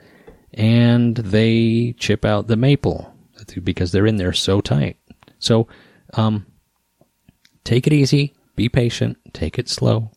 and 0.55 1.17
they 1.17 1.95
chip 1.99 2.25
out 2.25 2.47
the 2.47 2.57
maple 2.57 3.15
because 3.63 3.93
they're 3.93 4.07
in 4.07 4.17
there 4.17 4.33
so 4.33 4.61
tight. 4.61 4.97
So, 5.39 5.67
um, 6.15 6.47
take 7.65 7.87
it 7.87 7.93
easy, 7.93 8.35
be 8.57 8.69
patient, 8.69 9.19
take 9.33 9.59
it 9.59 9.69
slow, 9.69 10.13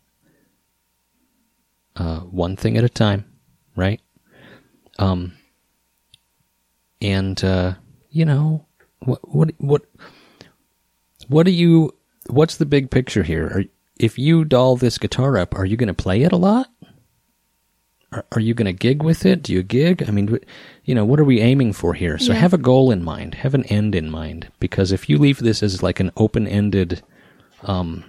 uh, 1.95 2.19
one 2.19 2.55
thing 2.55 2.77
at 2.77 2.83
a 2.83 2.89
time, 2.89 3.25
right? 3.75 4.01
Um, 4.99 5.33
and 7.01 7.41
uh, 7.43 7.75
you 8.09 8.25
know 8.25 8.65
what 8.99 9.19
what 9.27 9.51
what 9.57 9.81
what 11.27 11.45
do 11.45 11.51
you 11.51 11.93
what's 12.27 12.57
the 12.57 12.65
big 12.65 12.89
picture 12.91 13.23
here? 13.23 13.45
Are, 13.47 13.63
if 13.99 14.17
you 14.17 14.43
doll 14.45 14.75
this 14.75 14.97
guitar 14.97 15.37
up, 15.37 15.55
are 15.55 15.65
you 15.65 15.77
going 15.77 15.87
to 15.87 15.93
play 15.93 16.21
it 16.23 16.31
a 16.31 16.37
lot? 16.37 16.67
Are, 18.11 18.25
are 18.33 18.41
you 18.41 18.53
going 18.53 18.65
to 18.65 18.73
gig 18.73 19.01
with 19.03 19.25
it? 19.25 19.41
Do 19.43 19.53
you 19.53 19.63
gig? 19.63 20.03
I 20.07 20.11
mean, 20.11 20.37
you 20.83 20.93
know, 20.95 21.05
what 21.05 21.19
are 21.19 21.23
we 21.25 21.39
aiming 21.41 21.73
for 21.73 21.93
here? 21.93 22.17
So 22.17 22.33
Yeah. 22.33 22.39
have 22.39 22.53
a 22.53 22.57
goal 22.57 22.91
in 22.91 23.03
mind, 23.03 23.35
have 23.35 23.53
an 23.53 23.63
end 23.65 23.95
in 23.95 24.09
mind, 24.09 24.49
because 24.59 24.91
if 24.91 25.09
you 25.09 25.17
leave 25.17 25.39
this 25.39 25.63
as 25.63 25.81
like 25.81 25.99
an 25.99 26.11
open-ended, 26.17 27.01
um, 27.63 28.03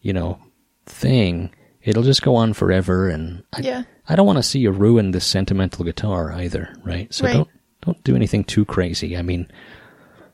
you 0.00 0.12
know, 0.12 0.38
thing, 0.86 1.50
it'll 1.82 2.02
just 2.02 2.22
go 2.22 2.34
on 2.34 2.52
forever, 2.54 3.08
and 3.08 3.44
I, 3.52 3.60
Yeah. 3.60 3.82
I 4.08 4.16
don't 4.16 4.26
want 4.26 4.38
to 4.38 4.42
see 4.42 4.58
you 4.60 4.70
ruin 4.70 5.10
this 5.12 5.24
sentimental 5.26 5.84
guitar 5.84 6.32
either, 6.32 6.74
right? 6.84 7.12
So 7.12 7.26
Right. 7.26 7.34
don't 7.34 7.48
don't 7.82 8.04
do 8.04 8.14
anything 8.16 8.44
too 8.44 8.64
crazy. 8.64 9.16
I 9.16 9.22
mean, 9.22 9.50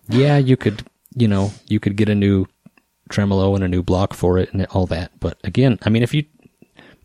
yeah, 0.09 0.37
you 0.37 0.57
could, 0.57 0.83
you 1.14 1.29
know, 1.29 1.53
you 1.68 1.81
could 1.81 1.97
get 1.97 2.09
a 2.09 2.14
new 2.14 2.47
tremolo 3.09 3.55
and 3.55 3.64
a 3.64 3.68
new 3.68 3.83
block 3.83 4.14
for 4.14 4.38
it 4.38 4.53
and 4.53 4.66
all 4.66 4.87
that. 4.87 5.18
But 5.21 5.38
again, 5.44 5.79
I 5.83 5.90
mean, 5.90 6.03
if 6.03 6.14
you 6.14 6.25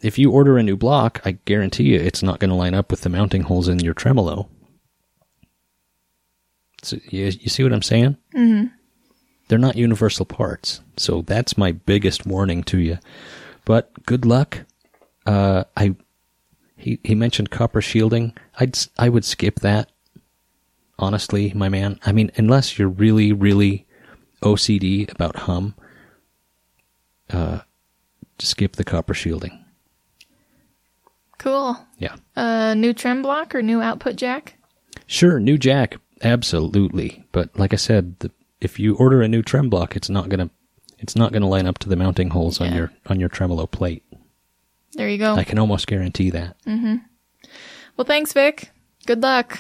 if 0.02 0.20
you 0.20 0.32
order 0.32 0.58
a 0.58 0.64
new 0.64 0.76
block, 0.76 1.22
I 1.24 1.38
guarantee 1.46 1.86
you 1.86 2.00
it's 2.00 2.22
not 2.22 2.40
going 2.40 2.50
to 2.50 2.56
line 2.56 2.74
up 2.74 2.92
with 2.92 3.02
the 3.02 3.10
mounting 3.10 3.44
holes 3.44 3.70
in 3.70 3.80
your 3.80 3.94
tremolo. 3.94 4.50
So 6.82 6.98
you, 7.10 7.26
you 7.26 7.50
see 7.50 7.64
what 7.64 7.72
I'm 7.72 7.82
saying? 7.82 8.18
Mm-hmm. 8.36 8.68
They're 9.48 9.58
not 9.58 9.78
universal 9.78 10.26
parts, 10.26 10.82
so 10.98 11.22
that's 11.22 11.58
my 11.58 11.72
biggest 11.72 12.26
warning 12.26 12.64
to 12.64 12.78
you. 12.80 13.00
But 13.66 14.06
good 14.06 14.26
luck. 14.26 14.66
Uh, 15.26 15.64
I 15.78 15.96
he 16.76 17.00
he 17.04 17.16
mentioned 17.16 17.50
copper 17.50 17.82
shielding. 17.82 18.36
I'd 18.60 18.78
I 18.98 19.10
would 19.10 19.26
skip 19.26 19.62
that. 19.62 19.90
Honestly, 21.00 21.54
my 21.56 21.70
man. 21.70 22.00
I 22.06 22.12
mean, 22.12 22.32
unless 22.36 22.78
you're 22.78 22.90
really 22.90 23.32
really 23.32 23.86
OCD 24.44 25.12
about 25.12 25.36
hum, 25.36 25.76
uh, 27.30 27.60
skip 28.40 28.76
the 28.76 28.84
copper 28.84 29.14
shielding. 29.14 29.64
Cool. 31.38 31.78
Yeah. 31.98 32.16
Uh, 32.36 32.74
new 32.74 32.94
trem 32.94 33.22
block 33.22 33.54
or 33.54 33.62
new 33.62 33.82
output 33.82 34.16
jack? 34.16 34.58
Sure, 35.08 35.40
new 35.40 35.58
jack, 35.58 35.98
absolutely. 36.22 37.26
But 37.32 37.58
like 37.58 37.74
I 37.74 37.78
said, 37.78 38.18
the, 38.20 38.32
if 38.62 38.80
you 38.80 38.96
order 38.96 39.22
a 39.22 39.28
new 39.28 39.42
trem 39.42 39.70
block, 39.70 39.96
it's 39.96 40.10
not 40.10 40.30
gonna 40.30 40.50
it's 41.00 41.16
not 41.16 41.34
gonna 41.34 41.50
line 41.50 41.68
up 41.68 41.80
to 41.80 41.90
the 41.90 41.98
mounting 41.98 42.30
holes 42.30 42.62
on 42.62 42.74
your 42.74 42.94
on 43.08 43.20
your 43.20 43.30
tremolo 43.30 43.68
plate. 43.68 44.04
There 44.94 45.10
you 45.10 45.18
go. 45.18 45.36
I 45.36 45.44
can 45.44 45.60
almost 45.60 45.88
guarantee 45.88 46.30
that. 46.30 46.56
Mm-hmm. 46.66 46.98
Well, 47.98 48.06
thanks, 48.06 48.32
Vic. 48.32 48.72
Good 49.06 49.22
luck. 49.22 49.60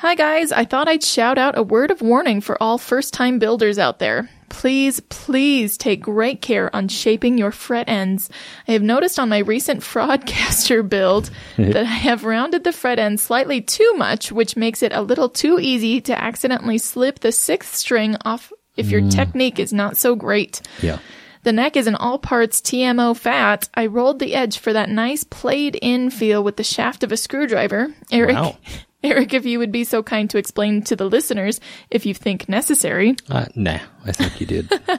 Hi, 0.00 0.14
guys. 0.14 0.50
I 0.50 0.64
thought 0.64 0.88
I'd 0.88 1.04
shout 1.04 1.36
out 1.36 1.58
a 1.58 1.62
word 1.62 1.90
of 1.90 2.00
warning 2.00 2.40
for 2.40 2.56
all 2.62 2.78
first 2.78 3.12
time 3.12 3.38
builders 3.38 3.78
out 3.78 3.98
there. 3.98 4.30
Please, 4.48 4.98
please 5.10 5.76
take 5.76 6.00
great 6.00 6.40
care 6.40 6.74
on 6.74 6.88
shaping 6.88 7.36
your 7.36 7.50
fret 7.50 7.86
ends. 7.86 8.30
I 8.66 8.72
have 8.72 8.82
noticed 8.82 9.18
on 9.18 9.28
my 9.28 9.40
recent 9.40 9.80
Fraudcaster 9.82 10.88
build 10.88 11.28
mm-hmm. 11.54 11.72
that 11.72 11.84
I 11.84 11.84
have 11.84 12.24
rounded 12.24 12.64
the 12.64 12.72
fret 12.72 12.98
end 12.98 13.20
slightly 13.20 13.60
too 13.60 13.92
much, 13.98 14.32
which 14.32 14.56
makes 14.56 14.82
it 14.82 14.94
a 14.94 15.02
little 15.02 15.28
too 15.28 15.58
easy 15.60 16.00
to 16.00 16.18
accidentally 16.18 16.78
slip 16.78 17.18
the 17.18 17.30
sixth 17.30 17.74
string 17.74 18.16
off 18.24 18.54
if 18.78 18.88
your 18.88 19.02
mm. 19.02 19.14
technique 19.14 19.58
is 19.58 19.70
not 19.70 19.98
so 19.98 20.16
great. 20.16 20.62
Yeah. 20.80 21.00
The 21.42 21.52
neck 21.52 21.76
is 21.76 21.86
an 21.86 21.96
Allparts 21.96 22.62
TMO 22.62 23.14
fat. 23.14 23.68
I 23.74 23.84
rolled 23.84 24.18
the 24.18 24.34
edge 24.34 24.60
for 24.60 24.72
that 24.72 24.88
nice 24.88 25.24
played 25.24 25.76
in 25.82 26.08
feel 26.08 26.42
with 26.42 26.56
the 26.56 26.64
shaft 26.64 27.04
of 27.04 27.12
a 27.12 27.18
screwdriver. 27.18 27.94
Eric, 28.10 28.36
Wow. 28.36 28.56
Eric, 29.04 29.34
if 29.34 29.46
you 29.46 29.58
would 29.58 29.72
be 29.72 29.84
so 29.84 30.02
kind 30.02 30.28
to 30.30 30.38
explain 30.38 30.82
to 30.82 30.96
the 30.96 31.08
listeners 31.08 31.60
if 31.90 32.04
you 32.04 32.14
think 32.14 32.48
necessary. 32.48 33.16
Uh, 33.28 33.46
nah, 33.54 33.78
I 34.04 34.12
think 34.12 34.40
you 34.40 34.46
did. 34.46 34.70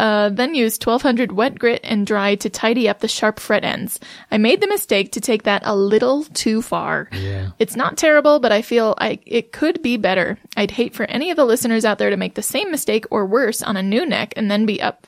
Uh, 0.00 0.30
then 0.30 0.54
use 0.54 0.78
1200 0.78 1.30
wet 1.30 1.58
grit 1.58 1.80
and 1.84 2.06
dry 2.06 2.34
to 2.34 2.48
tidy 2.48 2.88
up 2.88 3.00
the 3.00 3.06
sharp 3.06 3.38
fret 3.38 3.64
ends. 3.64 4.00
I 4.30 4.38
made 4.38 4.62
the 4.62 4.66
mistake 4.66 5.12
to 5.12 5.20
take 5.20 5.42
that 5.42 5.60
a 5.66 5.76
little 5.76 6.24
too 6.24 6.62
far. 6.62 7.10
Yeah. 7.12 7.50
It's 7.58 7.76
not 7.76 7.98
terrible, 7.98 8.40
but 8.40 8.50
I 8.50 8.62
feel 8.62 8.94
I, 8.96 9.18
it 9.26 9.52
could 9.52 9.82
be 9.82 9.98
better. 9.98 10.38
I'd 10.56 10.70
hate 10.70 10.94
for 10.94 11.04
any 11.04 11.30
of 11.30 11.36
the 11.36 11.44
listeners 11.44 11.84
out 11.84 11.98
there 11.98 12.08
to 12.08 12.16
make 12.16 12.34
the 12.34 12.40
same 12.40 12.70
mistake 12.70 13.04
or 13.10 13.26
worse 13.26 13.62
on 13.62 13.76
a 13.76 13.82
new 13.82 14.06
neck 14.06 14.32
and 14.36 14.50
then 14.50 14.64
be 14.64 14.80
up 14.80 15.06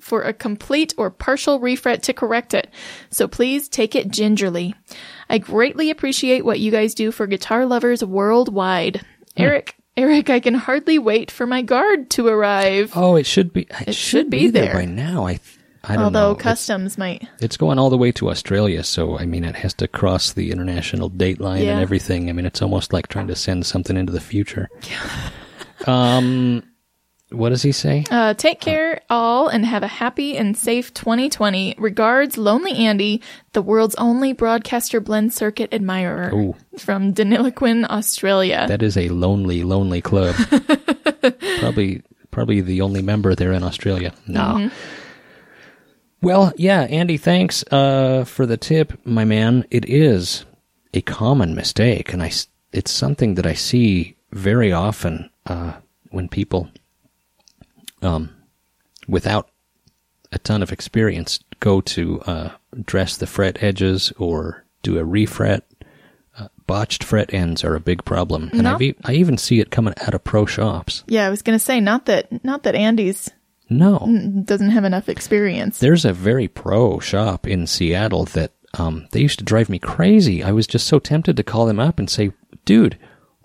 for 0.00 0.20
a 0.20 0.34
complete 0.34 0.92
or 0.98 1.10
partial 1.10 1.58
refret 1.58 2.02
to 2.02 2.12
correct 2.12 2.52
it. 2.52 2.70
So 3.08 3.26
please 3.26 3.70
take 3.70 3.94
it 3.94 4.10
gingerly. 4.10 4.74
I 5.28 5.38
greatly 5.38 5.90
appreciate 5.90 6.44
what 6.44 6.60
you 6.60 6.70
guys 6.70 6.94
do 6.94 7.10
for 7.12 7.26
guitar 7.26 7.66
lovers 7.66 8.04
worldwide. 8.04 9.04
Eric, 9.36 9.76
Eric, 9.96 10.30
I 10.30 10.40
can 10.40 10.54
hardly 10.54 10.98
wait 10.98 11.30
for 11.30 11.46
my 11.46 11.62
guard 11.62 12.10
to 12.10 12.26
arrive. 12.28 12.92
Oh, 12.94 13.16
it 13.16 13.26
should 13.26 13.52
be. 13.52 13.66
It, 13.86 13.94
should 13.94 14.30
be 14.30 14.48
there. 14.48 14.74
by 14.74 14.84
now. 14.84 15.26
I. 15.26 15.40
I 15.88 15.94
don't 15.94 16.04
Although 16.06 16.18
know. 16.20 16.30
It's- 16.32 16.42
customs 16.42 16.98
might. 16.98 17.28
It's 17.40 17.56
going 17.56 17.78
all 17.78 17.90
the 17.90 17.96
way 17.96 18.10
to 18.12 18.28
Australia, 18.28 18.82
so 18.82 19.16
I 19.18 19.24
mean, 19.24 19.44
it 19.44 19.54
has 19.54 19.72
to 19.74 19.86
cross 19.86 20.32
the 20.32 20.50
international 20.50 21.08
date 21.08 21.40
line 21.40 21.62
Yeah. 21.62 21.74
and 21.74 21.80
everything. 21.80 22.28
I 22.28 22.32
mean, 22.32 22.44
it's 22.44 22.60
almost 22.60 22.92
like 22.92 23.06
trying 23.06 23.28
to 23.28 23.36
send 23.36 23.66
something 23.66 23.96
into 23.96 24.12
the 24.12 24.20
future. 24.20 24.68
Yeah. 24.88 25.30
Um, 25.86 26.62
what 27.36 27.50
does 27.50 27.62
he 27.62 27.72
say? 27.72 28.04
Uh, 28.10 28.34
take 28.34 28.60
care 28.60 29.00
all 29.10 29.48
and 29.48 29.64
have 29.64 29.82
a 29.82 29.88
happy 29.88 30.36
and 30.36 30.56
safe 30.56 30.92
2020. 30.94 31.74
Regards, 31.78 32.36
Lonely 32.36 32.72
Andy, 32.72 33.22
the 33.52 33.62
world's 33.62 33.94
only 33.96 34.32
broadcaster 34.32 35.00
blend 35.00 35.32
circuit 35.32 35.72
admirer. 35.72 36.30
Ooh. 36.34 36.54
From 36.78 37.14
Deniliquin, 37.14 37.88
Australia. 37.88 38.66
That 38.68 38.82
is 38.82 38.96
a 38.96 39.08
lonely, 39.08 39.62
lonely 39.62 40.00
club. 40.00 40.34
probably, 41.60 42.02
Probably 42.36 42.60
the 42.60 42.82
only 42.82 43.00
member 43.00 43.34
there 43.34 43.54
in 43.54 43.62
Australia. 43.62 44.12
No. 44.26 44.70
Well, 46.20 46.52
yeah, 46.58 46.82
Andy, 46.82 47.16
thanks 47.16 47.64
uh, 47.70 48.24
for 48.24 48.44
the 48.44 48.58
tip, 48.58 48.92
my 49.06 49.24
man. 49.24 49.64
It 49.70 49.88
is 49.88 50.44
a 50.92 51.00
common 51.00 51.54
mistake, 51.54 52.12
and 52.12 52.22
I, 52.22 52.30
it's 52.72 52.90
something 52.90 53.36
that 53.36 53.46
I 53.46 53.54
see 53.54 54.18
very 54.32 54.70
often 54.70 55.30
uh, 55.46 55.76
when 56.10 56.28
people, 56.28 56.68
um, 58.02 58.30
without 59.08 59.48
a 60.32 60.38
ton 60.38 60.62
of 60.62 60.72
experience, 60.72 61.38
go 61.60 61.80
to 61.80 62.20
uh, 62.22 62.50
dress 62.84 63.16
the 63.16 63.26
fret 63.26 63.62
edges 63.62 64.12
or 64.18 64.64
do 64.82 64.98
a 64.98 65.04
refret. 65.04 65.62
Uh, 66.38 66.48
botched 66.66 67.02
fret 67.02 67.32
ends 67.32 67.64
are 67.64 67.74
a 67.74 67.80
big 67.80 68.04
problem, 68.04 68.50
and 68.52 68.64
No. 68.64 68.74
I've 68.74 68.82
e- 68.82 68.94
I 69.04 69.14
even 69.14 69.38
see 69.38 69.60
it 69.60 69.70
coming 69.70 69.94
out 70.02 70.12
of 70.14 70.22
pro 70.24 70.44
shops. 70.44 71.02
Yeah, 71.06 71.26
I 71.26 71.30
was 71.30 71.40
gonna 71.42 71.58
say 71.58 71.80
not 71.80 72.04
that 72.06 72.44
not 72.44 72.62
that 72.64 72.74
Andy's 72.74 73.30
No, 73.70 73.98
doesn't 74.44 74.70
have 74.70 74.84
enough 74.84 75.08
experience. 75.08 75.78
There's 75.78 76.04
a 76.04 76.12
very 76.12 76.46
pro 76.48 76.98
shop 77.00 77.46
in 77.46 77.66
Seattle 77.66 78.26
that 78.26 78.52
um, 78.78 79.08
they 79.12 79.20
used 79.20 79.38
to 79.38 79.44
drive 79.46 79.68
me 79.70 79.78
crazy. 79.78 80.42
I 80.44 80.52
was 80.52 80.66
just 80.66 80.86
so 80.86 80.98
tempted 80.98 81.36
to 81.38 81.42
call 81.42 81.64
them 81.66 81.80
up 81.80 81.98
and 81.98 82.10
say, 82.10 82.32
dude, 82.66 82.98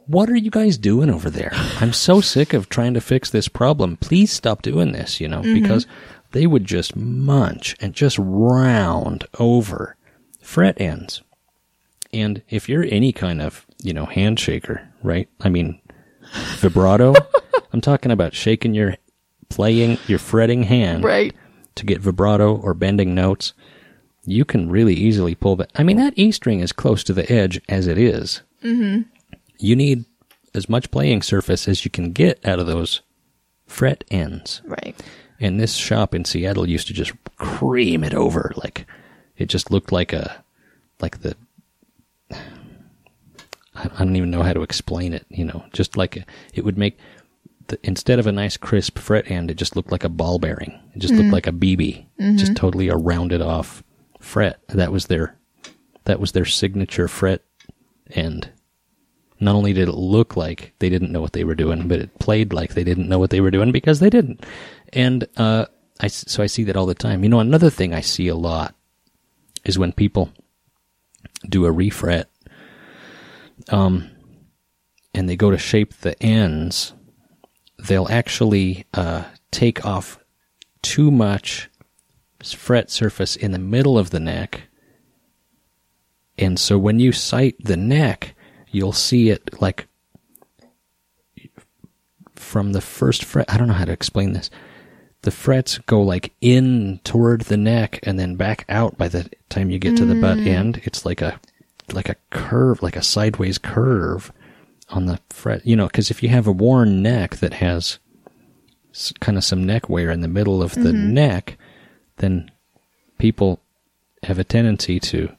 what 0.08 0.30
are 0.30 0.36
you 0.36 0.52
guys 0.52 0.78
doing 0.78 1.10
over 1.10 1.30
there? 1.30 1.52
I'm 1.80 1.94
so 1.94 2.22
sick 2.22 2.54
of 2.54 2.70
trying 2.70 2.94
to 2.96 3.02
fix 3.02 3.30
this 3.30 3.48
problem. 3.48 3.98
Please 3.98 4.32
stop 4.32 4.62
doing 4.62 4.92
this, 4.92 5.20
you 5.22 5.28
know, 5.28 5.42
because 5.42 5.86
they 6.32 6.48
would 6.48 6.66
just 6.66 6.96
munch 6.96 7.76
and 7.80 7.94
just 7.94 8.18
round 8.20 9.26
over 9.40 9.96
fret 10.42 10.80
ends. 10.82 11.22
And 12.14 12.42
if 12.50 12.68
you're 12.68 12.86
any 12.90 13.12
kind 13.14 13.42
of, 13.42 13.66
you 13.82 13.94
know, 13.94 14.06
handshaker, 14.06 14.86
right? 15.04 15.30
I 15.40 15.50
mean, 15.50 15.80
vibrato, 16.58 17.14
I'm 17.74 17.82
talking 17.82 18.12
about 18.12 18.34
shaking 18.34 18.74
your 18.74 18.96
playing 19.50 19.98
your 20.08 20.20
fretting 20.20 20.64
hand 20.64 21.04
Right. 21.04 21.34
to 21.76 21.86
get 21.86 22.00
vibrato 22.02 22.56
or 22.56 22.74
bending 22.74 23.14
notes, 23.16 23.54
you 24.26 24.46
can 24.46 24.70
really 24.70 24.94
easily 24.94 25.36
pull 25.36 25.56
that. 25.58 25.72
I 25.76 25.84
mean, 25.84 25.98
that 25.98 26.14
E 26.18 26.32
string 26.32 26.60
is 26.60 26.72
close 26.72 27.04
to 27.06 27.14
the 27.14 27.30
edge 27.32 27.62
as 27.70 27.88
it 27.88 27.98
is. 27.98 28.42
Mm-hmm. 28.64 29.02
You 29.62 29.76
need 29.76 30.06
as 30.54 30.68
much 30.68 30.92
playing 30.92 31.22
surface 31.22 31.68
as 31.68 31.86
you 31.86 31.92
can 31.92 32.12
get 32.12 32.46
out 32.46 32.60
of 32.60 32.68
those 32.68 33.02
fret 33.66 34.04
ends. 34.12 34.62
Right. 34.66 35.00
And 35.40 35.60
this 35.60 35.76
shop 35.76 36.14
in 36.14 36.26
Seattle 36.26 36.68
used 36.68 36.88
to 36.88 36.94
just 36.94 37.14
cream 37.38 38.04
it 38.04 38.14
over. 38.14 38.52
Like, 38.56 38.86
it 39.38 39.48
just 39.48 39.72
looked 39.72 39.92
like 39.92 40.14
a, 40.14 40.44
like 41.00 41.22
the, 41.22 41.36
I 42.32 43.88
don't 43.98 44.16
even 44.16 44.30
know 44.30 44.44
how 44.44 44.54
to 44.54 44.62
explain 44.62 45.14
it, 45.14 45.26
you 45.30 45.46
know, 45.46 45.64
just 45.74 45.98
like 45.98 46.18
a, 46.18 46.26
it 46.54 46.64
would 46.66 46.78
make, 46.78 46.98
the, 47.68 47.80
instead 47.84 48.20
of 48.20 48.28
a 48.28 48.32
nice 48.32 48.58
crisp 48.58 49.00
fret 49.00 49.32
end, 49.32 49.50
it 49.50 49.56
just 49.56 49.76
looked 49.76 49.92
like 49.92 50.04
a 50.04 50.10
ball 50.10 50.38
bearing. 50.38 50.78
It 50.94 51.00
just 51.00 51.14
looked 51.14 51.26
mm-hmm. 51.26 51.34
like 51.34 51.48
a 51.48 51.52
BB, 51.52 52.06
mm-hmm. 52.20 52.38
just 52.38 52.56
totally 52.56 52.90
a 52.90 52.96
rounded 52.96 53.42
off 53.42 53.84
fret. 54.20 54.60
That 54.68 54.92
was 54.92 55.08
their, 55.08 55.38
that 56.04 56.20
was 56.20 56.34
their 56.34 56.46
signature 56.46 57.08
fret 57.08 57.44
end. 58.12 58.52
Not 59.42 59.56
only 59.56 59.74
did 59.74 59.90
it 59.90 59.96
look 59.96 60.38
like 60.38 60.74
they 60.78 60.88
didn't 60.88 61.12
know 61.12 61.20
what 61.20 61.34
they 61.34 61.44
were 61.44 61.56
doing, 61.56 61.88
but 61.88 62.00
it 62.00 62.20
played 62.20 62.54
like 62.54 62.76
they 62.76 62.84
didn't 62.84 63.10
know 63.10 63.18
what 63.18 63.32
they 63.32 63.42
were 63.42 63.52
doing 63.52 63.72
because 63.72 64.00
they 64.00 64.10
didn't. 64.10 64.46
And 64.94 65.28
uh, 65.36 65.66
I 66.00 66.08
so 66.08 66.44
I 66.44 66.46
see 66.46 66.64
that 66.66 66.78
all 66.78 66.86
the 66.86 66.94
time. 66.94 67.24
You 67.24 67.30
know, 67.30 67.40
another 67.40 67.72
thing 67.72 67.92
I 67.92 68.02
see 68.02 68.28
a 68.28 68.36
lot 68.36 68.76
is 69.66 69.80
when 69.80 69.94
people 69.94 70.32
do 71.50 71.66
a 71.66 71.74
refret, 71.74 72.26
um, 73.70 74.12
and 75.14 75.28
they 75.28 75.36
go 75.36 75.50
to 75.50 75.58
shape 75.58 75.96
the 75.96 76.22
ends, 76.22 76.94
they'll 77.80 78.10
actually 78.10 78.86
uh, 78.94 79.24
take 79.50 79.84
off 79.84 80.20
too 80.84 81.10
much 81.10 81.68
fret 82.44 82.92
surface 82.92 83.36
in 83.36 83.52
the 83.52 83.60
middle 83.60 83.98
of 83.98 84.12
the 84.12 84.20
neck. 84.20 84.64
And 86.38 86.60
so 86.60 86.78
when 86.78 87.00
you 87.00 87.12
sight 87.12 87.56
the 87.60 87.78
neck, 87.78 88.36
you'll 88.72 88.94
see 88.94 89.30
it 89.30 89.62
like 89.62 89.88
from 92.36 92.74
the 92.74 92.82
first 92.82 93.24
fret. 93.24 93.52
I 93.52 93.58
don't 93.58 93.68
know 93.68 93.74
how 93.74 93.86
to 93.86 93.92
explain 93.92 94.34
this. 94.34 94.50
The 95.22 95.32
frets 95.32 95.78
go 95.80 96.02
like 96.02 96.34
in 96.42 97.00
toward 97.04 97.42
the 97.42 97.58
neck 97.58 98.00
and 98.04 98.20
then 98.20 98.36
back 98.36 98.66
out 98.68 98.98
by 98.98 99.08
the 99.08 99.30
time 99.50 99.70
you 99.70 99.78
get 99.78 99.96
to 99.98 100.06
the 100.06 100.16
butt 100.16 100.40
mm. 100.40 100.48
end. 100.48 100.82
It's 100.84 101.06
like 101.06 101.22
a 101.22 101.40
like 101.94 102.10
a 102.10 102.16
curve, 102.32 102.82
like 102.82 102.96
a 102.96 103.04
sideways 103.04 103.58
curve 103.58 104.32
on 104.90 105.06
the 105.06 105.20
fret. 105.30 105.66
You 105.66 105.76
know, 105.76 105.88
because 105.88 106.10
if 106.10 106.24
you 106.24 106.30
have 106.30 106.48
a 106.48 106.52
worn 106.52 107.02
neck 107.02 107.38
that 107.38 107.54
has 107.54 108.00
kind 109.20 109.38
of 109.38 109.44
some 109.44 109.64
neck 109.64 109.90
wear 109.90 110.10
in 110.10 110.22
the 110.22 110.28
middle 110.28 110.64
of 110.64 110.74
the 110.74 110.92
mm-hmm. 110.92 111.14
neck, 111.14 111.58
then 112.18 112.50
people 113.18 113.60
have 114.24 114.40
a 114.40 114.44
tendency 114.44 115.00
to 115.00 115.30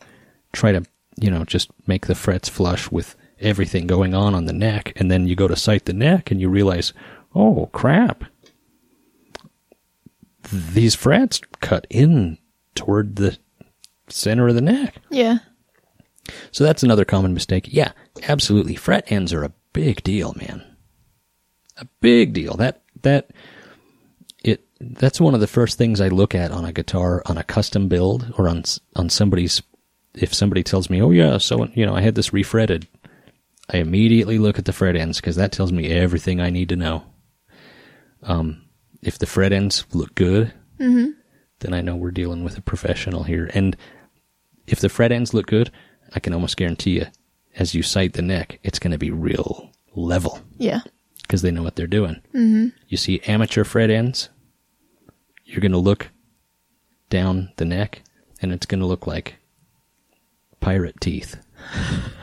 try 0.53 0.73
to, 0.73 0.85
you 1.21 1.31
know, 1.31 1.45
just 1.45 1.71
make 1.87 2.07
the 2.07 2.15
frets 2.15 2.49
flush 2.49 2.91
with 2.91 3.17
everything 3.43 3.87
going 3.87 4.15
on 4.15 4.35
on 4.35 4.47
the 4.47 4.53
neck, 4.53 4.93
and 4.97 5.11
then 5.11 5.27
you 5.27 5.37
go 5.37 5.49
to 5.49 5.57
sight 5.57 5.85
the 5.85 5.93
neck 5.93 6.31
and 6.31 6.41
you 6.41 6.49
realize, 6.49 6.93
oh 7.35 7.67
crap, 7.73 8.25
these 10.51 10.95
frets 10.95 11.41
cut 11.61 11.87
in 11.91 12.39
toward 12.75 13.17
the 13.17 13.39
center 14.09 14.49
of 14.49 14.55
the 14.55 14.61
neck. 14.61 14.97
Yeah. 15.11 15.39
So 16.51 16.65
that's 16.65 16.83
another 16.83 17.05
common 17.05 17.35
mistake. 17.35 17.69
Yeah, 17.71 17.93
absolutely. 18.29 18.77
Fret 18.77 19.11
ends 19.11 19.33
are 19.33 19.45
a 19.45 19.53
big 19.73 20.03
deal, 20.03 20.35
man. 20.37 20.65
A 21.79 21.87
big 22.01 22.33
deal. 22.33 22.55
That 22.55 22.83
that 23.03 23.31
it 24.45 24.65
that's 24.81 25.21
one 25.21 25.35
of 25.35 25.41
the 25.41 25.47
first 25.47 25.79
things 25.79 26.01
I 26.01 26.09
look 26.09 26.35
at 26.35 26.51
on 26.51 26.65
a 26.65 26.73
guitar 26.73 27.23
on 27.27 27.39
a 27.39 27.45
custom 27.45 27.89
build 27.89 28.33
or 28.39 28.49
on 28.49 28.63
on 28.95 29.09
somebody's 29.09 29.63
if 30.15 30.35
somebody 30.35 30.63
tells 30.63 30.91
me, 30.91 31.01
"Oh 31.01 31.11
yeah, 31.11 31.39
so 31.39 31.67
you 31.75 31.87
know, 31.87 31.95
I 31.95 32.03
had 32.03 32.15
this 32.15 32.33
refretted." 32.33 32.87
I 33.73 33.79
immediately 33.79 34.39
look 34.39 34.59
at 34.59 34.65
the 34.67 34.73
fret 34.73 34.97
ends 34.97 35.19
because 35.21 35.37
that 35.37 35.51
tells 35.53 35.73
me 35.73 35.89
everything 35.91 36.41
I 36.41 36.51
need 36.51 36.69
to 36.69 36.77
know. 36.77 37.05
Um, 38.23 38.63
if 39.03 39.19
the 39.19 39.27
fret 39.27 39.53
ends 39.53 39.85
look 39.93 40.15
good, 40.15 40.53
then 40.79 41.73
I 41.75 41.81
know 41.81 41.97
we're 41.97 42.11
dealing 42.11 42.45
with 42.45 42.59
a 42.59 42.63
professional 42.63 43.23
here. 43.23 43.51
And 43.55 43.77
if 44.67 44.81
the 44.81 44.89
fret 44.89 45.13
ends 45.13 45.33
look 45.33 45.47
good, 45.47 45.71
I 46.15 46.21
can 46.21 46.35
almost 46.35 46.57
guarantee 46.57 46.99
you, 46.99 47.07
as 47.57 47.75
you 47.75 47.83
sight 47.83 48.13
the 48.13 48.23
neck, 48.23 48.59
it's 48.63 48.79
going 48.79 48.91
to 48.93 48.99
be 48.99 49.11
real 49.11 49.71
level 49.95 50.41
Yeah. 50.59 50.81
because 51.23 51.43
they 51.43 51.51
know 51.51 51.63
what 51.63 51.77
they're 51.77 51.87
doing. 51.87 52.17
Mm-hmm. 52.35 52.69
You 52.89 52.97
see 52.97 53.21
amateur 53.27 53.65
fret 53.65 53.91
ends, 53.91 54.29
you're 55.45 55.61
going 55.61 55.73
to 55.73 55.79
look 55.79 56.11
down 57.11 57.53
the 57.57 57.65
neck, 57.65 58.03
and 58.41 58.53
it's 58.53 58.67
going 58.67 58.81
to 58.81 58.87
look 58.87 59.07
like 59.07 59.37
pirate 60.61 61.01
teeth. 61.01 61.37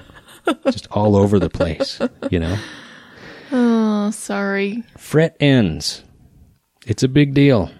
Just 0.66 0.88
all 0.92 1.16
over 1.16 1.40
the 1.40 1.50
place, 1.50 2.00
you 2.32 2.40
know? 2.40 2.58
Oh, 3.52 4.12
sorry. 4.12 4.84
Fret 4.98 5.36
ends. 5.40 6.04
It's 6.86 7.04
a 7.04 7.08
big 7.08 7.34
deal. 7.34 7.72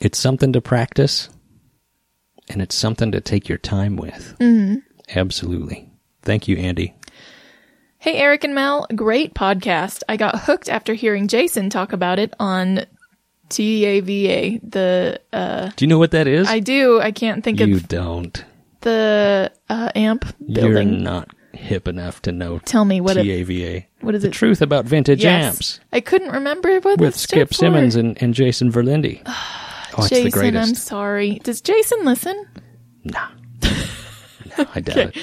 It's 0.00 0.18
something 0.18 0.52
to 0.52 0.60
practice, 0.60 1.28
and 2.48 2.60
it's 2.60 2.74
something 2.74 3.12
to 3.12 3.20
take 3.20 3.48
your 3.48 3.58
time 3.58 3.96
with. 3.96 4.36
Mm-hmm. 4.40 4.76
Absolutely. 5.16 5.90
Thank 6.22 6.48
you, 6.48 6.56
Andy. 6.56 6.94
Hey, 7.98 8.16
Eric 8.16 8.44
and 8.44 8.54
Mel, 8.54 8.86
great 8.94 9.34
podcast. 9.34 10.02
I 10.08 10.16
got 10.16 10.40
hooked 10.40 10.68
after 10.68 10.92
hearing 10.94 11.26
Jason 11.28 11.70
talk 11.70 11.92
about 11.92 12.18
it 12.18 12.34
on 12.38 12.84
TAVA. 13.48 14.60
The 14.70 15.20
uh, 15.32 15.70
Do 15.76 15.84
you 15.84 15.88
know 15.88 15.98
what 15.98 16.10
that 16.10 16.26
is? 16.26 16.48
I 16.48 16.60
do. 16.60 17.00
I 17.00 17.12
can't 17.12 17.42
think 17.44 17.60
you 17.60 17.64
of 17.64 17.70
You 17.70 17.80
don't. 17.80 18.44
the 18.80 19.52
uh, 19.70 19.90
amp 19.94 20.26
You're 20.46 20.84
not 20.84 21.30
hip 21.56 21.86
enough 21.88 22.20
to 22.22 22.32
know 22.32 22.58
Tell 22.60 22.84
me 22.84 23.00
what 23.00 23.16
it, 23.16 23.24
TAVA. 23.24 23.86
what 24.00 24.14
is 24.14 24.22
the 24.22 24.28
it? 24.28 24.32
truth 24.34 24.60
about 24.62 24.84
vintage 24.84 25.22
Yes. 25.22 25.44
amps 25.46 25.80
I 25.92 26.00
couldn't 26.00 26.30
remember 26.30 26.80
what 26.80 26.98
with 26.98 27.14
it 27.16 27.18
Skip 27.18 27.48
for. 27.48 27.54
Simmons 27.54 27.96
and, 27.96 28.20
and 28.22 28.34
Jason 28.34 28.70
Verlinde. 28.72 29.22
oh, 29.26 29.94
it's 29.98 30.08
Jason, 30.08 30.24
the 30.24 30.30
greatest. 30.30 30.68
I'm 30.68 30.74
sorry. 30.74 31.38
Does 31.44 31.60
Jason 31.60 32.04
listen? 32.04 32.46
Nah. 33.04 33.28
no, 33.62 34.66
I 34.74 34.80
doubt 34.80 34.96
it. 34.96 35.16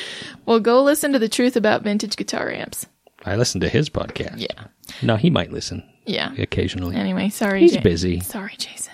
Well, 0.46 0.60
go 0.60 0.82
listen 0.84 1.14
to 1.14 1.20
the 1.20 1.30
truth 1.30 1.56
about 1.56 1.84
vintage 1.84 2.16
guitar 2.16 2.50
amps. 2.52 2.88
I 3.26 3.36
listened 3.36 3.62
to 3.62 3.70
his 3.70 3.90
podcast. 3.90 4.36
Yeah. 4.38 4.66
No, 5.02 5.16
he 5.16 5.30
might 5.30 5.52
listen 5.52 5.84
Yeah. 6.06 6.34
occasionally. 6.38 6.96
Anyway, 6.96 7.30
sorry. 7.30 7.60
He's 7.62 7.78
busy. 7.78 8.20
Sorry, 8.22 8.56
Jason. 8.58 8.94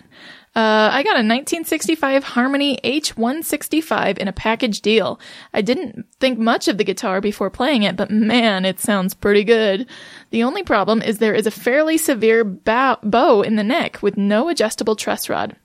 Uh, 0.58 0.90
I 0.92 1.04
got 1.04 1.12
a 1.12 1.22
1965 1.22 2.24
Harmony 2.24 2.80
H165 2.84 4.18
in 4.18 4.28
a 4.28 4.34
package 4.34 4.82
deal. 4.82 5.20
I 5.54 5.62
didn't 5.62 6.08
think 6.20 6.40
much 6.40 6.68
of 6.68 6.80
the 6.80 6.84
guitar 6.84 7.22
before 7.22 7.52
playing 7.52 7.84
it, 7.84 7.96
but 7.96 8.10
man, 8.10 8.66
it 8.66 8.80
sounds 8.80 9.14
pretty 9.14 9.44
good. 9.44 9.86
The 10.32 10.42
only 10.42 10.64
problem 10.64 11.04
is 11.04 11.20
there 11.20 11.36
is 11.36 11.46
a 11.46 11.52
fairly 11.52 12.00
severe 12.00 12.44
bow, 12.44 12.98
bow 13.04 13.44
in 13.44 13.56
the 13.56 13.64
neck 13.64 14.02
with 14.02 14.18
no 14.18 14.50
adjustable 14.50 14.96
truss 14.96 15.30
rod. 15.30 15.56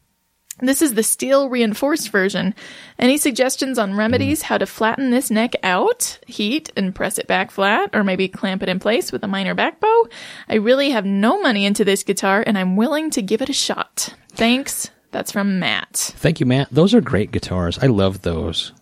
This 0.60 0.82
is 0.82 0.94
the 0.94 1.02
steel 1.02 1.48
reinforced 1.48 2.10
version. 2.10 2.54
Any 2.98 3.16
suggestions 3.16 3.78
on 3.78 3.96
remedies 3.96 4.42
how 4.42 4.58
to 4.58 4.66
flatten 4.66 5.10
this 5.10 5.30
neck 5.30 5.54
out? 5.62 6.18
Heat 6.26 6.70
and 6.76 6.94
press 6.94 7.18
it 7.18 7.26
back 7.26 7.50
flat, 7.50 7.90
or 7.94 8.04
maybe 8.04 8.28
clamp 8.28 8.62
it 8.62 8.68
in 8.68 8.78
place 8.78 9.10
with 9.10 9.24
a 9.24 9.28
minor 9.28 9.54
back 9.54 9.80
bow? 9.80 10.08
I 10.48 10.54
really 10.56 10.90
have 10.90 11.06
no 11.06 11.40
money 11.40 11.64
into 11.64 11.84
this 11.84 12.02
guitar 12.04 12.44
and 12.46 12.56
I'm 12.56 12.76
willing 12.76 13.10
to 13.10 13.22
give 13.22 13.42
it 13.42 13.48
a 13.48 13.54
shot. 13.54 14.14
Thanks. 14.32 14.90
That's 15.10 15.32
from 15.32 15.58
Matt. 15.58 15.96
Thank 15.96 16.40
you, 16.40 16.46
Matt. 16.46 16.68
Those 16.70 16.94
are 16.94 17.00
great 17.00 17.32
guitars. 17.32 17.78
I 17.78 17.86
love 17.86 18.22
those. 18.22 18.72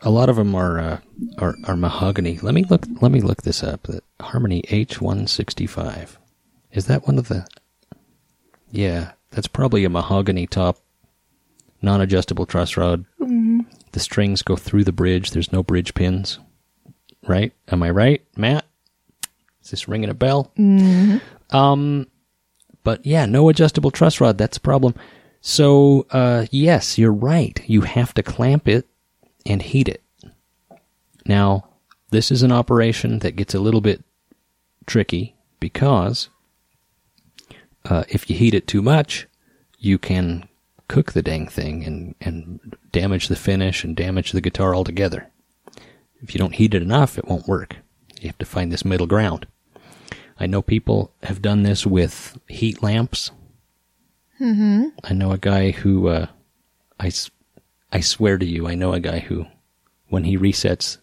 A 0.00 0.08
lot 0.08 0.30
of 0.30 0.36
them 0.36 0.54
are 0.54 0.78
uh, 0.78 1.00
are, 1.36 1.54
are 1.64 1.76
mahogany. 1.76 2.38
Let 2.38 2.54
me 2.54 2.64
look. 2.64 2.86
Let 3.02 3.12
me 3.12 3.20
look 3.20 3.42
this 3.42 3.62
up. 3.62 3.82
The 3.82 4.00
Harmony 4.18 4.64
H 4.70 4.98
one 4.98 5.26
sixty 5.26 5.66
five. 5.66 6.18
Is 6.72 6.86
that 6.86 7.06
one 7.06 7.18
of 7.18 7.28
the? 7.28 7.46
Yeah, 8.70 9.12
that's 9.30 9.48
probably 9.48 9.84
a 9.84 9.90
mahogany 9.90 10.46
top, 10.46 10.78
non-adjustable 11.82 12.46
truss 12.46 12.76
rod. 12.76 13.04
The 13.92 14.00
strings 14.00 14.42
go 14.42 14.56
through 14.56 14.84
the 14.84 14.92
bridge. 14.92 15.30
There's 15.30 15.52
no 15.52 15.62
bridge 15.62 15.94
pins. 15.94 16.38
Right? 17.26 17.52
Am 17.70 17.82
I 17.82 17.90
right, 17.90 18.24
Matt? 18.36 18.64
Is 19.62 19.70
this 19.70 19.88
ringing 19.88 20.08
a 20.08 20.14
bell? 20.14 20.52
Um, 21.50 22.06
but 22.84 23.04
yeah, 23.04 23.26
no 23.26 23.48
adjustable 23.48 23.90
truss 23.90 24.20
rod. 24.20 24.38
That's 24.38 24.56
a 24.56 24.60
problem. 24.60 24.94
So, 25.40 26.06
uh, 26.10 26.46
yes, 26.50 26.98
you're 26.98 27.12
right. 27.12 27.60
You 27.66 27.82
have 27.82 28.14
to 28.14 28.22
clamp 28.22 28.66
it 28.66 28.86
and 29.44 29.62
heat 29.62 29.88
it. 29.88 30.02
Now, 31.26 31.68
this 32.10 32.30
is 32.30 32.42
an 32.42 32.52
operation 32.52 33.18
that 33.18 33.36
gets 33.36 33.54
a 33.54 33.60
little 33.60 33.80
bit 33.80 34.02
tricky 34.86 35.36
because 35.60 36.30
uh, 37.84 38.04
if 38.08 38.28
you 38.28 38.36
heat 38.36 38.54
it 38.54 38.66
too 38.66 38.82
much, 38.82 39.26
you 39.78 39.98
can 39.98 40.48
cook 40.88 41.12
the 41.12 41.22
dang 41.22 41.46
thing 41.46 41.84
and, 41.84 42.14
and 42.20 42.76
damage 42.92 43.28
the 43.28 43.36
finish 43.36 43.84
and 43.84 43.94
damage 43.96 44.32
the 44.32 44.40
guitar 44.40 44.74
altogether. 44.74 45.28
If 46.22 46.34
you 46.34 46.38
don't 46.38 46.54
heat 46.54 46.74
it 46.74 46.82
enough, 46.82 47.18
it 47.18 47.26
won't 47.26 47.46
work. 47.46 47.76
You 48.20 48.28
have 48.28 48.38
to 48.38 48.44
find 48.44 48.72
this 48.72 48.84
middle 48.84 49.06
ground. 49.06 49.46
I 50.40 50.46
know 50.46 50.62
people 50.62 51.12
have 51.22 51.42
done 51.42 51.62
this 51.62 51.86
with 51.86 52.38
heat 52.48 52.82
lamps. 52.82 53.30
Mm-hmm. 54.40 54.88
I 55.04 55.12
know 55.12 55.32
a 55.32 55.38
guy 55.38 55.72
who, 55.72 56.08
uh, 56.08 56.26
I, 56.98 57.12
I 57.92 58.00
swear 58.00 58.38
to 58.38 58.46
you, 58.46 58.68
I 58.68 58.74
know 58.74 58.92
a 58.92 59.00
guy 59.00 59.18
who, 59.20 59.46
when 60.08 60.24
he 60.24 60.38
resets 60.38 60.98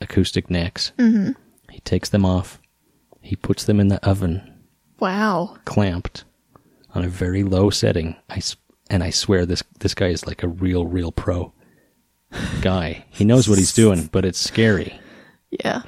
acoustic 0.00 0.48
necks, 0.50 0.92
he 1.70 1.80
takes 1.80 2.08
them 2.08 2.24
off, 2.24 2.60
he 3.20 3.36
puts 3.36 3.64
them 3.64 3.78
in 3.78 3.88
the 3.88 4.04
oven, 4.04 4.51
Wow. 5.02 5.56
clamped 5.64 6.24
on 6.94 7.04
a 7.04 7.08
very 7.08 7.42
low 7.42 7.70
setting. 7.70 8.14
I 8.30 8.40
and 8.88 9.02
I 9.02 9.10
swear 9.10 9.44
this 9.44 9.62
this 9.80 9.94
guy 9.94 10.08
is 10.08 10.26
like 10.28 10.42
a 10.44 10.48
real 10.48 10.86
real 10.86 11.10
pro 11.10 11.52
guy. 12.60 13.04
He 13.10 13.24
knows 13.24 13.48
what 13.48 13.58
he's 13.58 13.72
doing, 13.72 14.08
but 14.12 14.24
it's 14.24 14.38
scary. 14.38 14.98
Yeah. 15.50 15.82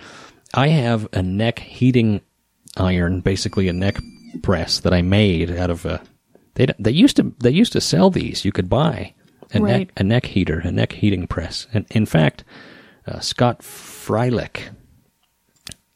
I 0.53 0.69
have 0.69 1.07
a 1.13 1.23
neck 1.23 1.61
heating 1.61 2.23
iron, 2.77 3.21
basically 3.21 3.69
a 3.69 3.73
neck 3.73 3.99
press 4.43 4.81
that 4.81 4.93
I 4.93 5.03
made 5.03 5.51
out 5.51 5.71
of 5.71 5.87
a. 5.87 6.03
They 6.55 6.67
they 6.81 6.91
used 6.91 7.17
to 7.17 7.33
they 7.39 7.51
used 7.51 7.73
to 7.75 7.81
sell 7.81 8.11
these. 8.11 8.45
You 8.45 8.51
could 8.53 8.69
buy 8.69 9.15
a 9.53 9.61
Right. 9.61 9.79
neck 9.79 9.93
a 9.97 10.03
neck 10.03 10.27
heater, 10.27 10.59
a 10.59 10.73
neck 10.73 10.93
heating 10.93 11.29
press, 11.29 11.69
and 11.73 11.87
in 11.91 12.05
fact, 12.07 12.43
uh, 13.07 13.21
Scott 13.21 13.61
Freilich 13.61 14.71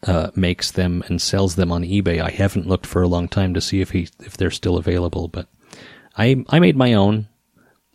uh, 0.07 0.31
makes 0.37 0.71
them 0.71 1.03
and 1.09 1.21
sells 1.21 1.57
them 1.57 1.73
on 1.73 1.83
eBay. 1.83 2.21
I 2.21 2.31
haven't 2.31 2.67
looked 2.69 2.87
for 2.87 3.03
a 3.03 3.09
long 3.09 3.29
time 3.29 3.55
to 3.55 3.61
see 3.61 3.81
if 3.81 3.91
he 3.91 4.09
if 4.21 4.37
they're 4.37 4.51
still 4.51 4.77
available, 4.77 5.29
but 5.29 5.49
I 6.17 6.45
I 6.49 6.59
made 6.61 6.77
my 6.77 6.95
own. 6.95 7.29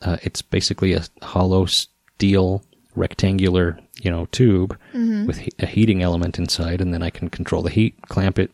Uh, 0.01 0.17
it's 0.21 0.41
basically 0.41 0.93
a 0.93 1.03
hollow 1.21 1.65
steel 1.65 2.63
rectangular, 2.95 3.79
you 4.01 4.11
know, 4.11 4.25
tube 4.27 4.77
with 5.25 5.37
he- 5.37 5.51
a 5.59 5.65
heating 5.65 6.03
element 6.03 6.37
inside, 6.37 6.81
and 6.81 6.93
then 6.93 7.01
I 7.01 7.09
can 7.09 7.29
control 7.29 7.61
the 7.63 7.69
heat, 7.69 7.95
clamp 8.09 8.37
it. 8.37 8.51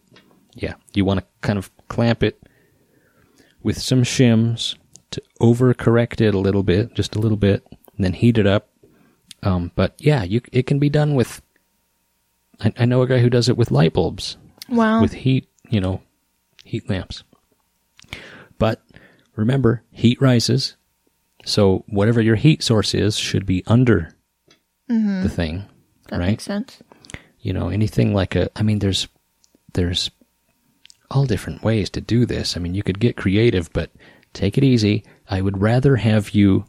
Yeah, 0.53 0.75
you 0.93 1.05
want 1.05 1.19
to 1.21 1.25
kind 1.41 1.57
of 1.57 1.71
clamp 1.87 2.21
it 2.23 2.41
with 3.63 3.81
some 3.81 4.03
shims 4.03 4.75
to 5.11 5.21
overcorrect 5.41 6.21
it 6.21 6.35
a 6.35 6.39
little 6.39 6.63
bit, 6.63 6.93
just 6.93 7.15
a 7.15 7.19
little 7.19 7.37
bit, 7.37 7.65
and 7.95 8.05
then 8.05 8.13
heat 8.13 8.37
it 8.37 8.45
up. 8.45 8.69
Um, 9.41 9.71
but 9.75 9.95
yeah, 9.97 10.23
you 10.23 10.41
it 10.51 10.67
can 10.67 10.77
be 10.79 10.89
done 10.89 11.15
with. 11.15 11.41
I, 12.59 12.73
I 12.77 12.85
know 12.85 13.01
a 13.01 13.07
guy 13.07 13.19
who 13.19 13.29
does 13.29 13.49
it 13.49 13.57
with 13.57 13.71
light 13.71 13.93
bulbs 13.93 14.37
Wow. 14.69 15.01
with 15.01 15.13
heat, 15.13 15.47
you 15.69 15.79
know, 15.81 16.01
heat 16.63 16.89
lamps. 16.89 17.23
But 18.57 18.83
remember, 19.35 19.83
heat 19.91 20.21
rises. 20.21 20.75
So 21.45 21.85
whatever 21.87 22.21
your 22.21 22.35
heat 22.35 22.61
source 22.61 22.93
is 22.93 23.17
should 23.17 23.45
be 23.45 23.63
under 23.65 24.11
mm-hmm. 24.89 25.23
the 25.23 25.29
thing, 25.29 25.65
that 26.09 26.19
right? 26.19 26.27
makes 26.27 26.43
sense. 26.43 26.81
You 27.39 27.53
know, 27.53 27.69
anything 27.69 28.13
like 28.13 28.35
a 28.35 28.49
I 28.57 28.63
mean 28.63 28.79
there's 28.79 29.07
there's 29.73 30.11
all 31.09 31.25
different 31.25 31.63
ways 31.63 31.89
to 31.91 32.01
do 32.01 32.25
this. 32.25 32.55
I 32.55 32.59
mean, 32.59 32.75
you 32.75 32.83
could 32.83 32.99
get 32.99 33.17
creative, 33.17 33.71
but 33.73 33.91
take 34.33 34.57
it 34.57 34.63
easy. 34.63 35.03
I 35.29 35.41
would 35.41 35.61
rather 35.61 35.95
have 35.95 36.31
you 36.31 36.65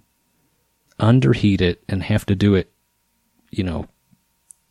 underheat 0.99 1.61
it 1.61 1.83
and 1.89 2.03
have 2.03 2.25
to 2.27 2.35
do 2.35 2.55
it, 2.55 2.73
you 3.51 3.65
know, 3.65 3.87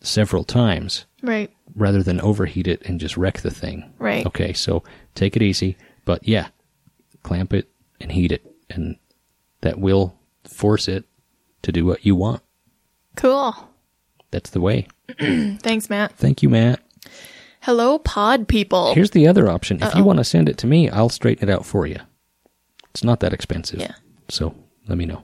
several 0.01 0.43
times 0.43 1.05
Right. 1.21 1.51
rather 1.75 2.01
than 2.03 2.21
overheat 2.21 2.67
it 2.67 2.81
and 2.85 2.99
just 2.99 3.17
wreck 3.17 3.41
the 3.41 3.51
thing. 3.51 3.91
Right. 3.99 4.25
Okay, 4.25 4.53
so 4.53 4.83
take 5.15 5.35
it 5.35 5.41
easy, 5.41 5.77
but 6.05 6.27
yeah, 6.27 6.47
clamp 7.23 7.53
it 7.53 7.69
and 7.99 8.11
heat 8.11 8.31
it, 8.31 8.45
and 8.69 8.95
that 9.61 9.79
will 9.79 10.15
force 10.45 10.87
it 10.87 11.03
to 11.63 11.71
do 11.71 11.85
what 11.85 12.05
you 12.05 12.15
want. 12.15 12.41
Cool. 13.15 13.53
That's 14.31 14.51
the 14.51 14.61
way. 14.61 14.87
Thanks, 15.19 15.89
Matt. 15.89 16.13
Thank 16.13 16.41
you, 16.43 16.49
Matt. 16.49 16.79
Hello, 17.61 17.99
pod 17.99 18.47
people. 18.47 18.93
Here's 18.93 19.11
the 19.11 19.27
other 19.27 19.49
option. 19.49 19.77
If 19.83 19.93
you 19.95 20.01
Uh-oh. 20.01 20.05
want 20.05 20.17
to 20.19 20.23
send 20.23 20.47
it 20.47 20.57
to 20.59 20.67
me, 20.67 20.89
I'll 20.89 21.09
straighten 21.09 21.49
it 21.49 21.51
out 21.51 21.65
for 21.65 21.85
you. 21.85 21.97
It's 22.91 23.03
not 23.03 23.19
that 23.19 23.33
expensive. 23.33 23.79
Yeah. 23.81 23.95
So 24.29 24.55
let 24.87 24.97
me 24.97 25.05
know. 25.05 25.23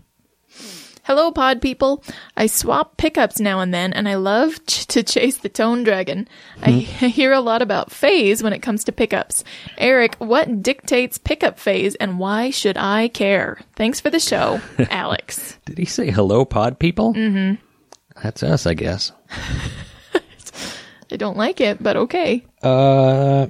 Hello, 1.05 1.31
pod 1.31 1.61
people. 1.61 2.03
I 2.35 2.47
swap 2.47 2.97
pickups 2.97 3.39
now 3.39 3.59
and 3.59 3.71
then, 3.71 3.93
and 3.93 4.09
I 4.09 4.15
love 4.15 4.65
ch- 4.65 4.87
to 4.87 5.03
chase 5.03 5.37
the 5.37 5.49
tone 5.49 5.83
dragon. 5.83 6.27
I 6.63 6.71
hear 6.71 7.31
a 7.31 7.41
lot 7.41 7.61
about 7.61 7.91
phase 7.91 8.41
when 8.41 8.53
it 8.53 8.63
comes 8.63 8.83
to 8.85 8.91
pickups. 8.91 9.43
Eric, 9.77 10.15
what 10.15 10.63
dictates 10.63 11.19
pickup 11.19 11.59
phase, 11.59 11.93
and 11.93 12.17
why 12.17 12.49
should 12.49 12.75
I 12.75 13.09
care? 13.09 13.59
Thanks 13.75 13.99
for 13.99 14.09
the 14.09 14.19
show, 14.19 14.59
Alex. 14.89 15.59
Did 15.65 15.77
he 15.77 15.85
say 15.85 16.09
hello, 16.09 16.43
pod 16.43 16.79
people? 16.79 17.13
Mm-hmm. 17.13 17.61
That's 18.23 18.41
us, 18.41 18.65
I 18.65 18.73
guess. 18.73 19.11
I 21.11 21.17
don't 21.17 21.37
like 21.37 21.61
it, 21.61 21.83
but 21.83 21.97
okay. 21.97 22.43
Uh, 22.63 23.45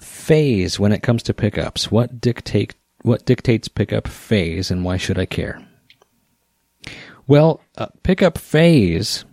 phase 0.00 0.80
when 0.80 0.90
it 0.90 1.04
comes 1.04 1.22
to 1.22 1.34
pickups. 1.34 1.88
What 1.92 2.20
dictate 2.20 2.74
what 3.02 3.24
dictates 3.24 3.68
pickup 3.68 4.08
phase, 4.08 4.72
and 4.72 4.84
why 4.84 4.96
should 4.96 5.20
I 5.20 5.26
care? 5.26 5.64
Well, 7.28 7.60
uh, 7.76 7.88
pickup 8.02 8.38
phase. 8.38 9.26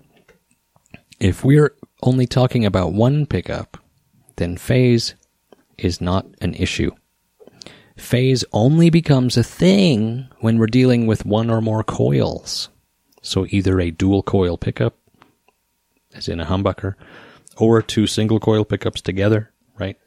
If 1.17 1.45
we're 1.45 1.73
only 2.03 2.27
talking 2.27 2.65
about 2.65 2.91
one 2.91 3.25
pickup, 3.25 3.77
then 4.35 4.57
phase 4.57 5.15
is 5.77 6.01
not 6.01 6.27
an 6.41 6.55
issue. 6.55 6.91
Phase 7.95 8.43
only 8.51 8.89
becomes 8.89 9.37
a 9.37 9.43
thing 9.43 10.27
when 10.41 10.57
we're 10.57 10.67
dealing 10.67 11.07
with 11.07 11.25
one 11.25 11.49
or 11.49 11.61
more 11.61 11.85
coils. 11.85 12.67
So 13.21 13.47
either 13.49 13.79
a 13.79 13.91
dual 13.91 14.23
coil 14.23 14.57
pickup, 14.57 14.97
as 16.13 16.27
in 16.27 16.41
a 16.41 16.45
humbucker, 16.45 16.95
or 17.57 17.81
two 17.81 18.07
single 18.07 18.41
coil 18.41 18.65
pickups 18.65 18.99
together, 18.99 19.53
right? 19.79 19.97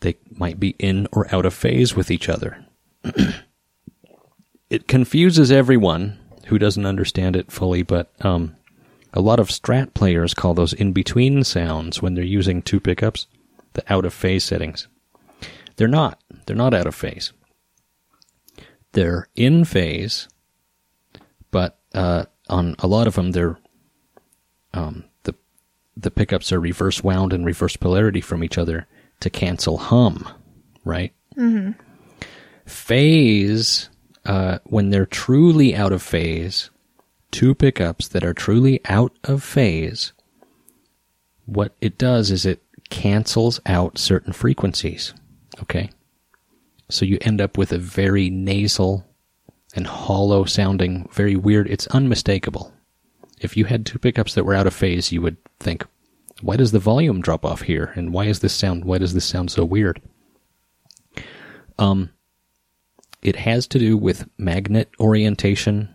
They 0.00 0.16
might 0.30 0.60
be 0.60 0.76
in 0.78 1.08
or 1.10 1.34
out 1.34 1.46
of 1.46 1.54
phase 1.54 1.96
with 1.96 2.10
each 2.10 2.28
other. 2.28 2.66
it 4.68 4.86
confuses 4.86 5.50
everyone 5.50 6.18
who 6.48 6.58
doesn't 6.58 6.86
understand 6.86 7.36
it 7.36 7.52
fully, 7.52 7.82
but 7.82 8.10
um, 8.24 8.56
a 9.12 9.20
lot 9.20 9.38
of 9.38 9.48
strat 9.48 9.94
players 9.94 10.34
call 10.34 10.54
those 10.54 10.72
in 10.72 10.92
between 10.92 11.44
sounds 11.44 12.00
when 12.02 12.14
they're 12.14 12.24
using 12.24 12.62
two 12.62 12.80
pickups, 12.80 13.26
the 13.74 13.92
out 13.92 14.04
of 14.04 14.14
phase 14.14 14.44
settings. 14.44 14.88
They're 15.76 15.88
not. 15.88 16.20
They're 16.46 16.56
not 16.56 16.74
out 16.74 16.86
of 16.86 16.94
phase. 16.94 17.32
They're 18.92 19.28
in 19.36 19.64
phase, 19.64 20.28
but 21.50 21.78
uh, 21.94 22.24
on 22.48 22.74
a 22.78 22.86
lot 22.86 23.06
of 23.06 23.14
them, 23.14 23.32
they're 23.32 23.58
um, 24.72 25.04
the 25.24 25.34
the 25.96 26.10
pickups 26.10 26.50
are 26.52 26.60
reverse 26.60 27.04
wound 27.04 27.32
and 27.32 27.44
reverse 27.44 27.76
polarity 27.76 28.20
from 28.20 28.42
each 28.42 28.56
other 28.56 28.86
to 29.20 29.30
cancel 29.30 29.76
hum, 29.76 30.26
right? 30.84 31.12
Mm-hmm. 31.36 31.72
Phase, 32.64 33.90
uh, 34.28 34.58
when 34.64 34.90
they're 34.90 35.06
truly 35.06 35.74
out 35.74 35.90
of 35.90 36.02
phase, 36.02 36.70
two 37.30 37.54
pickups 37.54 38.06
that 38.08 38.22
are 38.22 38.34
truly 38.34 38.80
out 38.84 39.12
of 39.24 39.42
phase, 39.42 40.12
what 41.46 41.74
it 41.80 41.96
does 41.96 42.30
is 42.30 42.44
it 42.44 42.62
cancels 42.90 43.58
out 43.64 43.96
certain 43.96 44.34
frequencies. 44.34 45.14
Okay? 45.62 45.90
So 46.90 47.06
you 47.06 47.16
end 47.22 47.40
up 47.40 47.56
with 47.56 47.72
a 47.72 47.78
very 47.78 48.28
nasal 48.28 49.06
and 49.74 49.86
hollow 49.86 50.44
sounding, 50.44 51.08
very 51.10 51.34
weird. 51.34 51.66
It's 51.68 51.86
unmistakable. 51.88 52.74
If 53.40 53.56
you 53.56 53.64
had 53.64 53.86
two 53.86 53.98
pickups 53.98 54.34
that 54.34 54.44
were 54.44 54.54
out 54.54 54.66
of 54.66 54.74
phase, 54.74 55.10
you 55.10 55.22
would 55.22 55.38
think, 55.58 55.86
why 56.42 56.56
does 56.56 56.72
the 56.72 56.78
volume 56.78 57.22
drop 57.22 57.46
off 57.46 57.62
here? 57.62 57.92
And 57.96 58.12
why 58.12 58.26
is 58.26 58.40
this 58.40 58.52
sound, 58.52 58.84
why 58.84 58.98
does 58.98 59.14
this 59.14 59.24
sound 59.24 59.50
so 59.50 59.64
weird? 59.64 60.02
Um, 61.78 62.10
it 63.22 63.36
has 63.36 63.66
to 63.68 63.78
do 63.78 63.96
with 63.96 64.28
magnet 64.38 64.90
orientation 65.00 65.92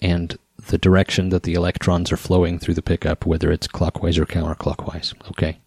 and 0.00 0.36
the 0.68 0.78
direction 0.78 1.28
that 1.30 1.42
the 1.42 1.54
electrons 1.54 2.12
are 2.12 2.16
flowing 2.16 2.58
through 2.58 2.74
the 2.74 2.82
pickup, 2.82 3.26
whether 3.26 3.50
it's 3.50 3.66
clockwise 3.66 4.18
or 4.18 4.26
counterclockwise. 4.26 5.14
Okay. 5.30 5.58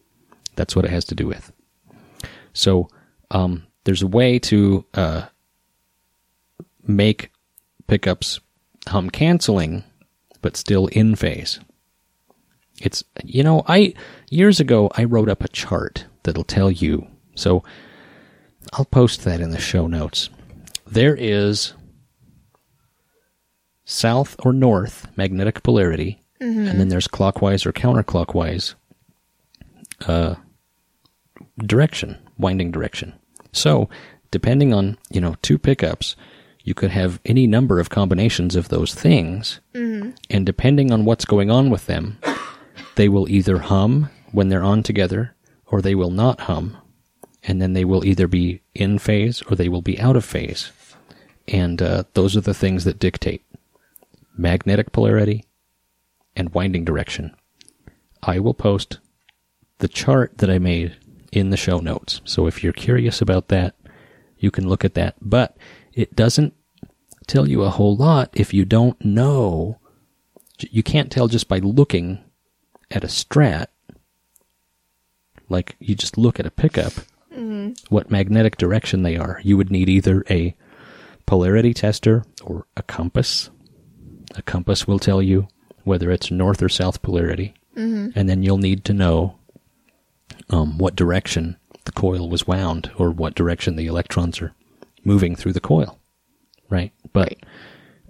That's 0.56 0.76
what 0.76 0.86
it 0.86 0.92
has 0.92 1.06
to 1.06 1.16
do 1.16 1.28
with. 1.28 1.52
So, 2.54 2.90
um, 3.32 3.68
there's 3.84 4.02
a 4.02 4.08
way 4.08 4.40
to, 4.40 4.86
uh, 4.94 5.26
make 6.88 7.32
pickups 7.88 8.40
hum 8.88 9.10
canceling, 9.10 9.84
but 10.42 10.56
still 10.56 10.88
in 10.88 11.16
phase. 11.16 11.60
It's, 12.82 13.04
you 13.24 13.44
know, 13.44 13.64
I, 13.68 13.94
years 14.30 14.60
ago, 14.60 14.92
I 14.96 15.04
wrote 15.04 15.30
up 15.30 15.44
a 15.44 15.48
chart 15.50 16.06
that'll 16.24 16.44
tell 16.44 16.70
you. 16.72 17.08
So 17.36 17.64
I'll 18.74 18.86
post 18.86 19.24
that 19.24 19.40
in 19.40 19.52
the 19.52 19.60
show 19.60 19.88
notes. 19.88 20.30
There 20.88 21.16
is 21.16 21.74
south 23.86 24.36
or 24.40 24.54
north 24.54 25.08
magnetic 25.18 25.64
polarity, 25.64 26.22
and 26.40 26.80
then 26.80 26.90
there's 26.90 27.08
clockwise 27.08 27.66
or 27.66 27.74
counterclockwise 27.74 28.76
uh, 30.08 30.36
direction, 31.58 32.18
winding 32.38 32.72
direction. 32.72 33.14
So, 33.52 33.90
depending 34.32 34.74
on 34.74 34.98
you 35.10 35.22
know 35.22 35.36
two 35.42 35.58
pickups, 35.58 36.16
you 36.64 36.74
could 36.74 36.92
have 36.92 37.20
any 37.26 37.48
number 37.48 37.80
of 37.80 37.90
combinations 37.90 38.56
of 38.56 38.70
those 38.70 38.94
things, 38.94 39.60
and 40.30 40.46
depending 40.46 40.92
on 40.92 41.06
what's 41.06 41.26
going 41.26 41.50
on 41.50 41.70
with 41.70 41.86
them, 41.88 42.20
they 42.96 43.10
will 43.10 43.30
either 43.30 43.60
hum 43.60 44.10
when 44.32 44.50
they're 44.50 44.64
on 44.64 44.84
together, 44.84 45.36
or 45.68 45.82
they 45.82 45.96
will 45.96 46.12
not 46.12 46.42
hum, 46.42 46.78
and 47.48 47.62
then 47.62 47.74
they 47.74 47.86
will 47.86 48.06
either 48.06 48.28
be 48.28 48.62
in 48.74 48.98
phase 49.00 49.42
or 49.44 49.56
they 49.56 49.70
will 49.70 49.82
be 49.82 50.00
out 50.00 50.16
of 50.16 50.26
phase. 50.26 50.72
And 51.48 51.82
uh, 51.82 52.04
those 52.14 52.36
are 52.36 52.42
the 52.42 52.54
things 52.54 52.84
that 52.86 53.00
dictate 53.00 53.44
magnetic 54.38 54.92
polarity 54.92 55.46
and 56.36 56.54
winding 56.54 56.84
direction. 56.84 57.36
I 58.24 58.40
will 58.40 58.54
post 58.54 59.00
the 59.78 59.88
chart 59.88 60.40
that 60.40 60.50
I 60.50 60.60
made 60.60 60.98
in 61.32 61.50
the 61.50 61.58
show 61.58 61.80
notes. 61.80 62.22
So 62.26 62.48
if 62.48 62.64
you're 62.64 62.74
curious 62.74 63.22
about 63.22 63.50
that, 63.50 63.76
you 64.38 64.52
can 64.52 64.68
look 64.68 64.84
at 64.84 64.96
that. 64.96 65.16
But 65.22 65.56
it 65.94 66.16
doesn't 66.16 66.54
tell 67.28 67.48
you 67.48 67.64
a 67.64 67.70
whole 67.70 67.96
lot 67.96 68.30
if 68.34 68.54
you 68.54 68.66
don't 68.66 69.04
know. 69.04 69.80
You 70.60 70.84
can't 70.84 71.12
tell 71.12 71.28
just 71.28 71.48
by 71.48 71.60
looking 71.60 72.24
at 72.90 73.04
a 73.04 73.08
strat. 73.08 73.68
Like 75.48 75.76
you 75.80 75.94
just 75.94 76.18
look 76.18 76.40
at 76.40 76.46
a 76.46 76.52
pickup, 76.52 76.94
what 77.90 78.12
magnetic 78.12 78.58
direction 78.58 79.04
they 79.04 79.18
are. 79.18 79.40
You 79.44 79.58
would 79.58 79.72
need 79.72 79.90
either 79.90 80.24
a 80.30 80.56
polarity 81.26 81.74
tester 81.74 82.24
or 82.44 82.66
a 82.78 82.84
compass. 82.84 83.50
A 84.36 84.42
compass 84.42 84.88
will 84.88 85.00
tell 85.00 85.22
you 85.22 85.48
whether 85.84 86.12
it's 86.12 86.32
north 86.32 86.62
or 86.62 86.70
south 86.70 87.02
polarity. 87.02 87.54
And 88.18 88.30
then 88.30 88.44
you'll 88.44 88.58
need 88.58 88.86
to 88.86 88.94
know 88.94 89.38
um, 90.50 90.78
what 90.78 90.96
direction 90.96 91.58
the 91.86 91.92
coil 91.92 92.30
was 92.30 92.48
wound 92.48 92.92
or 92.98 93.12
what 93.12 93.36
direction 93.36 93.76
the 93.76 93.86
electrons 93.88 94.42
are 94.42 94.54
moving 95.04 95.36
through 95.36 95.54
the 95.54 95.60
coil. 95.60 96.00
Right? 96.70 96.92
But 97.14 97.36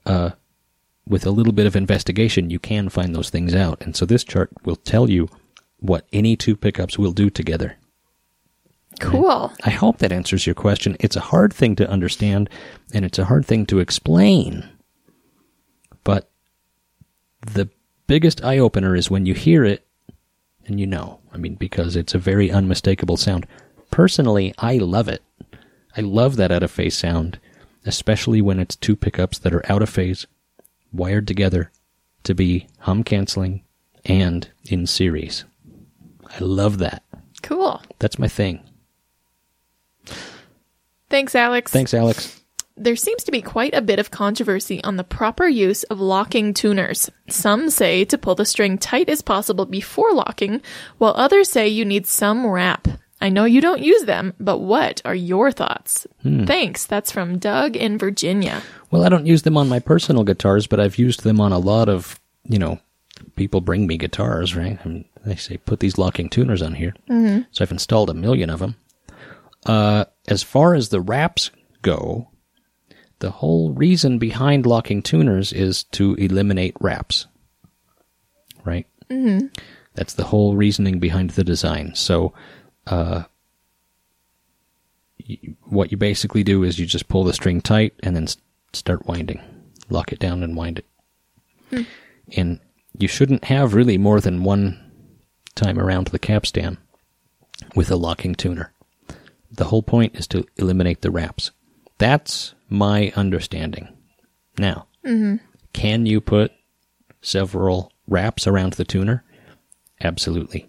uh, 0.05 0.31
with 1.07 1.25
a 1.25 1.31
little 1.31 1.53
bit 1.53 1.67
of 1.67 1.75
investigation, 1.75 2.49
you 2.49 2.59
can 2.59 2.89
find 2.89 3.13
those 3.13 3.29
things 3.29 3.53
out. 3.53 3.81
And 3.81 3.95
so 3.95 4.05
this 4.05 4.23
chart 4.23 4.49
will 4.63 4.77
tell 4.77 5.09
you 5.09 5.29
what 5.79 6.07
any 6.13 6.35
two 6.35 6.55
pickups 6.55 6.97
will 6.97 7.11
do 7.11 7.29
together. 7.29 7.77
Cool. 8.99 9.51
I 9.63 9.69
hope 9.69 9.97
that 9.99 10.11
answers 10.11 10.45
your 10.45 10.55
question. 10.55 10.95
It's 10.99 11.15
a 11.15 11.21
hard 11.21 11.53
thing 11.53 11.75
to 11.77 11.89
understand 11.89 12.49
and 12.93 13.05
it's 13.05 13.19
a 13.19 13.25
hard 13.25 13.45
thing 13.45 13.65
to 13.67 13.79
explain. 13.79 14.69
But 16.03 16.29
the 17.41 17.69
biggest 18.07 18.43
eye 18.43 18.57
opener 18.57 18.95
is 18.95 19.09
when 19.09 19.25
you 19.25 19.33
hear 19.33 19.63
it 19.63 19.85
and 20.65 20.79
you 20.79 20.87
know. 20.87 21.19
I 21.33 21.37
mean, 21.37 21.55
because 21.55 21.95
it's 21.95 22.15
a 22.15 22.19
very 22.19 22.49
unmistakable 22.49 23.17
sound. 23.17 23.45
Personally, 23.91 24.53
I 24.57 24.77
love 24.77 25.07
it. 25.07 25.21
I 25.97 26.01
love 26.01 26.37
that 26.37 26.51
out 26.51 26.63
of 26.63 26.71
phase 26.71 26.97
sound, 26.97 27.39
especially 27.85 28.41
when 28.41 28.59
it's 28.59 28.75
two 28.75 28.95
pickups 28.95 29.37
that 29.39 29.53
are 29.53 29.69
out 29.71 29.81
of 29.81 29.89
phase, 29.89 30.27
wired 30.91 31.27
together 31.27 31.71
to 32.23 32.33
be 32.33 32.67
hum 32.79 33.03
canceling 33.03 33.63
and 34.05 34.49
in 34.63 34.87
series. 34.87 35.45
I 36.27 36.39
love 36.39 36.77
that. 36.79 37.03
Cool. 37.41 37.81
That's 37.99 38.19
my 38.19 38.27
thing. 38.27 38.61
Thanks, 41.15 41.33
Alex. 41.33 41.71
Thanks, 41.71 41.93
Alex. 41.93 42.41
There 42.75 42.97
seems 42.97 43.23
to 43.23 43.31
be 43.31 43.41
quite 43.41 43.73
a 43.73 43.81
bit 43.81 43.99
of 43.99 44.11
controversy 44.11 44.83
on 44.83 44.97
the 44.97 45.05
proper 45.05 45.47
use 45.47 45.83
of 45.83 46.01
locking 46.01 46.53
tuners. 46.53 47.09
Some 47.29 47.69
say 47.69 48.03
to 48.03 48.17
pull 48.17 48.35
the 48.35 48.43
string 48.43 48.77
tight 48.77 49.07
as 49.07 49.21
possible 49.21 49.65
before 49.65 50.11
locking, 50.11 50.61
while 50.97 51.13
others 51.15 51.49
say 51.49 51.69
you 51.69 51.85
need 51.85 52.05
some 52.05 52.45
wrap. 52.45 52.89
I 53.21 53.29
know 53.29 53.45
you 53.45 53.61
don't 53.61 53.81
use 53.81 54.03
them, 54.03 54.33
but 54.41 54.57
what 54.57 55.01
are 55.05 55.15
your 55.15 55.53
thoughts? 55.53 56.05
Thanks. 56.21 56.85
That's 56.85 57.13
from 57.13 57.37
Doug 57.37 57.77
in 57.77 57.97
Virginia. 57.97 58.61
Well, 58.91 59.05
I 59.05 59.07
don't 59.07 59.25
use 59.25 59.43
them 59.43 59.55
on 59.55 59.69
my 59.69 59.79
personal 59.79 60.25
guitars, 60.25 60.67
but 60.67 60.81
I've 60.81 60.97
used 60.97 61.23
them 61.23 61.39
on 61.39 61.53
a 61.53 61.59
lot 61.59 61.87
of, 61.87 62.19
you 62.43 62.59
know, 62.59 62.81
people 63.37 63.61
bring 63.61 63.87
me 63.87 63.95
guitars, 63.95 64.53
right? 64.53 64.77
And 64.83 65.05
they 65.25 65.37
say, 65.37 65.55
put 65.55 65.79
these 65.79 65.97
locking 65.97 66.29
tuners 66.29 66.61
on 66.61 66.73
here. 66.73 66.93
Mm-hmm. 67.09 67.43
So 67.51 67.63
I've 67.63 67.71
installed 67.71 68.09
a 68.09 68.13
million 68.13 68.49
of 68.49 68.59
them. 68.59 68.75
Uh, 69.65 70.03
as 70.27 70.43
far 70.43 70.73
as 70.73 70.89
the 70.89 71.01
wraps 71.01 71.51
go, 71.81 72.29
the 73.19 73.31
whole 73.31 73.73
reason 73.73 74.17
behind 74.19 74.65
locking 74.65 75.01
tuners 75.01 75.53
is 75.53 75.83
to 75.83 76.15
eliminate 76.15 76.75
wraps. 76.79 77.27
Right? 78.63 78.87
Mm-hmm. 79.09 79.47
That's 79.93 80.13
the 80.13 80.25
whole 80.25 80.55
reasoning 80.55 80.99
behind 80.99 81.31
the 81.31 81.43
design. 81.43 81.95
So, 81.95 82.33
uh, 82.87 83.23
what 85.63 85.91
you 85.91 85.97
basically 85.97 86.43
do 86.43 86.63
is 86.63 86.77
you 86.77 86.85
just 86.85 87.07
pull 87.07 87.23
the 87.23 87.33
string 87.33 87.61
tight 87.61 87.93
and 88.03 88.15
then 88.15 88.27
start 88.73 89.07
winding. 89.07 89.41
Lock 89.89 90.11
it 90.11 90.19
down 90.19 90.43
and 90.43 90.55
wind 90.55 90.79
it. 91.71 91.85
And 92.35 92.59
you 92.97 93.07
shouldn't 93.07 93.45
have 93.45 93.73
really 93.73 93.97
more 93.97 94.21
than 94.21 94.43
one 94.43 94.79
time 95.55 95.79
around 95.79 96.07
the 96.07 96.19
capstan 96.19 96.77
with 97.75 97.89
a 97.89 97.95
locking 97.95 98.35
tuner. 98.35 98.73
The 99.55 99.65
whole 99.65 99.83
point 99.83 100.15
is 100.15 100.27
to 100.27 100.45
eliminate 100.57 101.01
the 101.01 101.11
wraps. 101.11 101.51
That's 101.97 102.53
my 102.69 103.11
understanding. 103.15 103.87
Now, 104.57 104.87
can 105.73 106.05
you 106.05 106.19
put 106.21 106.51
several 107.21 107.91
wraps 108.07 108.47
around 108.47 108.73
the 108.73 108.85
tuner? 108.85 109.23
Absolutely. 110.01 110.67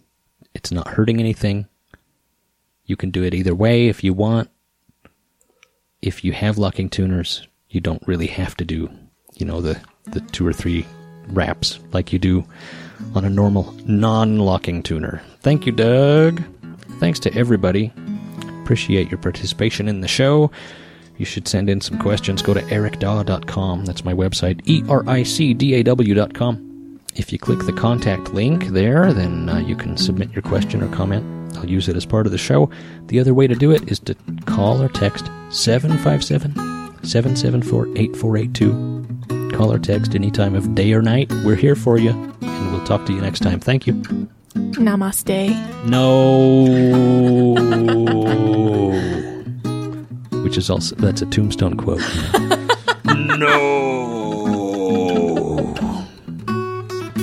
It's 0.55 0.71
not 0.71 0.89
hurting 0.89 1.21
anything. 1.21 1.67
You 2.85 2.97
can 2.97 3.11
do 3.11 3.25
it 3.25 3.35
either 3.35 3.55
way 3.55 3.89
if 3.89 4.05
you 4.05 4.15
want. 4.15 4.51
If 6.01 6.25
you 6.25 6.33
have 6.33 6.59
locking 6.59 6.89
tuners, 6.89 7.47
you 7.69 7.81
don't 7.81 8.07
really 8.07 8.29
have 8.29 8.57
to 8.57 8.65
do, 8.65 8.89
you 9.35 9.45
know, 9.47 9.61
the, 9.61 9.81
the 10.05 10.21
two 10.21 10.47
or 10.47 10.53
three 10.53 10.87
wraps 11.29 11.81
like 11.93 12.13
you 12.13 12.19
do 12.19 12.47
on 13.15 13.25
a 13.25 13.31
normal 13.31 13.75
non 13.85 14.39
locking 14.39 14.83
tuner. 14.83 15.23
Thank 15.41 15.67
you, 15.67 15.73
Doug. 15.73 16.43
Thanks 17.01 17.19
to 17.21 17.35
everybody. 17.35 17.93
Appreciate 18.67 19.09
your 19.13 19.19
participation 19.19 19.87
in 19.87 20.01
the 20.01 20.09
show. 20.09 20.51
You 21.19 21.25
should 21.25 21.47
send 21.47 21.71
in 21.71 21.81
some 21.81 22.01
questions. 22.01 22.43
Go 22.43 22.53
to 22.53 22.61
ericdaw.com. 22.63 23.85
That's 23.85 24.05
my 24.05 24.13
website, 24.13 24.61
E 24.69 24.83
R 24.89 25.09
I 25.09 25.23
C 25.23 25.55
D 25.55 25.75
A 25.75 25.85
W.com. 25.85 27.01
If 27.15 27.33
you 27.33 27.39
click 27.39 27.61
the 27.61 27.73
contact 27.73 28.35
link 28.35 28.67
there, 28.67 29.13
then 29.13 29.49
uh, 29.49 29.59
you 29.59 29.77
can 29.77 29.97
submit 29.97 30.33
your 30.33 30.43
question 30.43 30.83
or 30.83 30.89
comment. 30.89 31.57
I'll 31.57 31.71
use 31.71 31.89
it 31.89 31.95
as 31.95 32.05
part 32.05 32.27
of 32.27 32.33
the 32.33 32.39
show. 32.39 32.69
The 33.07 33.21
other 33.21 33.35
way 33.35 33.47
to 33.47 33.55
do 33.55 33.71
it 33.71 33.89
is 33.89 34.01
to 34.01 34.17
call 34.47 34.83
or 34.83 34.89
text 34.89 35.31
757 35.51 36.53
774 37.05 37.87
8482. 37.97 39.57
Call 39.57 39.73
or 39.73 39.79
text 39.79 40.17
any 40.17 40.33
time 40.33 40.57
of 40.57 40.75
day 40.75 40.93
or 40.93 41.03
night. 41.03 41.31
We're 41.45 41.55
here 41.55 41.77
for 41.77 41.99
you, 41.99 42.11
and 42.11 42.73
we'll 42.73 42.85
talk 42.85 43.07
to 43.07 43.13
you 43.13 43.21
next 43.21 43.45
time. 43.45 43.61
Thank 43.61 43.87
you. 43.87 43.95
Namaste. 44.55 45.87
No. 45.87 47.56
Which 50.57 50.65
is 50.65 50.71
also 50.71 50.97
that's 50.97 51.21
a 51.21 51.27
tombstone 51.27 51.77
quote. 51.77 52.01
no. 53.05 54.55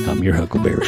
I'm 0.08 0.22
your 0.22 0.36
Huckleberry. 0.36 0.88